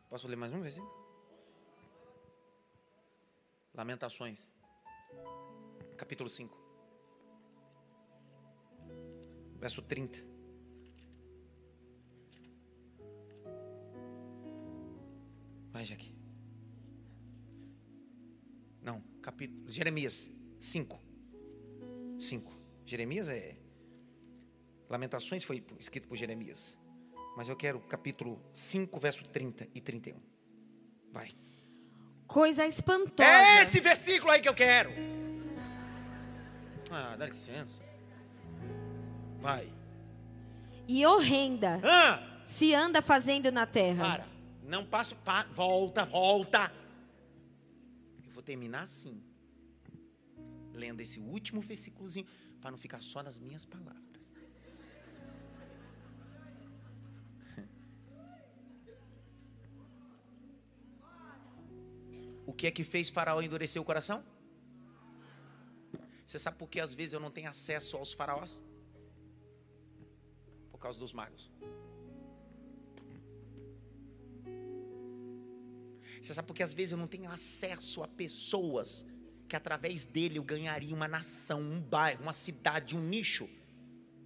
Posso 0.09 0.27
ler 0.27 0.35
mais 0.35 0.51
um 0.51 0.61
versículo? 0.61 0.98
Lamentações, 3.73 4.49
capítulo 5.97 6.29
5, 6.29 6.57
verso 9.57 9.81
30. 9.81 10.19
Vai, 15.71 15.85
Jaque. 15.85 16.13
Não, 18.81 19.01
capítulo. 19.21 19.69
Jeremias 19.69 20.29
5. 20.59 20.99
5. 22.19 22.59
Jeremias 22.85 23.29
é. 23.29 23.55
Lamentações 24.89 25.43
foi 25.43 25.63
escrito 25.79 26.07
por 26.07 26.17
Jeremias. 26.17 26.77
Mas 27.37 27.47
eu 27.47 27.55
quero 27.55 27.79
capítulo 27.81 28.41
5, 28.51 28.99
verso 28.99 29.23
30 29.29 29.69
e 29.73 29.79
31. 29.79 30.19
Vai. 31.11 31.31
Coisa 32.29 32.63
espantosa. 32.63 33.27
É 33.27 33.63
esse 33.63 33.79
versículo 33.79 34.31
aí 34.31 34.39
que 34.39 34.47
eu 34.47 34.53
quero. 34.53 34.91
Ah, 36.91 37.15
dá 37.17 37.25
licença. 37.25 37.81
Vai. 39.39 39.73
E 40.87 41.03
horrenda. 41.07 41.79
Ah. 41.83 42.43
Se 42.45 42.71
anda 42.75 43.01
fazendo 43.01 43.51
na 43.51 43.65
terra. 43.65 44.03
Para. 44.05 44.27
Não 44.61 44.85
passo. 44.85 45.15
Pa, 45.15 45.47
volta, 45.55 46.05
volta. 46.05 46.71
Eu 48.23 48.31
vou 48.31 48.43
terminar 48.43 48.83
assim. 48.83 49.23
Lendo 50.71 51.01
esse 51.01 51.19
último 51.19 51.61
versículozinho. 51.61 52.27
Para 52.61 52.69
não 52.69 52.77
ficar 52.77 53.01
só 53.01 53.23
nas 53.23 53.39
minhas 53.39 53.65
palavras. 53.65 54.08
O 62.49 62.53
que 62.59 62.65
é 62.65 62.71
que 62.71 62.83
fez 62.83 63.09
Faraó 63.09 63.39
endurecer 63.43 63.79
o 63.79 63.85
coração? 63.85 64.23
Você 66.25 66.39
sabe 66.39 66.57
por 66.57 66.67
que 66.67 66.79
às 66.79 66.95
vezes 66.95 67.13
eu 67.13 67.19
não 67.19 67.29
tenho 67.29 67.47
acesso 67.47 67.95
aos 67.95 68.11
faraós? 68.11 68.51
Por 70.71 70.79
causa 70.79 70.97
dos 70.97 71.13
magos. 71.13 71.43
Você 76.19 76.33
sabe 76.33 76.47
por 76.47 76.55
que 76.55 76.63
às 76.63 76.73
vezes 76.73 76.93
eu 76.93 76.97
não 76.97 77.07
tenho 77.07 77.29
acesso 77.29 78.01
a 78.01 78.07
pessoas 78.07 79.05
que 79.47 79.55
através 79.55 80.03
dele 80.03 80.39
eu 80.39 80.43
ganharia 80.43 80.95
uma 80.95 81.07
nação, 81.07 81.61
um 81.61 81.79
bairro, 81.79 82.23
uma 82.23 82.33
cidade, 82.33 82.97
um 82.97 83.01
nicho? 83.01 83.47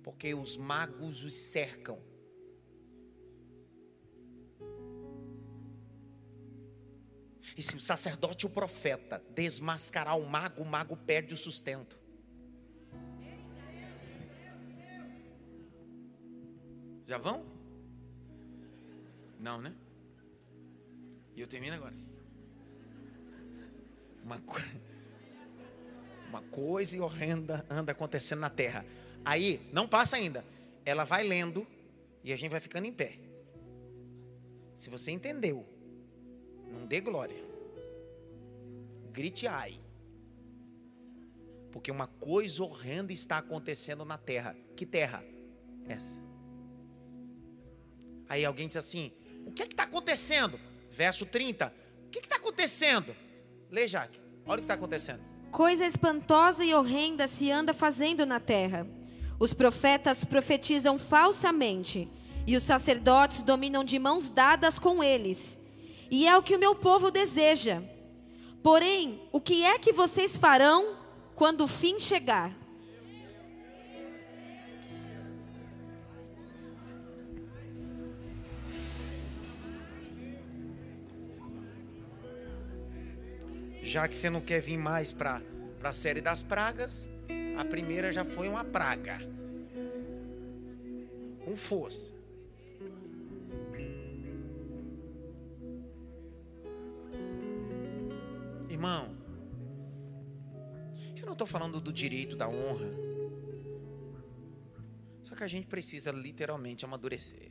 Porque 0.02 0.34
os 0.34 0.56
magos 0.56 1.24
os 1.24 1.34
cercam. 1.34 2.00
E 7.56 7.62
se 7.62 7.76
o 7.76 7.80
sacerdote 7.80 8.46
o 8.46 8.50
profeta 8.50 9.24
desmascarar 9.36 10.18
o 10.18 10.26
mago, 10.26 10.62
o 10.62 10.66
mago 10.66 10.98
perde 10.98 11.34
o 11.34 11.38
sustento. 11.38 12.00
Já 17.06 17.18
vão? 17.18 17.46
Não, 19.40 19.62
né? 19.62 19.76
E 21.36 21.42
eu 21.42 21.48
termino 21.48 21.76
agora. 21.76 21.96
Uma, 24.24 24.40
co... 24.40 24.58
uma 26.30 26.42
coisa 26.44 27.04
horrenda 27.04 27.66
anda 27.70 27.92
acontecendo 27.92 28.40
na 28.40 28.50
terra. 28.50 28.86
Aí, 29.26 29.70
não 29.72 29.88
passa 29.88 30.16
ainda. 30.16 30.46
Ela 30.86 31.04
vai 31.04 31.24
lendo 31.24 31.68
e 32.24 32.32
a 32.32 32.38
gente 32.38 32.52
vai 32.52 32.60
ficando 32.60 32.88
em 32.88 32.94
pé. 32.94 33.20
Se 34.76 34.90
você 34.90 35.12
entendeu 35.12 35.73
não 36.74 36.86
dê 36.86 37.00
glória. 37.00 37.44
Grite 39.12 39.48
ai. 39.48 39.80
Porque 41.72 41.92
uma 41.92 42.08
coisa 42.08 42.64
horrenda 42.64 43.14
está 43.14 43.38
acontecendo 43.38 44.04
na 44.04 44.18
terra. 44.18 44.56
Que 44.76 44.86
terra? 44.86 45.24
Essa. 45.88 46.22
Aí 48.28 48.44
alguém 48.46 48.68
diz 48.68 48.78
assim: 48.78 49.12
O 49.46 49.52
que 49.52 49.62
é 49.62 49.66
está 49.66 49.84
acontecendo? 49.84 50.60
Verso 50.90 51.26
30. 51.26 51.74
O 52.06 52.10
que 52.10 52.20
está 52.20 52.36
acontecendo? 52.36 53.16
Lê, 53.72 53.88
Jaque. 53.88 54.20
Olha 54.46 54.56
o 54.56 54.58
que 54.58 54.64
está 54.64 54.74
acontecendo. 54.74 55.22
Coisa 55.52 55.86
espantosa 55.86 56.66
e 56.66 56.74
horrenda 56.74 57.28
se 57.28 57.52
anda 57.52 57.74
fazendo 57.74 58.26
na 58.26 58.40
terra. 58.40 58.88
Os 59.40 59.54
profetas 59.54 60.24
profetizam 60.26 60.98
falsamente, 60.98 62.08
e 62.46 62.56
os 62.56 62.64
sacerdotes 62.64 63.42
dominam 63.42 63.84
de 63.84 63.98
mãos 63.98 64.30
dadas 64.30 64.78
com 64.78 65.04
eles. 65.04 65.58
E 66.16 66.28
é 66.28 66.38
o 66.38 66.44
que 66.44 66.56
o 66.56 66.60
meu 66.60 66.76
povo 66.76 67.10
deseja. 67.10 67.82
Porém, 68.62 69.20
o 69.32 69.42
que 69.42 69.64
é 69.64 69.80
que 69.80 69.92
vocês 69.92 70.38
farão 70.38 70.96
quando 71.34 71.62
o 71.62 71.68
fim 71.68 71.98
chegar? 71.98 72.56
Já 83.82 84.08
que 84.08 84.16
você 84.16 84.30
não 84.30 84.40
quer 84.40 84.62
vir 84.62 84.78
mais 84.78 85.12
para 85.12 85.42
a 85.84 85.92
série 85.92 86.22
das 86.22 86.44
pragas, 86.44 87.10
a 87.58 87.66
primeira 87.66 88.14
já 88.14 88.24
foi 88.24 88.48
uma 88.48 88.64
praga. 88.64 89.18
Com 91.44 91.56
força. 91.56 92.13
Irmão, 98.84 99.16
eu 101.16 101.26
não 101.26 101.32
estou 101.32 101.48
falando 101.48 101.80
do 101.80 101.94
direito, 101.94 102.36
da 102.36 102.50
honra. 102.50 102.90
Só 105.22 105.34
que 105.36 105.44
a 105.46 105.48
gente 105.48 105.68
precisa 105.68 106.12
literalmente 106.12 106.84
amadurecer. 106.84 107.50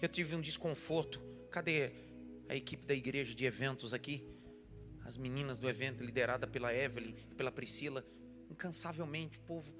Eu 0.00 0.08
tive 0.08 0.34
um 0.34 0.40
desconforto. 0.40 1.20
Cadê 1.50 1.92
a 2.48 2.56
equipe 2.56 2.86
da 2.86 2.94
igreja 2.94 3.34
de 3.34 3.44
eventos 3.44 3.92
aqui? 3.92 4.26
As 5.04 5.18
meninas 5.18 5.58
do 5.58 5.68
evento, 5.68 6.02
liderada 6.02 6.46
pela 6.46 6.74
Evelyn 6.74 7.14
e 7.30 7.34
pela 7.34 7.52
Priscila, 7.52 8.02
incansavelmente, 8.48 9.38
povo. 9.40 9.74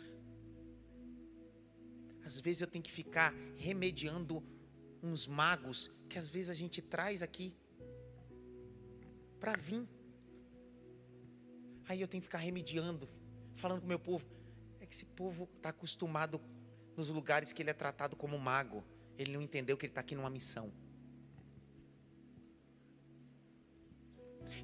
Às 2.22 2.38
vezes 2.38 2.60
eu 2.60 2.66
tenho 2.66 2.84
que 2.84 2.92
ficar 2.92 3.34
remediando 3.56 4.44
uns 5.02 5.26
magos 5.26 5.90
que 6.08 6.18
às 6.18 6.28
vezes 6.28 6.50
a 6.50 6.54
gente 6.54 6.82
traz 6.82 7.22
aqui 7.22 7.54
para 9.38 9.56
vir. 9.56 9.88
Aí 11.88 12.00
eu 12.00 12.08
tenho 12.08 12.20
que 12.20 12.26
ficar 12.26 12.38
remediando, 12.38 13.08
falando 13.56 13.80
com 13.80 13.86
o 13.86 13.88
meu 13.88 13.98
povo. 13.98 14.24
É 14.80 14.86
que 14.86 14.94
esse 14.94 15.06
povo 15.06 15.48
está 15.56 15.70
acostumado 15.70 16.40
nos 16.96 17.08
lugares 17.08 17.52
que 17.52 17.62
ele 17.62 17.70
é 17.70 17.74
tratado 17.74 18.14
como 18.16 18.38
mago. 18.38 18.84
Ele 19.18 19.32
não 19.32 19.42
entendeu 19.42 19.76
que 19.76 19.86
ele 19.86 19.90
está 19.90 20.00
aqui 20.00 20.14
numa 20.14 20.30
missão. 20.30 20.72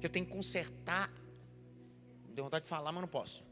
Eu 0.01 0.09
tenho 0.09 0.25
que 0.25 0.31
consertar. 0.31 1.11
Deu 2.29 2.43
vontade 2.43 2.63
de 2.63 2.69
falar, 2.69 2.91
mas 2.91 3.01
não 3.01 3.07
posso. 3.07 3.43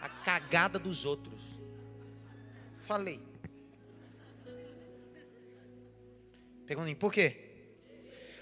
A 0.00 0.08
cagada 0.08 0.78
dos 0.78 1.04
outros. 1.04 1.42
Falei. 2.80 3.29
Pergunta 6.70 6.94
por 6.94 7.12
quê? 7.12 7.36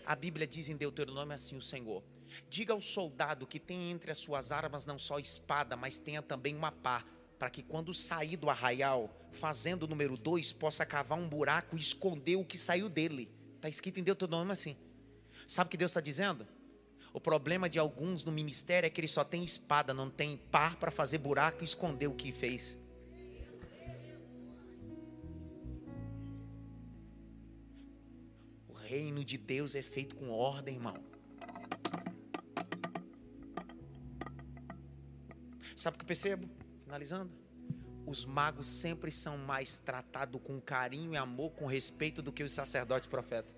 A 0.05 0.15
Bíblia 0.15 0.47
diz 0.47 0.69
em 0.69 0.77
Deuteronômio 0.77 1.33
assim: 1.35 1.57
o 1.57 1.63
Senhor. 1.63 2.03
Diga 2.51 2.75
ao 2.75 2.81
soldado 2.83 3.47
que 3.47 3.59
tem 3.59 3.91
entre 3.91 4.11
as 4.11 4.19
suas 4.19 4.53
armas 4.53 4.85
não 4.85 4.99
só 4.99 5.19
espada, 5.19 5.79
mas 5.79 5.99
tenha 5.99 6.21
também 6.21 6.55
uma 6.55 6.71
pá, 6.71 7.07
para 7.39 7.49
que 7.49 7.63
quando 7.63 7.95
sair 7.95 8.37
do 8.37 8.51
arraial, 8.51 9.11
fazendo 9.33 9.85
o 9.85 9.87
número 9.87 10.15
dois, 10.19 10.53
possa 10.53 10.85
cavar 10.85 11.19
um 11.19 11.27
buraco 11.27 11.75
e 11.75 11.81
esconder 11.81 12.37
o 12.37 12.45
que 12.45 12.59
saiu 12.59 12.91
dele. 12.91 13.31
Está 13.57 13.71
escrito 13.71 13.99
em 13.99 14.03
Deuteronômio 14.03 14.53
assim. 14.53 14.77
Sabe 15.47 15.69
o 15.69 15.71
que 15.71 15.79
Deus 15.79 15.93
está 15.93 16.03
dizendo? 16.03 16.47
O 17.15 17.21
problema 17.23 17.67
de 17.67 17.79
alguns 17.79 18.27
no 18.27 18.31
ministério 18.31 18.87
é 18.87 18.91
que 18.91 19.01
eles 19.01 19.11
só 19.11 19.25
têm 19.25 19.43
espada, 19.43 19.95
não 19.95 20.11
tem 20.11 20.37
pá 20.37 20.77
para 20.79 20.91
fazer 20.91 21.17
buraco 21.17 21.63
e 21.63 21.65
esconder 21.65 22.09
o 22.09 22.15
que 22.15 22.31
fez. 22.31 22.77
Reino 28.99 29.25
de 29.25 29.39
Deus 29.39 29.77
é 29.77 29.83
feito 29.83 30.17
com 30.17 30.31
ordem, 30.31 30.75
irmão. 30.75 30.97
Sabe 35.77 35.95
o 35.95 35.99
que 35.99 36.03
eu 36.03 36.07
percebo? 36.07 36.49
Finalizando. 36.83 37.31
Os 38.05 38.25
magos 38.25 38.67
sempre 38.67 39.13
são 39.13 39.39
mais 39.39 39.79
tratados 39.79 40.41
com 40.43 40.61
carinho 40.61 41.15
e 41.15 41.17
amor, 41.17 41.53
com 41.53 41.67
respeito, 41.67 42.21
do 42.21 42.33
que 42.33 42.43
os 42.43 42.51
sacerdotes 42.51 43.07
profetas. 43.07 43.55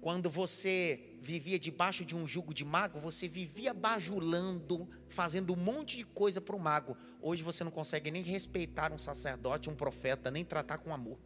Quando 0.00 0.30
você 0.30 1.18
vivia 1.20 1.58
debaixo 1.58 2.04
de 2.04 2.16
um 2.16 2.26
jugo 2.26 2.54
de 2.54 2.64
mago, 2.64 2.98
você 2.98 3.28
vivia 3.28 3.74
bajulando, 3.74 4.88
fazendo 5.08 5.52
um 5.52 5.56
monte 5.56 5.98
de 5.98 6.04
coisa 6.04 6.40
para 6.40 6.56
o 6.56 6.60
mago. 6.60 6.96
Hoje 7.20 7.42
você 7.42 7.62
não 7.62 7.70
consegue 7.70 8.10
nem 8.10 8.22
respeitar 8.22 8.90
um 8.90 8.98
sacerdote, 8.98 9.68
um 9.68 9.74
profeta, 9.74 10.30
nem 10.30 10.44
tratar 10.44 10.78
com 10.78 10.94
amor. 10.94 11.18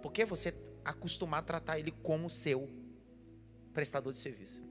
Porque 0.00 0.24
você 0.24 0.54
acostumar 0.84 1.40
a 1.40 1.44
tratar 1.44 1.78
ele 1.78 1.90
como 1.90 2.28
seu 2.28 2.68
prestador 3.72 4.12
de 4.12 4.18
serviço. 4.18 4.62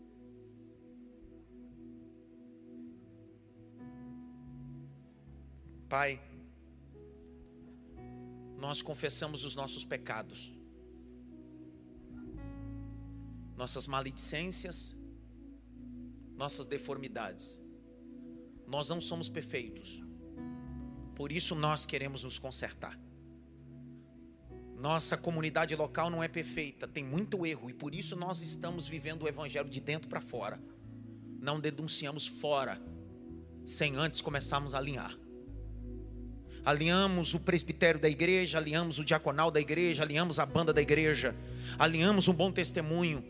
Pai, 5.90 6.22
nós 8.58 8.82
confessamos 8.82 9.44
os 9.44 9.56
nossos 9.56 9.84
pecados, 9.84 10.54
nossas 13.58 13.88
maledicências, 13.88 14.96
nossas 16.38 16.66
deformidades. 16.68 17.60
Nós 18.68 18.88
não 18.88 19.02
somos 19.02 19.28
perfeitos, 19.28 20.02
por 21.14 21.32
isso 21.32 21.56
nós 21.56 21.86
queremos 21.86 22.24
nos 22.24 22.40
consertar. 22.40 22.98
Nossa 24.82 25.16
comunidade 25.16 25.76
local 25.76 26.10
não 26.10 26.24
é 26.24 26.28
perfeita, 26.28 26.88
tem 26.88 27.04
muito 27.04 27.46
erro 27.46 27.70
e 27.70 27.74
por 27.74 27.94
isso 27.94 28.16
nós 28.16 28.42
estamos 28.42 28.88
vivendo 28.88 29.24
o 29.24 29.28
evangelho 29.28 29.70
de 29.70 29.80
dentro 29.80 30.10
para 30.10 30.20
fora. 30.20 30.60
Não 31.40 31.60
denunciamos 31.60 32.26
fora, 32.26 32.82
sem 33.64 33.96
antes 33.96 34.22
começarmos 34.22 34.74
a 34.74 34.80
alinhar 34.80 35.16
alinhamos 36.64 37.34
o 37.34 37.40
presbitério 37.40 38.00
da 38.00 38.10
igreja, 38.10 38.58
alinhamos 38.58 39.00
o 39.00 39.04
diaconal 39.04 39.50
da 39.50 39.60
igreja, 39.60 40.04
alinhamos 40.04 40.40
a 40.40 40.46
banda 40.46 40.72
da 40.72 40.82
igreja, 40.82 41.36
alinhamos 41.78 42.28
um 42.28 42.34
bom 42.34 42.52
testemunho. 42.52 43.24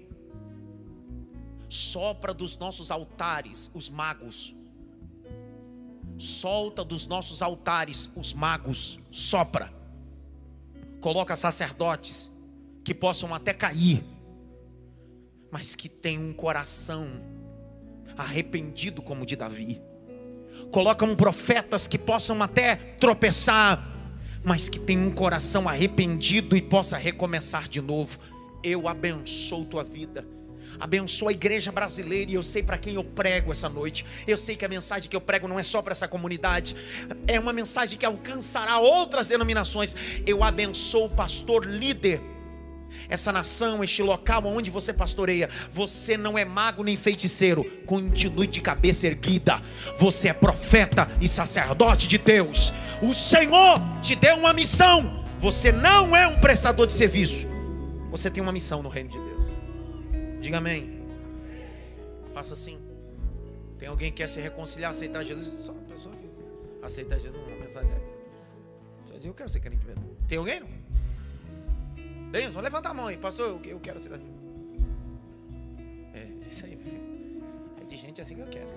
Sopra 1.69 2.33
dos 2.33 2.57
nossos 2.57 2.91
altares 2.91 3.71
os 3.73 3.89
magos. 3.89 4.53
Solta 6.17 6.83
dos 6.83 7.07
nossos 7.07 7.41
altares 7.41 8.09
os 8.15 8.33
magos. 8.33 8.99
Sopra. 9.09 9.80
Coloca 11.01 11.35
sacerdotes 11.35 12.31
que 12.83 12.93
possam 12.93 13.33
até 13.33 13.53
cair, 13.53 14.03
mas 15.51 15.75
que 15.75 15.89
tenham 15.89 16.23
um 16.23 16.33
coração 16.33 17.09
arrependido 18.17 19.01
como 19.01 19.23
o 19.23 19.25
de 19.25 19.35
Davi 19.35 19.81
colocam 20.71 21.15
profetas 21.15 21.87
que 21.87 21.97
possam 21.97 22.41
até 22.41 22.75
tropeçar, 22.75 23.87
mas 24.43 24.69
que 24.69 24.79
tenham 24.79 25.07
um 25.07 25.11
coração 25.11 25.67
arrependido 25.67 26.55
e 26.55 26.61
possa 26.61 26.97
recomeçar 26.97 27.67
de 27.67 27.81
novo. 27.81 28.17
Eu 28.63 28.87
abençoo 28.87 29.65
tua 29.65 29.83
vida. 29.83 30.25
Abençoa 30.81 31.29
a 31.29 31.31
igreja 31.31 31.71
brasileira 31.71 32.31
e 32.31 32.33
eu 32.33 32.41
sei 32.41 32.63
para 32.63 32.75
quem 32.75 32.95
eu 32.95 33.03
prego 33.03 33.51
essa 33.51 33.69
noite. 33.69 34.03
Eu 34.25 34.35
sei 34.35 34.55
que 34.55 34.65
a 34.65 34.67
mensagem 34.67 35.07
que 35.07 35.15
eu 35.15 35.21
prego 35.21 35.47
não 35.47 35.59
é 35.59 35.63
só 35.63 35.79
para 35.79 35.91
essa 35.91 36.07
comunidade, 36.07 36.75
é 37.27 37.39
uma 37.39 37.53
mensagem 37.53 37.99
que 37.99 38.05
alcançará 38.05 38.79
outras 38.79 39.27
denominações. 39.27 39.95
Eu 40.25 40.43
abençoo 40.43 41.05
o 41.05 41.09
pastor 41.09 41.65
líder 41.65 42.19
essa 43.07 43.31
nação, 43.31 43.83
este 43.83 44.01
local 44.01 44.45
onde 44.45 44.69
você 44.69 44.91
pastoreia. 44.91 45.49
Você 45.69 46.17
não 46.17 46.37
é 46.37 46.43
mago 46.43 46.83
nem 46.83 46.95
feiticeiro. 46.95 47.63
Continue 47.85 48.47
de 48.47 48.61
cabeça 48.61 49.07
erguida. 49.07 49.61
Você 49.97 50.29
é 50.29 50.33
profeta 50.33 51.07
e 51.21 51.27
sacerdote 51.27 52.07
de 52.07 52.17
Deus. 52.17 52.73
O 53.01 53.13
Senhor 53.13 53.79
te 54.01 54.15
deu 54.15 54.35
uma 54.35 54.51
missão. 54.51 55.25
Você 55.39 55.71
não 55.71 56.15
é 56.15 56.27
um 56.27 56.39
prestador 56.39 56.87
de 56.87 56.93
serviço. 56.93 57.47
Você 58.09 58.29
tem 58.29 58.43
uma 58.43 58.51
missão 58.51 58.83
no 58.83 58.89
reino 58.89 59.09
de 59.09 59.19
Deus. 59.19 59.40
Diga 60.41 60.57
amém. 60.57 61.01
Faça 62.33 62.53
assim. 62.53 62.79
Tem 63.77 63.87
alguém 63.87 64.11
que 64.11 64.17
quer 64.17 64.27
se 64.27 64.41
reconciliar, 64.41 64.91
aceitar 64.91 65.23
Jesus? 65.23 65.63
Só 65.63 65.71
uma 65.71 65.83
pessoa 65.83 66.15
que 66.15 66.29
aceita 66.83 67.19
Jesus 67.19 67.41
numa 67.41 67.57
mensagem 67.57 67.89
dessa. 67.89 69.27
Eu 69.27 69.33
quero 69.35 69.49
ser 69.49 69.59
crente 69.59 69.85
mesmo. 69.85 70.03
Tem 70.27 70.37
alguém? 70.39 70.59
Não? 70.59 70.69
Denison, 72.31 72.59
levanta 72.59 72.89
a 72.89 72.93
mão 72.93 73.07
aí, 73.07 73.17
pastor, 73.17 73.47
eu, 73.47 73.71
eu 73.71 73.79
quero 73.79 73.99
ser 73.99 74.11
É, 76.13 76.19
é 76.19 76.47
isso 76.47 76.65
aí, 76.65 76.75
meu 76.75 76.85
filho. 76.85 77.43
É 77.79 77.83
de 77.83 77.97
gente 77.97 78.21
assim 78.21 78.35
que 78.35 78.41
eu 78.41 78.47
quero. 78.47 78.69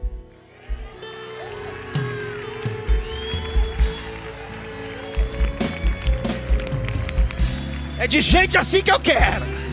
É 7.99 8.07
de 8.07 8.21
gente 8.21 8.59
assim 8.59 8.83
que 8.83 8.91
eu 8.91 9.01
quero. 9.01 9.64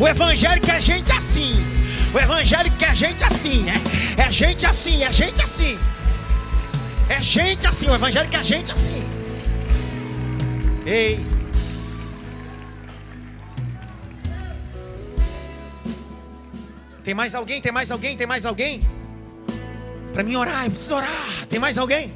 O 0.00 0.06
evangelho 0.06 0.60
quer 0.60 0.82
gente 0.82 1.10
assim. 1.12 1.54
O 2.12 2.18
evangelho 2.18 2.70
quer 2.78 2.96
gente 2.96 3.22
assim, 3.22 3.66
é, 3.68 4.22
é 4.22 4.32
gente 4.32 4.64
assim, 4.64 5.02
é 5.02 5.12
gente 5.12 5.42
assim. 5.42 5.78
É 7.08 7.22
gente 7.22 7.66
assim, 7.66 7.88
o 7.88 7.94
evangelho 7.94 8.28
quer 8.28 8.44
gente 8.44 8.72
assim. 8.72 9.02
Ei. 10.86 11.20
Tem 17.04 17.14
mais 17.14 17.34
alguém? 17.34 17.60
Tem 17.60 17.72
mais 17.72 17.90
alguém? 17.90 18.16
Tem 18.16 18.26
mais 18.26 18.46
alguém? 18.46 18.80
Para 20.12 20.22
mim 20.22 20.36
orar, 20.36 20.64
eu 20.64 20.70
preciso 20.70 20.94
orar. 20.94 21.46
Tem 21.48 21.58
mais 21.58 21.78
alguém? 21.78 22.12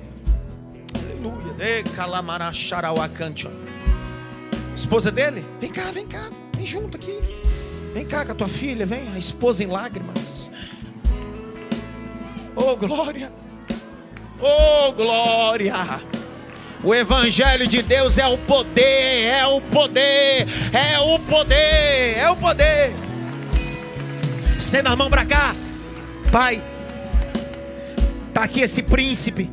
Aleluia. 0.95 1.55
Esposa 4.75 5.11
dele? 5.11 5.45
Vem 5.61 5.71
cá, 5.71 5.91
vem 5.93 6.07
cá. 6.07 6.31
Vem 6.57 6.67
junto 6.67 6.97
aqui. 6.97 7.42
Vem 7.93 8.07
cá 8.07 8.25
com 8.25 8.33
a 8.33 8.35
tua 8.35 8.49
filha, 8.49 8.87
vem. 8.87 9.09
A 9.15 9.19
esposa 9.19 9.63
em 9.63 9.67
lágrimas. 9.67 10.51
Oh, 12.57 12.77
glória. 12.77 13.31
Oh, 14.41 14.93
glória. 14.93 15.75
O 16.85 16.95
Evangelho 16.95 17.67
de 17.67 17.81
Deus 17.81 18.19
é 18.19 18.27
o 18.27 18.37
poder, 18.39 19.25
é 19.25 19.47
o 19.47 19.61
poder, 19.61 20.49
é 20.73 20.99
o 20.99 21.19
poder, 21.21 22.19
é 22.19 22.29
o 22.29 22.37
poder. 22.37 22.93
Estenda 24.59 24.91
a 24.91 24.97
mão 24.97 25.09
para 25.09 25.25
cá, 25.25 25.55
Pai. 26.33 26.65
Está 28.29 28.45
aqui 28.45 28.63
esse 28.63 28.83
príncipe, 28.83 29.51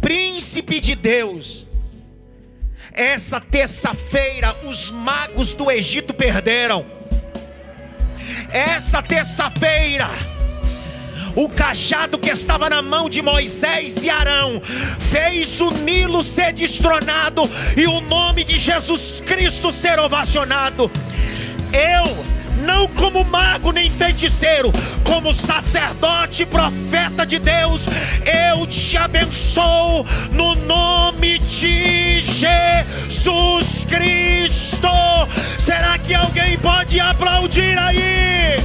príncipe 0.00 0.80
de 0.80 0.94
Deus. 0.94 1.65
Essa 2.96 3.38
terça-feira, 3.38 4.56
os 4.64 4.90
magos 4.90 5.52
do 5.52 5.70
Egito 5.70 6.14
perderam. 6.14 6.86
Essa 8.50 9.02
terça-feira, 9.02 10.08
o 11.34 11.46
cajado 11.46 12.18
que 12.18 12.30
estava 12.30 12.70
na 12.70 12.80
mão 12.80 13.10
de 13.10 13.20
Moisés 13.20 14.02
e 14.02 14.08
Arão 14.08 14.62
fez 14.98 15.60
o 15.60 15.70
Nilo 15.72 16.22
ser 16.22 16.54
destronado 16.54 17.42
e 17.76 17.86
o 17.86 18.00
nome 18.00 18.42
de 18.42 18.58
Jesus 18.58 19.20
Cristo 19.20 19.70
ser 19.70 19.98
ovacionado. 19.98 20.90
Eu 21.74 22.35
não 22.66 22.88
como 22.88 23.24
mago 23.24 23.70
nem 23.70 23.88
feiticeiro, 23.88 24.72
como 25.04 25.32
sacerdote 25.32 26.42
e 26.42 26.46
profeta 26.46 27.24
de 27.24 27.38
Deus, 27.38 27.86
eu 28.52 28.66
te 28.66 28.96
abençoo 28.96 30.04
no 30.32 30.56
nome 30.66 31.38
de 31.38 32.20
Jesus 32.22 33.86
Cristo. 33.88 34.88
Será 35.58 35.96
que 35.98 36.14
alguém 36.14 36.58
pode 36.58 36.98
aplaudir 36.98 37.78
aí? 37.78 38.56